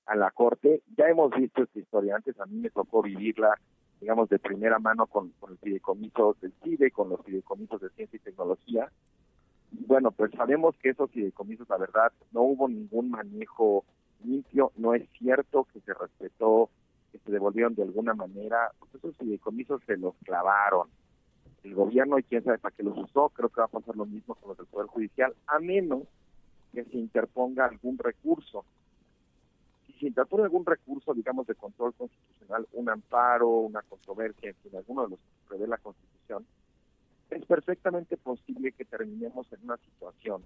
a 0.07 0.15
la 0.15 0.31
Corte. 0.31 0.81
Ya 0.97 1.07
hemos 1.07 1.31
visto 1.31 1.63
esta 1.63 1.79
historia 1.79 2.15
antes, 2.15 2.39
a 2.39 2.45
mí 2.45 2.57
me 2.57 2.69
tocó 2.69 3.01
vivirla, 3.01 3.53
digamos, 3.99 4.29
de 4.29 4.39
primera 4.39 4.79
mano 4.79 5.07
con, 5.07 5.29
con 5.39 5.51
el 5.51 5.81
del 6.41 6.53
CIDE, 6.63 6.91
con 6.91 7.09
los 7.09 7.23
fideicomisos 7.25 7.81
de 7.81 7.89
ciencia 7.91 8.17
y 8.17 8.19
tecnología. 8.19 8.91
bueno, 9.71 10.11
pues 10.11 10.31
sabemos 10.31 10.75
que 10.77 10.89
esos 10.89 11.11
fideicomisos, 11.11 11.67
la 11.69 11.77
verdad, 11.77 12.11
no 12.31 12.41
hubo 12.41 12.67
ningún 12.67 13.09
manejo 13.11 13.85
limpio, 14.23 14.71
no 14.77 14.93
es 14.93 15.07
cierto 15.17 15.67
que 15.73 15.79
se 15.81 15.93
respetó, 15.93 16.69
que 17.11 17.19
se 17.19 17.31
devolvieron 17.31 17.75
de 17.75 17.83
alguna 17.83 18.13
manera, 18.13 18.71
pues 18.79 18.95
esos 18.95 19.15
fideicomisos 19.17 19.81
se 19.85 19.97
los 19.97 20.15
clavaron 20.23 20.87
el 21.63 21.75
gobierno 21.75 22.17
y 22.17 22.23
quién 22.23 22.43
sabe 22.43 22.57
para 22.57 22.75
qué 22.75 22.83
los 22.83 22.97
usó, 22.97 23.29
creo 23.29 23.49
que 23.49 23.61
va 23.61 23.65
a 23.65 23.69
pasar 23.69 23.95
lo 23.95 24.05
mismo 24.05 24.35
con 24.35 24.49
los 24.49 24.57
del 24.57 24.67
Poder 24.67 24.87
Judicial, 24.87 25.35
a 25.47 25.59
menos 25.59 26.03
que 26.73 26.83
se 26.85 26.97
interponga 26.97 27.65
algún 27.65 27.97
recurso. 27.97 28.65
Si 29.99 30.07
interpone 30.07 30.43
algún 30.43 30.65
recurso, 30.65 31.13
digamos, 31.13 31.47
de 31.47 31.55
control 31.55 31.93
constitucional, 31.93 32.67
un 32.73 32.89
amparo, 32.89 33.49
una 33.49 33.81
controversia, 33.81 34.49
en 34.49 34.55
fin, 34.55 34.75
alguno 34.75 35.03
de 35.03 35.09
los 35.11 35.19
que 35.19 35.47
prevé 35.49 35.67
la 35.67 35.77
Constitución, 35.77 36.45
es 37.29 37.45
perfectamente 37.45 38.17
posible 38.17 38.71
que 38.71 38.85
terminemos 38.85 39.51
en 39.51 39.63
una 39.63 39.77
situación 39.77 40.43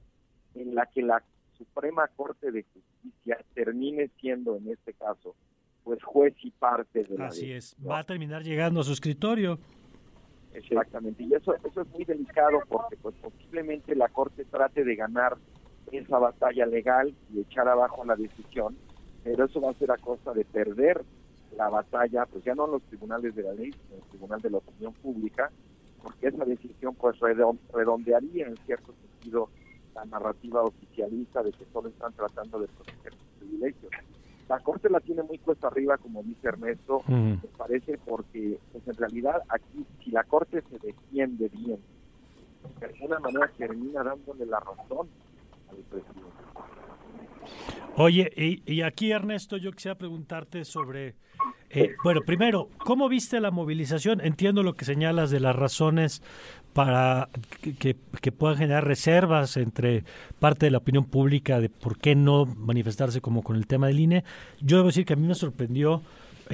en 0.55 0.73
la 0.73 0.85
que 0.85 1.01
la 1.01 1.21
Suprema 1.57 2.07
Corte 2.15 2.51
de 2.51 2.63
Justicia 2.63 3.43
termine 3.53 4.09
siendo, 4.19 4.55
en 4.55 4.69
este 4.69 4.93
caso, 4.93 5.35
pues 5.83 6.01
juez 6.03 6.33
y 6.43 6.51
parte 6.51 7.03
de 7.03 7.17
la 7.17 7.27
Así 7.27 7.51
es, 7.51 7.75
va 7.87 7.99
a 7.99 8.03
terminar 8.03 8.43
llegando 8.43 8.81
a 8.81 8.83
su 8.83 8.93
escritorio. 8.93 9.59
Exactamente, 10.53 11.23
y 11.23 11.33
eso, 11.33 11.55
eso 11.55 11.81
es 11.81 11.87
muy 11.89 12.03
delicado 12.03 12.59
porque 12.67 12.97
pues 12.97 13.15
posiblemente 13.21 13.95
la 13.95 14.09
Corte 14.09 14.43
trate 14.45 14.83
de 14.83 14.95
ganar 14.95 15.37
esa 15.91 16.17
batalla 16.17 16.65
legal 16.65 17.13
y 17.33 17.41
echar 17.41 17.67
abajo 17.67 18.03
la 18.05 18.15
decisión, 18.15 18.75
pero 19.23 19.45
eso 19.45 19.61
va 19.61 19.71
a 19.71 19.75
ser 19.75 19.91
a 19.91 19.97
costa 19.97 20.33
de 20.33 20.45
perder 20.45 21.03
la 21.55 21.69
batalla, 21.69 22.25
pues 22.25 22.43
ya 22.43 22.55
no 22.55 22.65
en 22.65 22.71
los 22.71 22.83
tribunales 22.83 23.35
de 23.35 23.43
la 23.43 23.53
ley, 23.53 23.71
sino 23.71 23.95
en 23.95 24.01
el 24.01 24.09
tribunal 24.09 24.41
de 24.41 24.49
la 24.49 24.57
opinión 24.57 24.93
pública, 24.93 25.51
porque 26.01 26.27
esa 26.27 26.45
decisión 26.45 26.95
pues 26.95 27.17
redondearía 27.73 28.47
en 28.47 28.57
cierto 28.65 28.93
sentido 28.93 29.49
la 29.93 30.05
narrativa 30.05 30.63
oficialista 30.63 31.43
de 31.43 31.51
que 31.51 31.65
solo 31.73 31.89
están 31.89 32.13
tratando 32.13 32.59
de 32.59 32.67
proteger 32.67 33.13
sus 33.13 33.27
privilegios 33.39 33.91
la 34.51 34.59
Corte 34.59 34.89
la 34.89 34.99
tiene 34.99 35.23
muy 35.23 35.37
cuesta 35.37 35.67
arriba, 35.67 35.97
como 35.97 36.21
dice 36.23 36.49
Ernesto, 36.49 37.01
me 37.07 37.37
parece, 37.57 37.97
porque 37.99 38.59
pues 38.73 38.85
en 38.85 38.95
realidad 38.95 39.41
aquí, 39.47 39.85
si 40.03 40.11
la 40.11 40.25
Corte 40.25 40.61
se 40.69 40.77
defiende 40.77 41.47
bien, 41.47 41.79
de 42.81 42.85
alguna 42.85 43.19
manera 43.19 43.49
termina 43.57 44.03
dándole 44.03 44.45
la 44.45 44.59
razón 44.59 45.07
al 45.69 45.77
presidente. 45.89 46.80
Oye, 47.95 48.31
y, 48.65 48.81
aquí 48.81 49.11
Ernesto, 49.11 49.57
yo 49.57 49.71
quisiera 49.71 49.97
preguntarte 49.97 50.63
sobre, 50.63 51.15
eh, 51.69 51.91
bueno, 52.03 52.21
primero, 52.25 52.69
¿cómo 52.77 53.09
viste 53.09 53.41
la 53.41 53.51
movilización? 53.51 54.21
Entiendo 54.21 54.63
lo 54.63 54.73
que 54.73 54.85
señalas 54.85 55.29
de 55.29 55.41
las 55.41 55.55
razones 55.55 56.23
para 56.73 57.29
que, 57.79 57.95
puedan 58.31 58.57
generar 58.57 58.85
reservas 58.85 59.57
entre 59.57 60.05
parte 60.39 60.67
de 60.67 60.71
la 60.71 60.77
opinión 60.77 61.05
pública 61.05 61.59
de 61.59 61.69
por 61.69 61.97
qué 61.97 62.15
no 62.15 62.45
manifestarse 62.45 63.19
como 63.19 63.43
con 63.43 63.57
el 63.57 63.67
tema 63.67 63.87
del 63.87 63.99
INE. 63.99 64.23
Yo 64.61 64.77
debo 64.77 64.87
decir 64.87 65.05
que 65.05 65.13
a 65.13 65.17
mí 65.17 65.27
me 65.27 65.35
sorprendió 65.35 66.01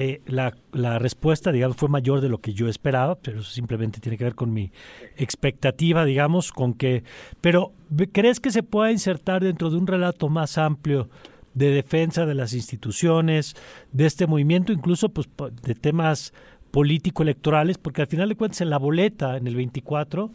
eh, 0.00 0.20
la, 0.26 0.98
respuesta, 1.00 1.50
digamos, 1.50 1.76
fue 1.76 1.88
mayor 1.88 2.20
de 2.20 2.28
lo 2.28 2.38
que 2.38 2.54
yo 2.54 2.68
esperaba, 2.68 3.16
pero 3.16 3.40
eso 3.40 3.50
simplemente 3.50 3.98
tiene 3.98 4.16
que 4.16 4.22
ver 4.22 4.36
con 4.36 4.52
mi 4.52 4.70
expectativa, 5.16 6.04
digamos, 6.04 6.52
con 6.52 6.74
que... 6.74 7.02
Pero, 7.40 7.72
¿crees 8.12 8.38
que 8.38 8.52
se 8.52 8.62
pueda 8.62 8.92
insertar 8.92 9.42
dentro 9.42 9.70
de 9.70 9.76
un 9.76 9.88
relato 9.88 10.28
más 10.28 10.56
amplio 10.56 11.08
de 11.54 11.70
defensa 11.70 12.26
de 12.26 12.34
las 12.36 12.54
instituciones, 12.54 13.56
de 13.90 14.06
este 14.06 14.28
movimiento, 14.28 14.72
incluso 14.72 15.08
pues, 15.08 15.28
de 15.62 15.74
temas 15.74 16.32
político-electorales? 16.70 17.76
Porque 17.76 18.02
al 18.02 18.08
final 18.08 18.28
de 18.28 18.36
cuentas, 18.36 18.60
en 18.60 18.70
la 18.70 18.78
boleta, 18.78 19.36
en 19.36 19.48
el 19.48 19.56
24, 19.56 20.30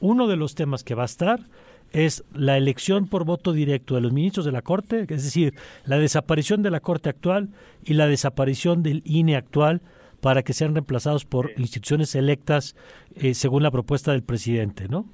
uno 0.00 0.26
de 0.26 0.36
los 0.36 0.56
temas 0.56 0.82
que 0.82 0.96
va 0.96 1.02
a 1.02 1.06
estar 1.06 1.40
es 1.94 2.24
la 2.34 2.56
elección 2.56 3.06
por 3.06 3.24
voto 3.24 3.52
directo 3.52 3.94
de 3.94 4.00
los 4.00 4.12
ministros 4.12 4.44
de 4.44 4.52
la 4.52 4.62
Corte, 4.62 5.02
es 5.02 5.08
decir, 5.24 5.54
la 5.86 5.96
desaparición 5.96 6.62
de 6.62 6.70
la 6.70 6.80
Corte 6.80 7.08
actual 7.08 7.50
y 7.84 7.94
la 7.94 8.08
desaparición 8.08 8.82
del 8.82 9.00
INE 9.04 9.36
actual 9.36 9.80
para 10.20 10.42
que 10.42 10.52
sean 10.52 10.74
reemplazados 10.74 11.24
por 11.24 11.52
instituciones 11.56 12.14
electas 12.16 12.74
eh, 13.14 13.34
según 13.34 13.62
la 13.62 13.70
propuesta 13.70 14.10
del 14.10 14.24
presidente, 14.24 14.88
¿no? 14.88 15.06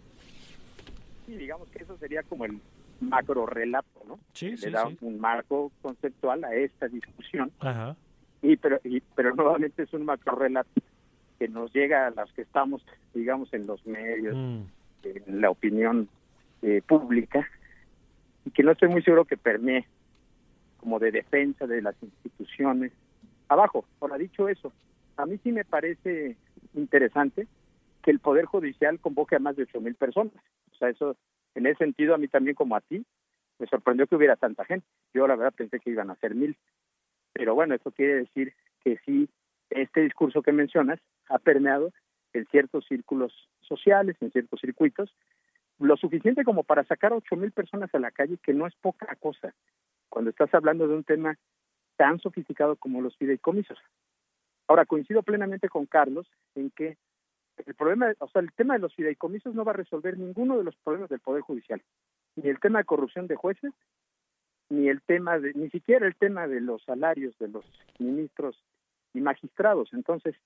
Sí, 1.27 1.37
digamos 1.37 1.69
que 1.69 1.83
eso 1.83 1.97
sería 1.99 2.23
como 2.23 2.47
el 2.47 2.59
macro 3.01 3.45
relato, 3.45 4.01
¿no? 4.09 4.19
Sí, 4.33 4.57
Le 4.57 4.71
da 4.71 4.89
un 5.01 5.21
marco 5.21 5.71
conceptual 5.83 6.45
a 6.45 6.55
esta 6.55 6.89
discusión. 6.89 7.53
Ajá. 7.61 7.95
Y 8.41 8.57
pero, 8.57 8.81
y, 8.85 9.03
pero 9.15 9.35
nuevamente 9.35 9.83
es 9.83 9.93
un 9.93 10.07
macro 10.07 10.35
relato 10.37 10.71
que 11.39 11.47
nos 11.49 11.73
llega 11.75 12.07
a 12.07 12.11
los 12.11 12.33
que 12.33 12.43
estamos, 12.43 12.83
digamos, 13.13 13.53
en 13.53 13.67
los 13.67 13.85
medios, 13.87 14.35
Mm. 14.35 14.63
en 15.05 15.41
la 15.41 15.51
opinión 15.51 16.09
eh, 16.63 16.83
pública, 16.87 17.49
y 18.45 18.51
que 18.51 18.63
no 18.63 18.73
estoy 18.73 18.89
muy 18.89 19.03
seguro 19.03 19.25
que 19.25 19.37
permee 19.37 19.87
como 20.79 20.99
de 20.99 21.13
defensa 21.13 21.67
de 21.67 21.83
las 21.83 21.95
instituciones. 22.03 22.93
Abajo, 23.49 23.85
ahora 24.01 24.17
dicho 24.17 24.49
eso, 24.49 24.73
a 25.17 25.27
mí 25.27 25.39
sí 25.43 25.53
me 25.53 25.65
parece 25.65 26.37
interesante 26.75 27.47
que 28.03 28.11
el 28.11 28.19
Poder 28.19 28.47
Judicial 28.47 28.99
convoque 29.01 29.37
a 29.37 29.41
más 29.41 29.57
de 29.57 29.65
ocho 29.65 29.81
mil 29.81 29.95
personas. 29.95 30.33
O 30.73 30.77
sea, 30.77 30.89
eso, 30.89 31.17
en 31.55 31.67
ese 31.67 31.79
sentido, 31.79 32.15
a 32.15 32.19
mí 32.19 32.29
también 32.29 32.55
como 32.55 32.77
a 32.77 32.81
ti, 32.81 33.05
me 33.59 33.67
sorprendió 33.67 34.07
que 34.07 34.17
hubiera 34.17 34.37
tanta 34.37 34.65
gente. 34.65 34.87
Yo 35.13 35.27
la 35.27 35.37
verdad 35.37 35.53
pensé 35.55 35.81
que 35.81 35.91
iban 35.91 36.11
a 36.11 36.17
ser 36.17 36.35
mil. 36.35 36.57
Pero 37.35 37.55
bueno, 37.55 37.75
eso 37.75 37.91
quiere 37.91 38.15
decir 38.15 38.55
que 38.83 38.99
sí, 39.05 39.29
este 39.69 40.01
discurso 40.01 40.43
que 40.43 40.53
mencionas 40.53 40.99
ha 41.29 41.39
permeado 41.39 41.93
en 42.33 42.47
ciertos 42.47 42.87
círculos 42.87 43.33
sociales, 43.61 44.17
en 44.21 44.31
ciertos 44.31 44.61
circuitos, 44.61 45.15
lo 45.81 45.97
suficiente 45.97 46.45
como 46.45 46.63
para 46.63 46.85
sacar 46.85 47.13
a 47.13 47.17
ocho 47.17 47.37
mil 47.37 47.53
personas 47.53 47.93
a 47.95 47.99
la 47.99 48.11
calle, 48.11 48.39
que 48.43 48.53
no 48.53 48.67
es 48.67 48.75
poca 48.77 49.15
cosa, 49.17 49.55
cuando 50.09 50.31
estás 50.31 50.53
hablando 50.55 50.87
de 50.87 50.95
un 50.95 51.05
tema 51.05 51.37
tan 51.97 52.19
sofisticado 52.21 52.77
como 52.77 53.01
los 53.01 53.17
fideicomisos. 53.17 53.79
Ahora, 54.69 54.87
coincido 54.87 55.23
plenamente 55.23 55.69
con 55.69 55.87
Carlos 55.87 56.31
en 56.55 56.71
que 56.71 56.97
el 57.67 57.75
problema, 57.75 58.13
o 58.19 58.29
sea, 58.29 58.41
el 58.41 58.53
tema 58.53 58.75
de 58.75 58.81
los 58.81 58.95
fideicomisos 58.95 59.55
no 59.55 59.65
va 59.65 59.73
a 59.73 59.77
resolver 59.77 60.17
ninguno 60.17 60.57
de 60.57 60.65
los 60.65 60.77
problemas 60.77 61.11
del 61.11 61.21
Poder 61.21 61.43
Judicial, 61.43 61.83
ni 62.37 62.49
el 62.49 62.61
tema 62.61 62.79
de 62.79 62.85
corrupción 62.85 63.27
de 63.27 63.37
jueces, 63.37 63.73
ni 64.69 64.89
el 64.89 65.03
tema 65.03 65.39
de, 65.39 65.53
ni 65.55 65.69
siquiera 65.71 66.07
el 66.07 66.15
tema 66.15 66.47
de 66.47 66.61
los 66.61 66.83
salarios 66.85 67.37
de 67.39 67.49
los 67.49 67.65
ministros 67.99 68.63
y 69.13 69.21
magistrados. 69.21 69.93
Entonces, 69.93 70.37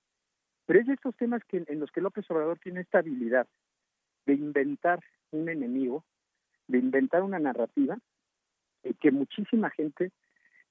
pero 0.65 0.79
es 0.79 0.87
de 0.87 0.93
estos 0.93 1.15
temas 1.15 1.43
que, 1.45 1.63
en 1.67 1.79
los 1.79 1.91
que 1.91 2.01
López 2.01 2.29
Obrador 2.31 2.57
tiene 2.59 2.81
esta 2.81 2.99
habilidad 2.99 3.47
de 4.25 4.33
inventar 4.33 5.01
un 5.31 5.49
enemigo, 5.49 6.03
de 6.67 6.79
inventar 6.79 7.23
una 7.23 7.39
narrativa 7.39 7.97
eh, 8.83 8.93
que 8.99 9.11
muchísima 9.11 9.69
gente 9.69 10.11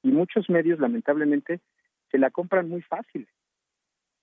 y 0.03 0.09
muchos 0.09 0.51
medios 0.51 0.79
lamentablemente 0.81 1.61
se 2.11 2.19
la 2.19 2.31
compran 2.31 2.69
muy 2.69 2.83
fácil. 2.83 3.29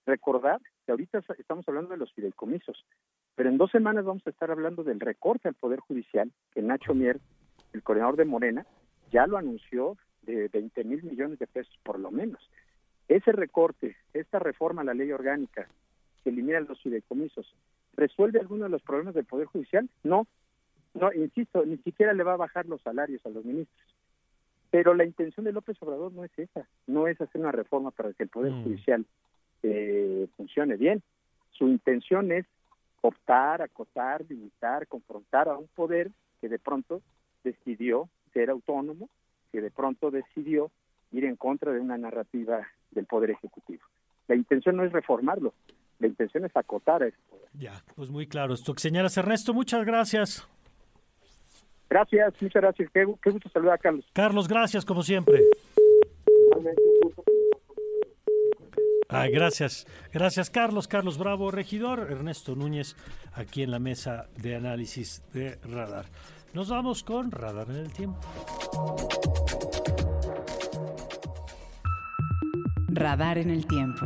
Recordar 0.06 0.60
que 0.86 0.92
ahorita 0.92 1.22
estamos 1.38 1.68
hablando 1.68 1.92
de 1.92 1.98
los 1.98 2.14
fideicomisos, 2.14 2.86
pero 3.36 3.50
en 3.50 3.58
dos 3.58 3.72
semanas 3.72 4.06
vamos 4.06 4.26
a 4.26 4.30
estar 4.30 4.52
hablando 4.52 4.84
del 4.84 5.00
recorte 5.00 5.48
al 5.48 5.56
Poder 5.56 5.80
Judicial, 5.80 6.32
que 6.52 6.62
Nacho 6.62 6.94
Mier, 6.94 7.20
el 7.74 7.84
coordinador 7.84 8.18
de 8.18 8.26
Morena, 8.26 8.66
ya 9.12 9.28
lo 9.28 9.38
anunció 9.38 9.98
de 10.24 10.48
20 10.50 10.84
mil 10.84 11.04
millones 11.04 11.40
de 11.40 11.48
pesos 11.48 11.78
por 11.84 12.00
lo 12.00 12.12
menos. 12.12 12.50
Ese 13.08 13.32
recorte, 13.32 13.98
esta 14.14 14.40
reforma 14.40 14.82
a 14.82 14.86
la 14.86 14.94
ley 14.94 15.12
orgánica 15.12 15.68
que 16.24 16.30
elimina 16.30 16.60
los 16.62 16.82
fideicomisos, 16.82 17.56
¿resuelve 17.96 18.40
alguno 18.40 18.66
de 18.66 18.70
los 18.70 18.82
problemas 18.82 19.14
del 19.14 19.26
Poder 19.26 19.48
Judicial? 19.48 19.90
No, 20.04 20.28
no, 20.94 21.12
insisto, 21.14 21.66
ni 21.66 21.78
siquiera 21.78 22.14
le 22.14 22.24
va 22.24 22.34
a 22.34 22.38
bajar 22.38 22.66
los 22.66 22.82
salarios 22.82 23.26
a 23.26 23.30
los 23.30 23.46
ministros. 23.46 23.96
Pero 24.70 24.94
la 24.94 25.06
intención 25.06 25.46
de 25.46 25.52
López 25.52 25.78
Obrador 25.82 26.14
no 26.14 26.24
es 26.24 26.32
esa, 26.38 26.68
no 26.88 27.08
es 27.08 27.20
hacer 27.20 27.42
una 27.42 27.52
reforma 27.52 27.92
para 27.92 28.14
que 28.14 28.24
el 28.24 28.30
Poder 28.30 28.54
Mm. 28.54 28.64
Judicial 28.64 29.06
eh, 29.64 30.28
funcione 30.38 30.78
bien. 30.78 31.02
Su 31.52 31.68
intención 31.68 32.32
es 32.32 32.46
optar, 33.02 33.62
acotar, 33.62 34.24
limitar, 34.30 34.88
confrontar 34.88 35.50
a 35.50 35.58
un 35.58 35.68
poder 35.76 36.12
que 36.40 36.50
de 36.50 36.60
pronto 36.60 37.02
decidió 37.44 38.10
ser 38.34 38.50
autónomo, 38.50 39.10
que 39.52 39.62
de 39.62 39.72
pronto 39.72 40.12
decidió 40.12 40.72
ir 41.12 41.26
en 41.26 41.36
contra 41.36 41.74
de 41.74 41.80
una 41.80 41.98
narrativa 41.98 42.68
del 42.92 43.06
Poder 43.06 43.32
Ejecutivo. 43.32 43.84
La 44.28 44.36
intención 44.36 44.78
no 44.78 44.84
es 44.84 44.92
reformarlo, 44.92 45.54
la 46.02 46.08
intención 46.08 46.46
es 46.46 46.56
acotar 46.56 47.00
poder. 47.30 47.50
Ya, 47.54 47.84
pues 47.96 48.10
muy 48.10 48.28
claro 48.28 48.54
esto. 48.54 48.74
Señoras 48.78 49.16
Ernesto, 49.18 49.54
muchas 49.54 49.86
gracias. 49.86 50.48
Gracias, 51.90 52.34
muchas 52.42 52.62
gracias. 52.62 52.90
Qué, 52.94 53.06
qué 53.22 53.30
gusto 53.32 53.50
saludar 53.50 53.76
a 53.76 53.78
Carlos. 53.78 54.06
Carlos, 54.14 54.48
gracias 54.48 54.86
como 54.86 55.04
siempre. 55.04 55.42
Ay, 59.10 59.32
gracias. 59.32 59.86
Gracias, 60.14 60.50
Carlos. 60.50 60.88
Carlos 60.88 61.18
Bravo, 61.18 61.52
regidor. 61.52 62.08
Ernesto 62.10 62.56
Núñez, 62.56 62.96
aquí 63.34 63.62
en 63.62 63.72
la 63.72 63.80
mesa 63.80 64.28
de 64.38 64.56
análisis 64.56 65.22
de 65.34 65.58
radar. 65.64 66.06
Nos 66.54 66.70
vamos 66.70 67.04
con 67.04 67.32
Radar 67.32 67.70
en 67.70 67.76
el 67.78 67.92
Tiempo. 67.92 68.20
Radar 72.94 73.38
en 73.38 73.50
el 73.50 73.66
tiempo. 73.66 74.06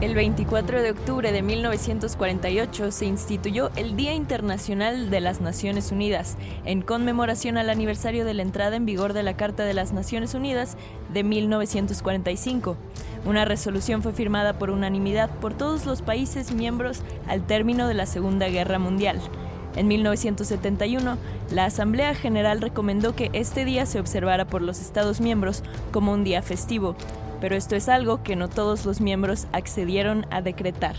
El 0.00 0.14
24 0.14 0.80
de 0.80 0.92
octubre 0.92 1.30
de 1.30 1.42
1948 1.42 2.90
se 2.90 3.04
instituyó 3.04 3.70
el 3.76 3.96
Día 3.96 4.14
Internacional 4.14 5.10
de 5.10 5.20
las 5.20 5.42
Naciones 5.42 5.92
Unidas, 5.92 6.38
en 6.64 6.80
conmemoración 6.80 7.58
al 7.58 7.68
aniversario 7.68 8.24
de 8.24 8.32
la 8.32 8.40
entrada 8.40 8.76
en 8.76 8.86
vigor 8.86 9.12
de 9.12 9.22
la 9.22 9.36
Carta 9.36 9.64
de 9.64 9.74
las 9.74 9.92
Naciones 9.92 10.32
Unidas 10.32 10.78
de 11.12 11.22
1945. 11.22 12.78
Una 13.26 13.44
resolución 13.44 14.02
fue 14.02 14.14
firmada 14.14 14.54
por 14.54 14.70
unanimidad 14.70 15.28
por 15.38 15.52
todos 15.52 15.84
los 15.84 16.00
países 16.00 16.50
miembros 16.52 17.02
al 17.28 17.46
término 17.46 17.86
de 17.86 17.92
la 17.92 18.06
Segunda 18.06 18.48
Guerra 18.48 18.78
Mundial. 18.78 19.20
En 19.76 19.86
1971, 19.86 21.18
la 21.52 21.66
Asamblea 21.66 22.14
General 22.14 22.62
recomendó 22.62 23.14
que 23.14 23.28
este 23.34 23.66
día 23.66 23.84
se 23.84 24.00
observara 24.00 24.46
por 24.46 24.62
los 24.62 24.80
Estados 24.80 25.20
miembros 25.20 25.62
como 25.92 26.14
un 26.14 26.24
día 26.24 26.40
festivo, 26.40 26.96
pero 27.40 27.56
esto 27.56 27.76
es 27.76 27.88
algo 27.88 28.22
que 28.22 28.36
no 28.36 28.48
todos 28.48 28.84
los 28.86 29.00
miembros 29.00 29.46
accedieron 29.52 30.26
a 30.30 30.42
decretar. 30.42 30.96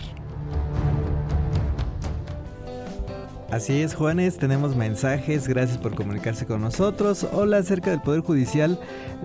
Así 3.52 3.82
es, 3.82 3.94
Juanes, 3.94 4.38
tenemos 4.38 4.74
mensajes, 4.76 5.46
gracias 5.46 5.76
por 5.76 5.94
comunicarse 5.94 6.46
con 6.46 6.62
nosotros. 6.62 7.26
Hola, 7.32 7.58
acerca 7.58 7.90
del 7.90 8.00
Poder 8.00 8.22
Judicial, 8.22 8.80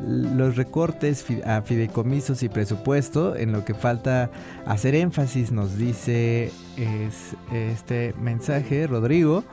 los 0.06 0.58
recortes 0.58 1.26
a 1.46 1.62
fideicomisos 1.62 2.44
y 2.44 2.50
presupuesto, 2.50 3.38
en 3.38 3.54
lo 3.54 3.64
que 3.64 3.74
falta 3.74 4.30
hacer 4.66 4.96
énfasis, 4.96 5.54
nos 5.54 5.78
dice 5.78 6.52
es, 6.76 7.38
este 7.54 8.14
mensaje, 8.20 8.86
Rodrigo. 8.86 9.46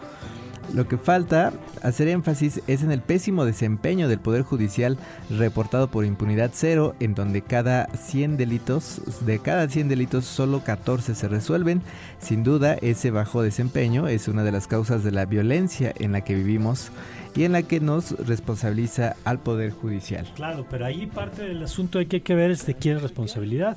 Lo 0.73 0.89
que 0.89 0.97
falta 0.97 1.53
hacer 1.83 2.09
énfasis 2.09 2.63
es 2.67 2.83
en 2.83 2.91
el 2.91 3.01
pésimo 3.01 3.45
desempeño 3.45 4.09
del 4.09 4.19
Poder 4.19 4.43
Judicial 4.43 4.97
reportado 5.31 5.89
por 5.89 6.05
impunidad 6.05 6.51
cero, 6.53 6.95
en 7.01 7.15
donde 7.15 7.43
cada 7.43 7.87
100 7.95 8.37
delitos, 8.37 9.01
de 9.27 9.39
cada 9.39 9.69
100 9.69 9.89
delitos 9.89 10.25
solo 10.25 10.65
14 10.65 11.15
se 11.15 11.29
resuelven. 11.29 11.83
Sin 12.19 12.43
duda, 12.43 12.75
ese 12.75 13.11
bajo 13.11 13.43
desempeño 13.43 14.09
es 14.09 14.29
una 14.29 14.43
de 14.43 14.53
las 14.53 14.67
causas 14.67 15.05
de 15.05 15.13
la 15.13 15.27
violencia 15.27 15.93
en 15.99 16.13
la 16.13 16.23
que 16.23 16.35
vivimos 16.35 16.91
y 17.37 17.45
en 17.45 17.53
la 17.53 17.63
que 17.63 17.81
nos 17.81 18.13
responsabiliza 18.27 19.17
al 19.25 19.41
Poder 19.41 19.73
Judicial. 19.73 20.27
Claro, 20.35 20.67
pero 20.71 20.87
ahí 20.87 21.07
parte 21.07 21.43
del 21.43 21.63
asunto 21.63 21.99
hay 21.99 22.07
que, 22.07 22.35
ver 22.35 22.51
es 22.51 22.67
de 22.67 22.75
quién 22.75 22.97
es 22.97 23.03
responsabilidad. 23.03 23.77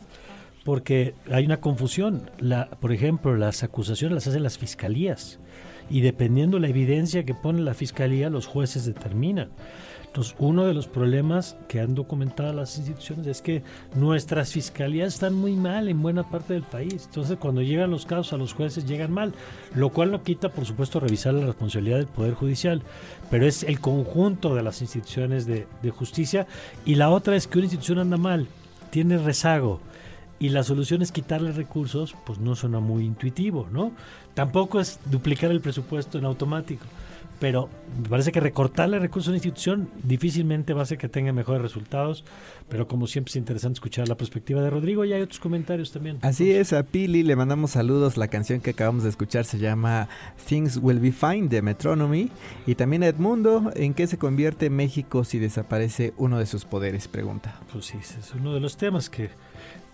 Porque 0.64 1.16
hay 1.32 1.46
una 1.46 1.62
confusión. 1.62 2.30
La, 2.40 2.70
por 2.70 2.92
ejemplo, 2.92 3.38
las 3.38 3.64
acusaciones 3.64 4.16
las 4.16 4.28
hacen 4.28 4.44
las 4.44 4.58
fiscalías. 4.58 5.40
Y 5.90 6.02
dependiendo 6.02 6.60
la 6.60 6.68
evidencia 6.68 7.26
que 7.26 7.34
pone 7.34 7.62
la 7.62 7.74
fiscalía, 7.74 8.30
los 8.30 8.48
jueces 8.48 8.86
determinan. 8.86 9.50
Entonces, 10.18 10.36
uno 10.40 10.66
de 10.66 10.74
los 10.74 10.88
problemas 10.88 11.58
que 11.68 11.80
han 11.80 11.94
documentado 11.94 12.52
las 12.52 12.76
instituciones 12.78 13.28
es 13.28 13.42
que 13.42 13.62
nuestras 13.94 14.52
fiscalías 14.52 15.14
están 15.14 15.36
muy 15.36 15.54
mal 15.54 15.90
en 15.90 16.02
buena 16.02 16.28
parte 16.28 16.54
del 16.54 16.64
país. 16.64 17.04
Entonces, 17.06 17.38
cuando 17.38 17.62
llegan 17.62 17.92
los 17.92 18.08
casos 18.08 18.34
a 18.34 18.38
los 18.38 18.54
jueces, 18.54 18.88
llegan 18.88 19.12
mal. 19.12 19.34
Lo 19.76 19.90
cual 19.90 20.12
no 20.12 20.24
quita, 20.24 20.50
por 20.50 20.66
supuesto, 20.66 21.00
revisar 21.00 21.36
la 21.36 21.46
responsabilidad 21.46 21.98
del 21.98 22.08
Poder 22.08 22.34
Judicial. 22.34 22.82
Pero 23.30 23.46
es 23.46 23.62
el 23.62 23.80
conjunto 23.80 24.56
de 24.56 24.64
las 24.64 24.82
instituciones 24.82 25.46
de, 25.46 25.68
de 25.84 25.92
justicia. 25.92 26.48
Y 26.84 26.96
la 26.96 27.12
otra 27.12 27.36
es 27.36 27.46
que 27.46 27.60
una 27.60 27.66
institución 27.66 28.00
anda 28.00 28.18
mal, 28.18 28.48
tiene 28.90 29.20
rezago 29.20 29.82
y 30.40 30.50
la 30.50 30.64
solución 30.64 31.02
es 31.02 31.12
quitarle 31.12 31.52
recursos, 31.52 32.16
pues 32.26 32.40
no 32.40 32.56
suena 32.56 32.80
muy 32.80 33.06
intuitivo, 33.06 33.68
¿no? 33.72 33.92
Tampoco 34.34 34.80
es 34.80 35.00
duplicar 35.06 35.52
el 35.52 35.62
presupuesto 35.62 36.20
en 36.20 36.26
automático, 36.26 36.86
pero 37.40 37.70
me 38.02 38.10
parece 38.10 38.32
que 38.32 38.40
recortarle 38.40 39.00
recursos 39.00 39.30
a 39.30 39.32
una 39.32 39.38
institución 39.38 39.90
difícilmente 40.04 40.74
va 40.74 40.82
a 40.82 40.84
hacer 40.84 40.98
que 40.98 41.10
tenga 41.10 41.32
mejores 41.34 41.62
resultados, 41.62 42.24
pero 42.70 42.88
como 42.88 43.08
siempre 43.08 43.30
es 43.30 43.36
interesante 43.36 43.78
escuchar 43.78 44.08
la 44.08 44.16
perspectiva 44.16 44.62
de 44.62 44.70
Rodrigo 44.70 45.06
y 45.06 45.14
hay 45.14 45.22
otros 45.22 45.40
comentarios 45.40 45.92
también. 45.92 46.20
Así 46.22 46.52
es, 46.52 46.74
a 46.74 46.84
Pili 46.84 47.24
le 47.24 47.36
mandamos 47.36 47.72
saludos, 47.72 48.18
la 48.18 48.28
canción 48.28 48.60
que 48.60 48.72
acabamos 48.72 49.04
de 49.04 49.10
escuchar 49.10 49.46
se 49.46 49.58
llama 49.60 50.08
Things 50.48 50.78
Will 50.82 51.00
Be 51.00 51.12
Fine 51.12 51.48
de 51.48 51.62
Metronomy 51.62 52.30
y 52.66 52.76
también 52.76 53.04
a 53.04 53.08
Edmundo, 53.08 53.72
¿en 53.76 53.94
qué 53.94 54.06
se 54.08 54.18
convierte 54.18 54.70
México 54.70 55.24
si 55.24 55.40
desaparece 55.40 56.14
uno 56.18 56.40
de 56.40 56.46
sus 56.46 56.66
poderes? 56.66 57.08
Pregunta. 57.08 57.60
Pues 57.72 57.86
sí, 57.86 57.98
es 57.98 58.34
uno 58.36 58.54
de 58.54 58.60
los 58.60 58.78
temas 58.78 59.10
que 59.10 59.30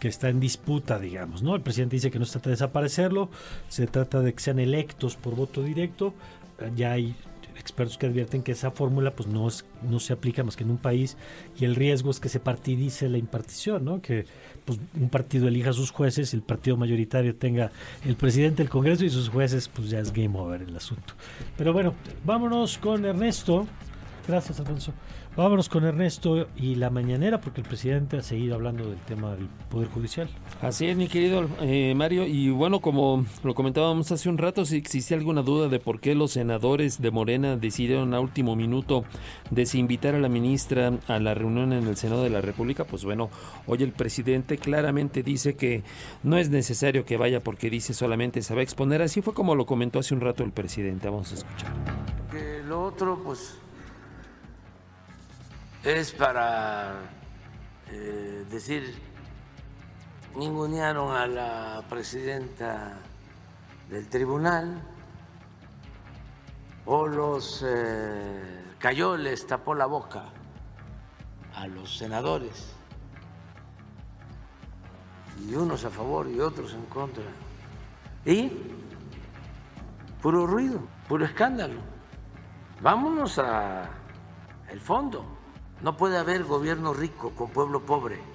que 0.04 0.10
está 0.10 0.28
en 0.28 0.42
disputa, 0.42 1.00
digamos, 1.00 1.44
¿no? 1.44 1.56
El 1.56 1.62
presidente 1.62 1.96
dice 1.96 2.12
que 2.12 2.20
no 2.20 2.26
se 2.26 2.34
trata 2.34 2.50
de 2.50 2.56
desaparecerlo, 2.56 3.30
se 3.70 3.88
trata 3.88 4.20
de 4.20 4.34
que 4.34 4.42
sean 4.42 4.60
electos 4.60 5.16
por 5.16 5.34
voto 5.34 5.64
directo. 5.64 6.14
Ya 6.76 6.92
hay 6.92 7.16
expertos 7.58 7.98
que 7.98 8.08
advierten 8.08 8.44
que 8.44 8.52
esa 8.52 8.72
fórmula 8.72 9.12
pues 9.12 9.30
no, 9.30 9.48
es, 9.48 9.64
no 9.82 10.02
se 10.02 10.12
aplica 10.12 10.44
más 10.44 10.58
que 10.58 10.66
en 10.66 10.72
un 10.72 10.78
país 10.78 11.16
y 11.58 11.64
el 11.64 11.76
riesgo 11.76 12.12
es 12.12 12.20
que 12.20 12.28
se 12.28 12.42
partidice 12.42 13.08
la 13.08 13.18
impartición, 13.18 13.86
¿no? 13.86 14.02
Que 14.02 14.26
pues, 14.66 14.78
un 15.00 15.08
partido 15.08 15.48
elija 15.48 15.72
sus 15.72 15.92
jueces, 15.92 16.34
el 16.34 16.42
partido 16.42 16.76
mayoritario 16.76 17.38
tenga 17.38 17.72
el 18.04 18.18
presidente 18.18 18.58
del 18.58 18.70
Congreso 18.70 19.06
y 19.06 19.10
sus 19.10 19.30
jueces, 19.30 19.70
pues 19.70 19.90
ya 19.90 20.00
es 20.00 20.12
game 20.12 20.38
over 20.38 20.64
el 20.64 20.76
asunto. 20.76 21.14
Pero 21.56 21.72
bueno, 21.72 21.94
vámonos 22.26 22.78
con 22.78 23.06
Ernesto. 23.06 23.66
Gracias, 24.28 24.60
Alfonso. 24.60 24.92
Vámonos 25.36 25.68
con 25.68 25.84
Ernesto 25.84 26.48
y 26.56 26.76
la 26.76 26.92
mañanera, 26.92 27.42
porque 27.42 27.62
el 27.62 27.68
presidente 27.68 28.18
ha 28.18 28.22
seguido 28.22 28.54
hablando 28.54 28.88
del 28.88 29.00
tema 29.00 29.36
del 29.36 29.48
Poder 29.68 29.90
Judicial. 29.90 30.30
Así 30.62 30.86
es, 30.86 30.96
mi 30.96 31.08
querido 31.08 31.50
eh, 31.62 31.96
Mario. 31.96 32.28
Y 32.28 32.52
bueno, 32.52 32.82
como 32.82 33.26
lo 33.44 33.56
comentábamos 33.56 34.12
hace 34.12 34.30
un 34.30 34.38
rato, 34.38 34.64
si 34.64 34.78
existe 34.78 35.16
alguna 35.16 35.42
duda 35.42 35.70
de 35.70 35.80
por 35.80 36.00
qué 36.00 36.14
los 36.14 36.34
senadores 36.34 37.02
de 37.02 37.10
Morena 37.10 37.58
decidieron 37.58 38.14
a 38.14 38.20
último 38.20 38.56
minuto 38.56 39.06
desinvitar 39.50 40.14
a 40.14 40.20
la 40.20 40.30
ministra 40.30 41.00
a 41.08 41.18
la 41.18 41.34
reunión 41.34 41.74
en 41.74 41.88
el 41.88 41.98
Senado 41.98 42.24
de 42.24 42.30
la 42.30 42.42
República, 42.42 42.84
pues 42.84 43.04
bueno, 43.04 43.32
hoy 43.66 43.82
el 43.82 43.92
presidente 43.92 44.60
claramente 44.60 45.24
dice 45.24 45.56
que 45.56 45.82
no 46.22 46.38
es 46.38 46.52
necesario 46.52 47.06
que 47.06 47.18
vaya 47.18 47.40
porque 47.40 47.72
dice 47.72 47.96
solamente 47.96 48.44
se 48.44 48.54
va 48.54 48.60
a 48.60 48.64
exponer. 48.64 49.02
Así 49.02 49.24
fue 49.24 49.34
como 49.34 49.56
lo 49.56 49.66
comentó 49.66 49.98
hace 49.98 50.14
un 50.14 50.22
rato 50.22 50.44
el 50.44 50.52
presidente. 50.52 51.10
Vamos 51.10 51.32
a 51.32 51.36
escuchar. 51.36 51.74
Que 52.32 52.62
lo 52.68 52.84
otro, 52.84 53.20
pues 53.24 53.58
es 55.84 56.14
para 56.14 56.94
eh, 57.90 58.46
decir, 58.50 58.96
ningunearon 60.36 61.16
a 61.16 61.28
la 61.28 61.84
presidenta 61.90 63.00
del 63.90 64.08
tribunal 64.08 64.82
o 66.86 67.06
los 67.08 67.64
eh, 67.68 68.64
cayó, 68.80 69.18
les 69.18 69.46
tapó 69.46 69.76
la 69.76 69.86
boca 69.86 70.26
a 71.54 71.68
los 71.68 71.98
senadores 71.98 72.74
y 75.46 75.54
unos 75.56 75.84
a 75.84 75.90
favor 75.90 76.30
y 76.30 76.40
otros 76.40 76.74
en 76.74 76.86
contra. 76.86 77.26
Y 78.26 78.52
puro 80.22 80.48
ruido, 80.48 80.80
puro 81.10 81.26
escándalo. 81.26 81.82
Vámonos 82.82 83.38
a 83.40 83.90
el 84.70 84.80
fondo. 84.80 85.43
No 85.84 85.98
puede 85.98 86.18
haber 86.18 86.46
gobierno 86.46 86.94
rico 86.94 87.32
con 87.32 87.50
pueblo 87.50 87.82
pobre. 87.82 88.33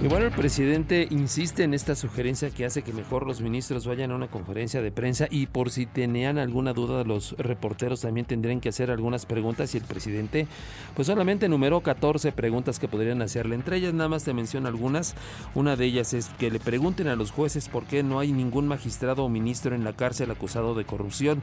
Y 0.00 0.06
bueno, 0.06 0.26
el 0.26 0.32
presidente 0.32 1.08
insiste 1.10 1.64
en 1.64 1.74
esta 1.74 1.96
sugerencia 1.96 2.50
que 2.50 2.64
hace 2.64 2.82
que 2.82 2.92
mejor 2.92 3.26
los 3.26 3.40
ministros 3.40 3.84
vayan 3.84 4.12
a 4.12 4.14
una 4.14 4.28
conferencia 4.28 4.80
de 4.80 4.92
prensa 4.92 5.26
y 5.28 5.46
por 5.46 5.70
si 5.70 5.86
tenían 5.86 6.38
alguna 6.38 6.72
duda 6.72 7.02
los 7.02 7.36
reporteros 7.36 8.02
también 8.02 8.24
tendrían 8.24 8.60
que 8.60 8.68
hacer 8.68 8.92
algunas 8.92 9.26
preguntas 9.26 9.74
y 9.74 9.78
el 9.78 9.82
presidente 9.82 10.46
pues 10.94 11.06
solamente 11.06 11.46
enumeró 11.46 11.80
14 11.80 12.30
preguntas 12.30 12.78
que 12.78 12.86
podrían 12.86 13.22
hacerle. 13.22 13.56
Entre 13.56 13.78
ellas 13.78 13.92
nada 13.92 14.08
más 14.08 14.22
te 14.22 14.32
menciono 14.32 14.68
algunas. 14.68 15.16
Una 15.56 15.74
de 15.74 15.86
ellas 15.86 16.14
es 16.14 16.28
que 16.38 16.52
le 16.52 16.60
pregunten 16.60 17.08
a 17.08 17.16
los 17.16 17.32
jueces 17.32 17.68
por 17.68 17.82
qué 17.82 18.04
no 18.04 18.20
hay 18.20 18.30
ningún 18.30 18.68
magistrado 18.68 19.24
o 19.24 19.28
ministro 19.28 19.74
en 19.74 19.82
la 19.82 19.94
cárcel 19.94 20.30
acusado 20.30 20.76
de 20.76 20.84
corrupción. 20.84 21.42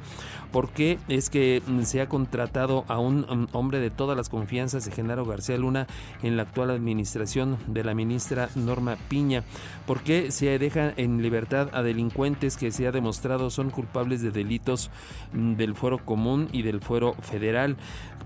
¿Por 0.53 0.69
qué 0.69 0.97
es 1.09 1.29
que 1.29 1.61
se 1.83 1.99
ha 1.99 2.07
contratado 2.07 2.85
a 2.87 2.99
un 2.99 3.29
um, 3.29 3.47
hombre 3.51 3.79
de 3.79 3.89
todas 3.89 4.15
las 4.15 4.29
confianzas 4.29 4.85
de 4.85 4.93
Genaro 4.93 5.25
García 5.25 5.57
Luna 5.57 5.87
en 6.23 6.37
la 6.37 6.43
actual 6.43 6.71
administración 6.71 7.57
de 7.67 7.83
la 7.83 7.93
ministra 7.93 8.44
Norma 8.55 8.97
Piña. 9.07 9.43
¿Por 9.85 10.01
qué 10.01 10.31
se 10.31 10.57
deja 10.57 10.93
en 10.97 11.21
libertad 11.21 11.69
a 11.73 11.83
delincuentes 11.83 12.57
que 12.57 12.71
se 12.71 12.87
ha 12.87 12.91
demostrado 12.91 13.49
son 13.49 13.69
culpables 13.69 14.21
de 14.21 14.31
delitos 14.31 14.89
mm, 15.33 15.53
del 15.55 15.75
fuero 15.75 15.99
común 15.99 16.49
y 16.51 16.61
del 16.61 16.81
fuero 16.81 17.13
federal? 17.21 17.77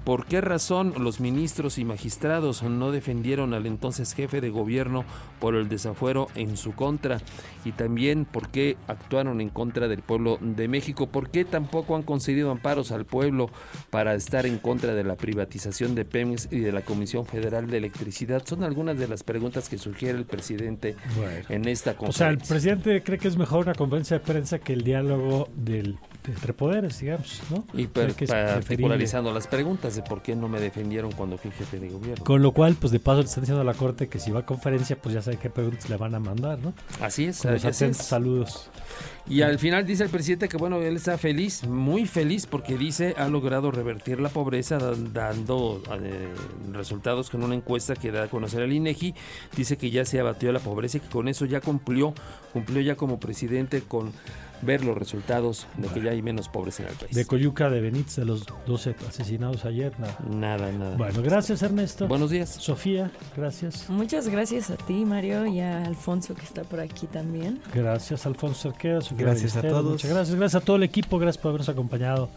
¿Por 0.10 0.26
qué 0.26 0.42
razón 0.42 0.96
los 0.98 1.20
ministros 1.20 1.78
y 1.78 1.86
magistrados 1.86 2.64
no 2.64 2.92
defendieron 2.92 3.54
al 3.54 3.68
entonces 3.68 4.16
jefe 4.16 4.42
de 4.42 4.50
gobierno 4.50 5.06
por 5.40 5.54
el 5.54 5.70
desafuero 5.70 6.30
en 6.34 6.58
su 6.58 6.72
contra? 6.72 7.20
Y 7.64 7.74
también 7.74 8.26
por 8.26 8.50
qué 8.50 8.76
actuaron 8.88 9.40
en 9.40 9.50
contra 9.50 9.88
del 9.88 10.02
pueblo 10.02 10.40
de 10.42 10.68
México? 10.68 11.06
¿Por 11.06 11.30
qué 11.30 11.46
tampoco 11.46 11.96
han 11.96 12.02
concedido 12.02 12.50
amparos 12.50 12.92
al 12.92 13.06
pueblo 13.06 13.52
para 13.92 14.16
estar 14.16 14.48
en 14.48 14.58
contra 14.58 14.96
de 14.96 15.04
la 15.04 15.16
privatización 15.16 15.94
de 15.94 16.06
Pemex 16.06 16.48
y 16.50 16.62
de 16.62 16.72
la 16.72 16.82
Comisión 16.82 17.28
Federal 17.28 17.68
de 17.68 17.78
Electricidad? 17.78 18.42
Son 18.48 18.64
algunas 18.64 18.98
de 18.98 19.08
las 19.08 19.22
preguntas 19.22 19.70
que 19.70 19.78
surgieron 19.78 20.22
el 20.22 20.26
presidente 20.26 20.96
en 21.50 21.68
esta 21.68 21.96
conferencia. 21.96 22.26
O 22.26 22.30
sea, 22.30 22.30
el 22.30 22.40
presidente 22.40 23.04
cree 23.04 23.20
que 23.20 23.28
es 23.28 23.38
mejor 23.38 23.66
una 23.66 23.76
conferencia 23.76 24.18
de 24.18 24.26
prensa 24.26 24.58
que 24.58 24.74
el 24.74 24.84
diálogo 24.84 25.50
del, 25.56 26.00
entre 26.32 26.54
poderes, 26.54 27.00
digamos, 27.00 27.42
¿no? 27.50 27.66
Y 27.74 27.88
particularizando 27.88 29.34
las 29.34 29.48
preguntas 29.48 29.96
de 29.96 30.02
por 30.02 30.22
qué 30.22 30.36
no 30.36 30.48
me 30.48 30.60
defendieron 30.60 31.12
cuando 31.12 31.38
fui 31.38 31.52
jefe 31.52 31.80
de 31.80 31.90
gobierno. 31.90 32.24
Con 32.24 32.42
lo 32.42 32.52
cual, 32.52 32.76
pues 32.76 32.92
de 32.92 33.00
paso 33.00 33.20
le 33.20 33.26
están 33.26 33.44
diciendo 33.44 33.62
a 33.62 33.66
la 33.66 33.74
Corte 33.74 34.08
que 34.08 34.20
si 34.20 34.32
va 34.32 34.42
a 34.42 34.46
conferencia, 34.46 34.96
pues 35.02 35.14
ya 35.16 35.22
sabe 35.22 35.38
qué 35.38 35.50
preguntas 35.50 35.90
le 35.90 35.98
van 35.98 36.16
a 36.16 36.20
mandar, 36.20 36.60
¿no? 36.60 36.74
Así 37.02 37.26
es. 37.26 37.42
Con 37.42 37.54
los 37.54 37.98
saludos. 37.98 38.70
Y 39.30 39.44
al 39.44 39.60
final 39.60 39.86
dice 39.86 40.04
el 40.04 40.10
presidente 40.10 40.48
que 40.48 40.58
bueno, 40.58 40.82
él 40.82 40.96
está 40.96 41.18
feliz, 41.20 41.64
muy 41.68 42.08
feliz, 42.08 42.48
porque 42.48 42.78
dice 42.78 43.14
ha 43.16 43.28
logrado 43.28 43.70
revertir 43.70 44.20
la 44.20 44.30
pobreza 44.30 44.80
dando 44.80 45.84
eh, 46.02 46.28
resultados 46.74 47.30
con 47.30 47.44
una 47.44 47.54
encuesta 47.54 47.96
que 47.96 48.12
da 48.12 48.24
a 48.24 48.28
conocer 48.28 48.64
al 48.64 48.74
INEGI. 48.74 49.14
Dice 49.56 49.78
que 49.78 49.92
ya 49.92 50.04
se 50.04 50.20
abatió 50.20 50.52
la 50.52 50.60
pobreza 50.60 50.98
y 50.98 51.02
que 51.02 51.10
con 51.10 51.28
eso 51.28 51.46
ya 51.46 51.62
cumplió, 51.62 52.16
cumplió 52.54 52.82
ya 52.82 52.96
como 52.96 53.20
presidente 53.20 53.82
con 53.82 54.12
ver 54.62 54.84
los 54.84 54.98
resultados 54.98 55.68
de 55.78 55.88
que 55.90 56.02
ya 56.02 56.12
hay 56.12 56.22
menos 56.22 56.50
pobres 56.50 56.80
en 56.80 56.88
el 56.88 56.94
país. 56.94 57.16
De 57.16 57.26
Coyuca, 57.26 57.70
de 57.70 57.82
Benítez, 57.82 58.18
de 58.18 58.26
los 58.26 58.46
12 58.66 58.96
asesinados 59.08 59.66
ayer, 59.66 59.94
nada. 60.00 60.18
Nada, 60.30 60.72
nada. 60.72 60.98
Bueno, 60.98 61.22
gracias 61.22 61.62
Ernesto. 61.62 62.08
Buenos 62.08 62.30
días. 62.30 62.50
Sofía, 62.50 63.12
gracias. 63.36 63.90
Muchas 63.90 64.28
gracias 64.28 64.70
a 64.70 64.78
ti, 64.78 65.06
Mario, 65.06 65.46
y 65.46 65.60
a 65.60 65.86
Alfonso 65.86 66.36
que 66.36 66.44
está 66.44 66.64
por 66.64 66.80
aquí 66.80 67.08
también. 67.08 67.62
Gracias, 67.74 68.26
Alfonso 68.26 68.72
Cerqueda. 68.72 69.00
Gracias 69.12 69.56
a 69.56 69.62
todos. 69.62 69.92
Muchas 69.92 70.12
gracias. 70.12 70.36
Gracias 70.36 70.62
a 70.62 70.66
todo 70.66 70.76
el 70.76 70.84
equipo, 70.84 71.20
gracias 71.20 71.42
por 71.42 71.50
habernos 71.50 71.70
acompañado 71.70 72.30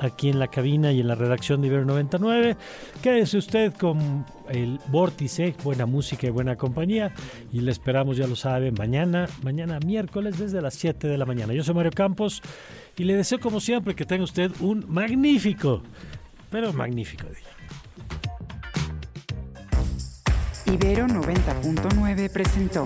aquí 0.00 0.30
en 0.30 0.38
la 0.38 0.48
cabina 0.48 0.90
y 0.92 1.00
en 1.00 1.08
la 1.08 1.14
redacción 1.14 1.60
de 1.60 1.68
Ibero 1.68 1.84
99. 1.84 2.56
Quédese 3.02 3.38
usted 3.38 3.72
con 3.74 4.24
el 4.48 4.80
Vórtice, 4.88 5.54
buena 5.62 5.86
música 5.86 6.26
y 6.26 6.30
buena 6.30 6.56
compañía. 6.56 7.12
Y 7.52 7.60
le 7.60 7.70
esperamos, 7.70 8.16
ya 8.16 8.26
lo 8.26 8.36
sabe, 8.36 8.72
mañana, 8.72 9.28
mañana 9.42 9.78
miércoles 9.80 10.38
desde 10.38 10.60
las 10.60 10.74
7 10.74 11.06
de 11.06 11.18
la 11.18 11.26
mañana. 11.26 11.52
Yo 11.52 11.62
soy 11.62 11.74
Mario 11.74 11.92
Campos 11.92 12.42
y 12.96 13.04
le 13.04 13.14
deseo 13.14 13.38
como 13.38 13.60
siempre 13.60 13.94
que 13.94 14.04
tenga 14.04 14.24
usted 14.24 14.50
un 14.60 14.84
magnífico, 14.88 15.82
pero 16.50 16.72
magnífico 16.72 17.26
día. 17.26 17.50
Ibero 20.66 21.06
90.9 21.06 22.30
presentó 22.32 22.84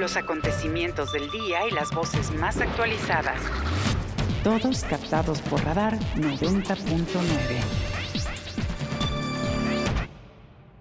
los 0.00 0.16
acontecimientos 0.16 1.12
del 1.12 1.30
día 1.30 1.68
y 1.68 1.72
las 1.72 1.90
voces 1.90 2.30
más 2.30 2.58
actualizadas. 2.58 3.38
Todos 4.42 4.84
captados 4.84 5.40
por 5.42 5.62
radar 5.62 5.98
90.9. 6.16 7.99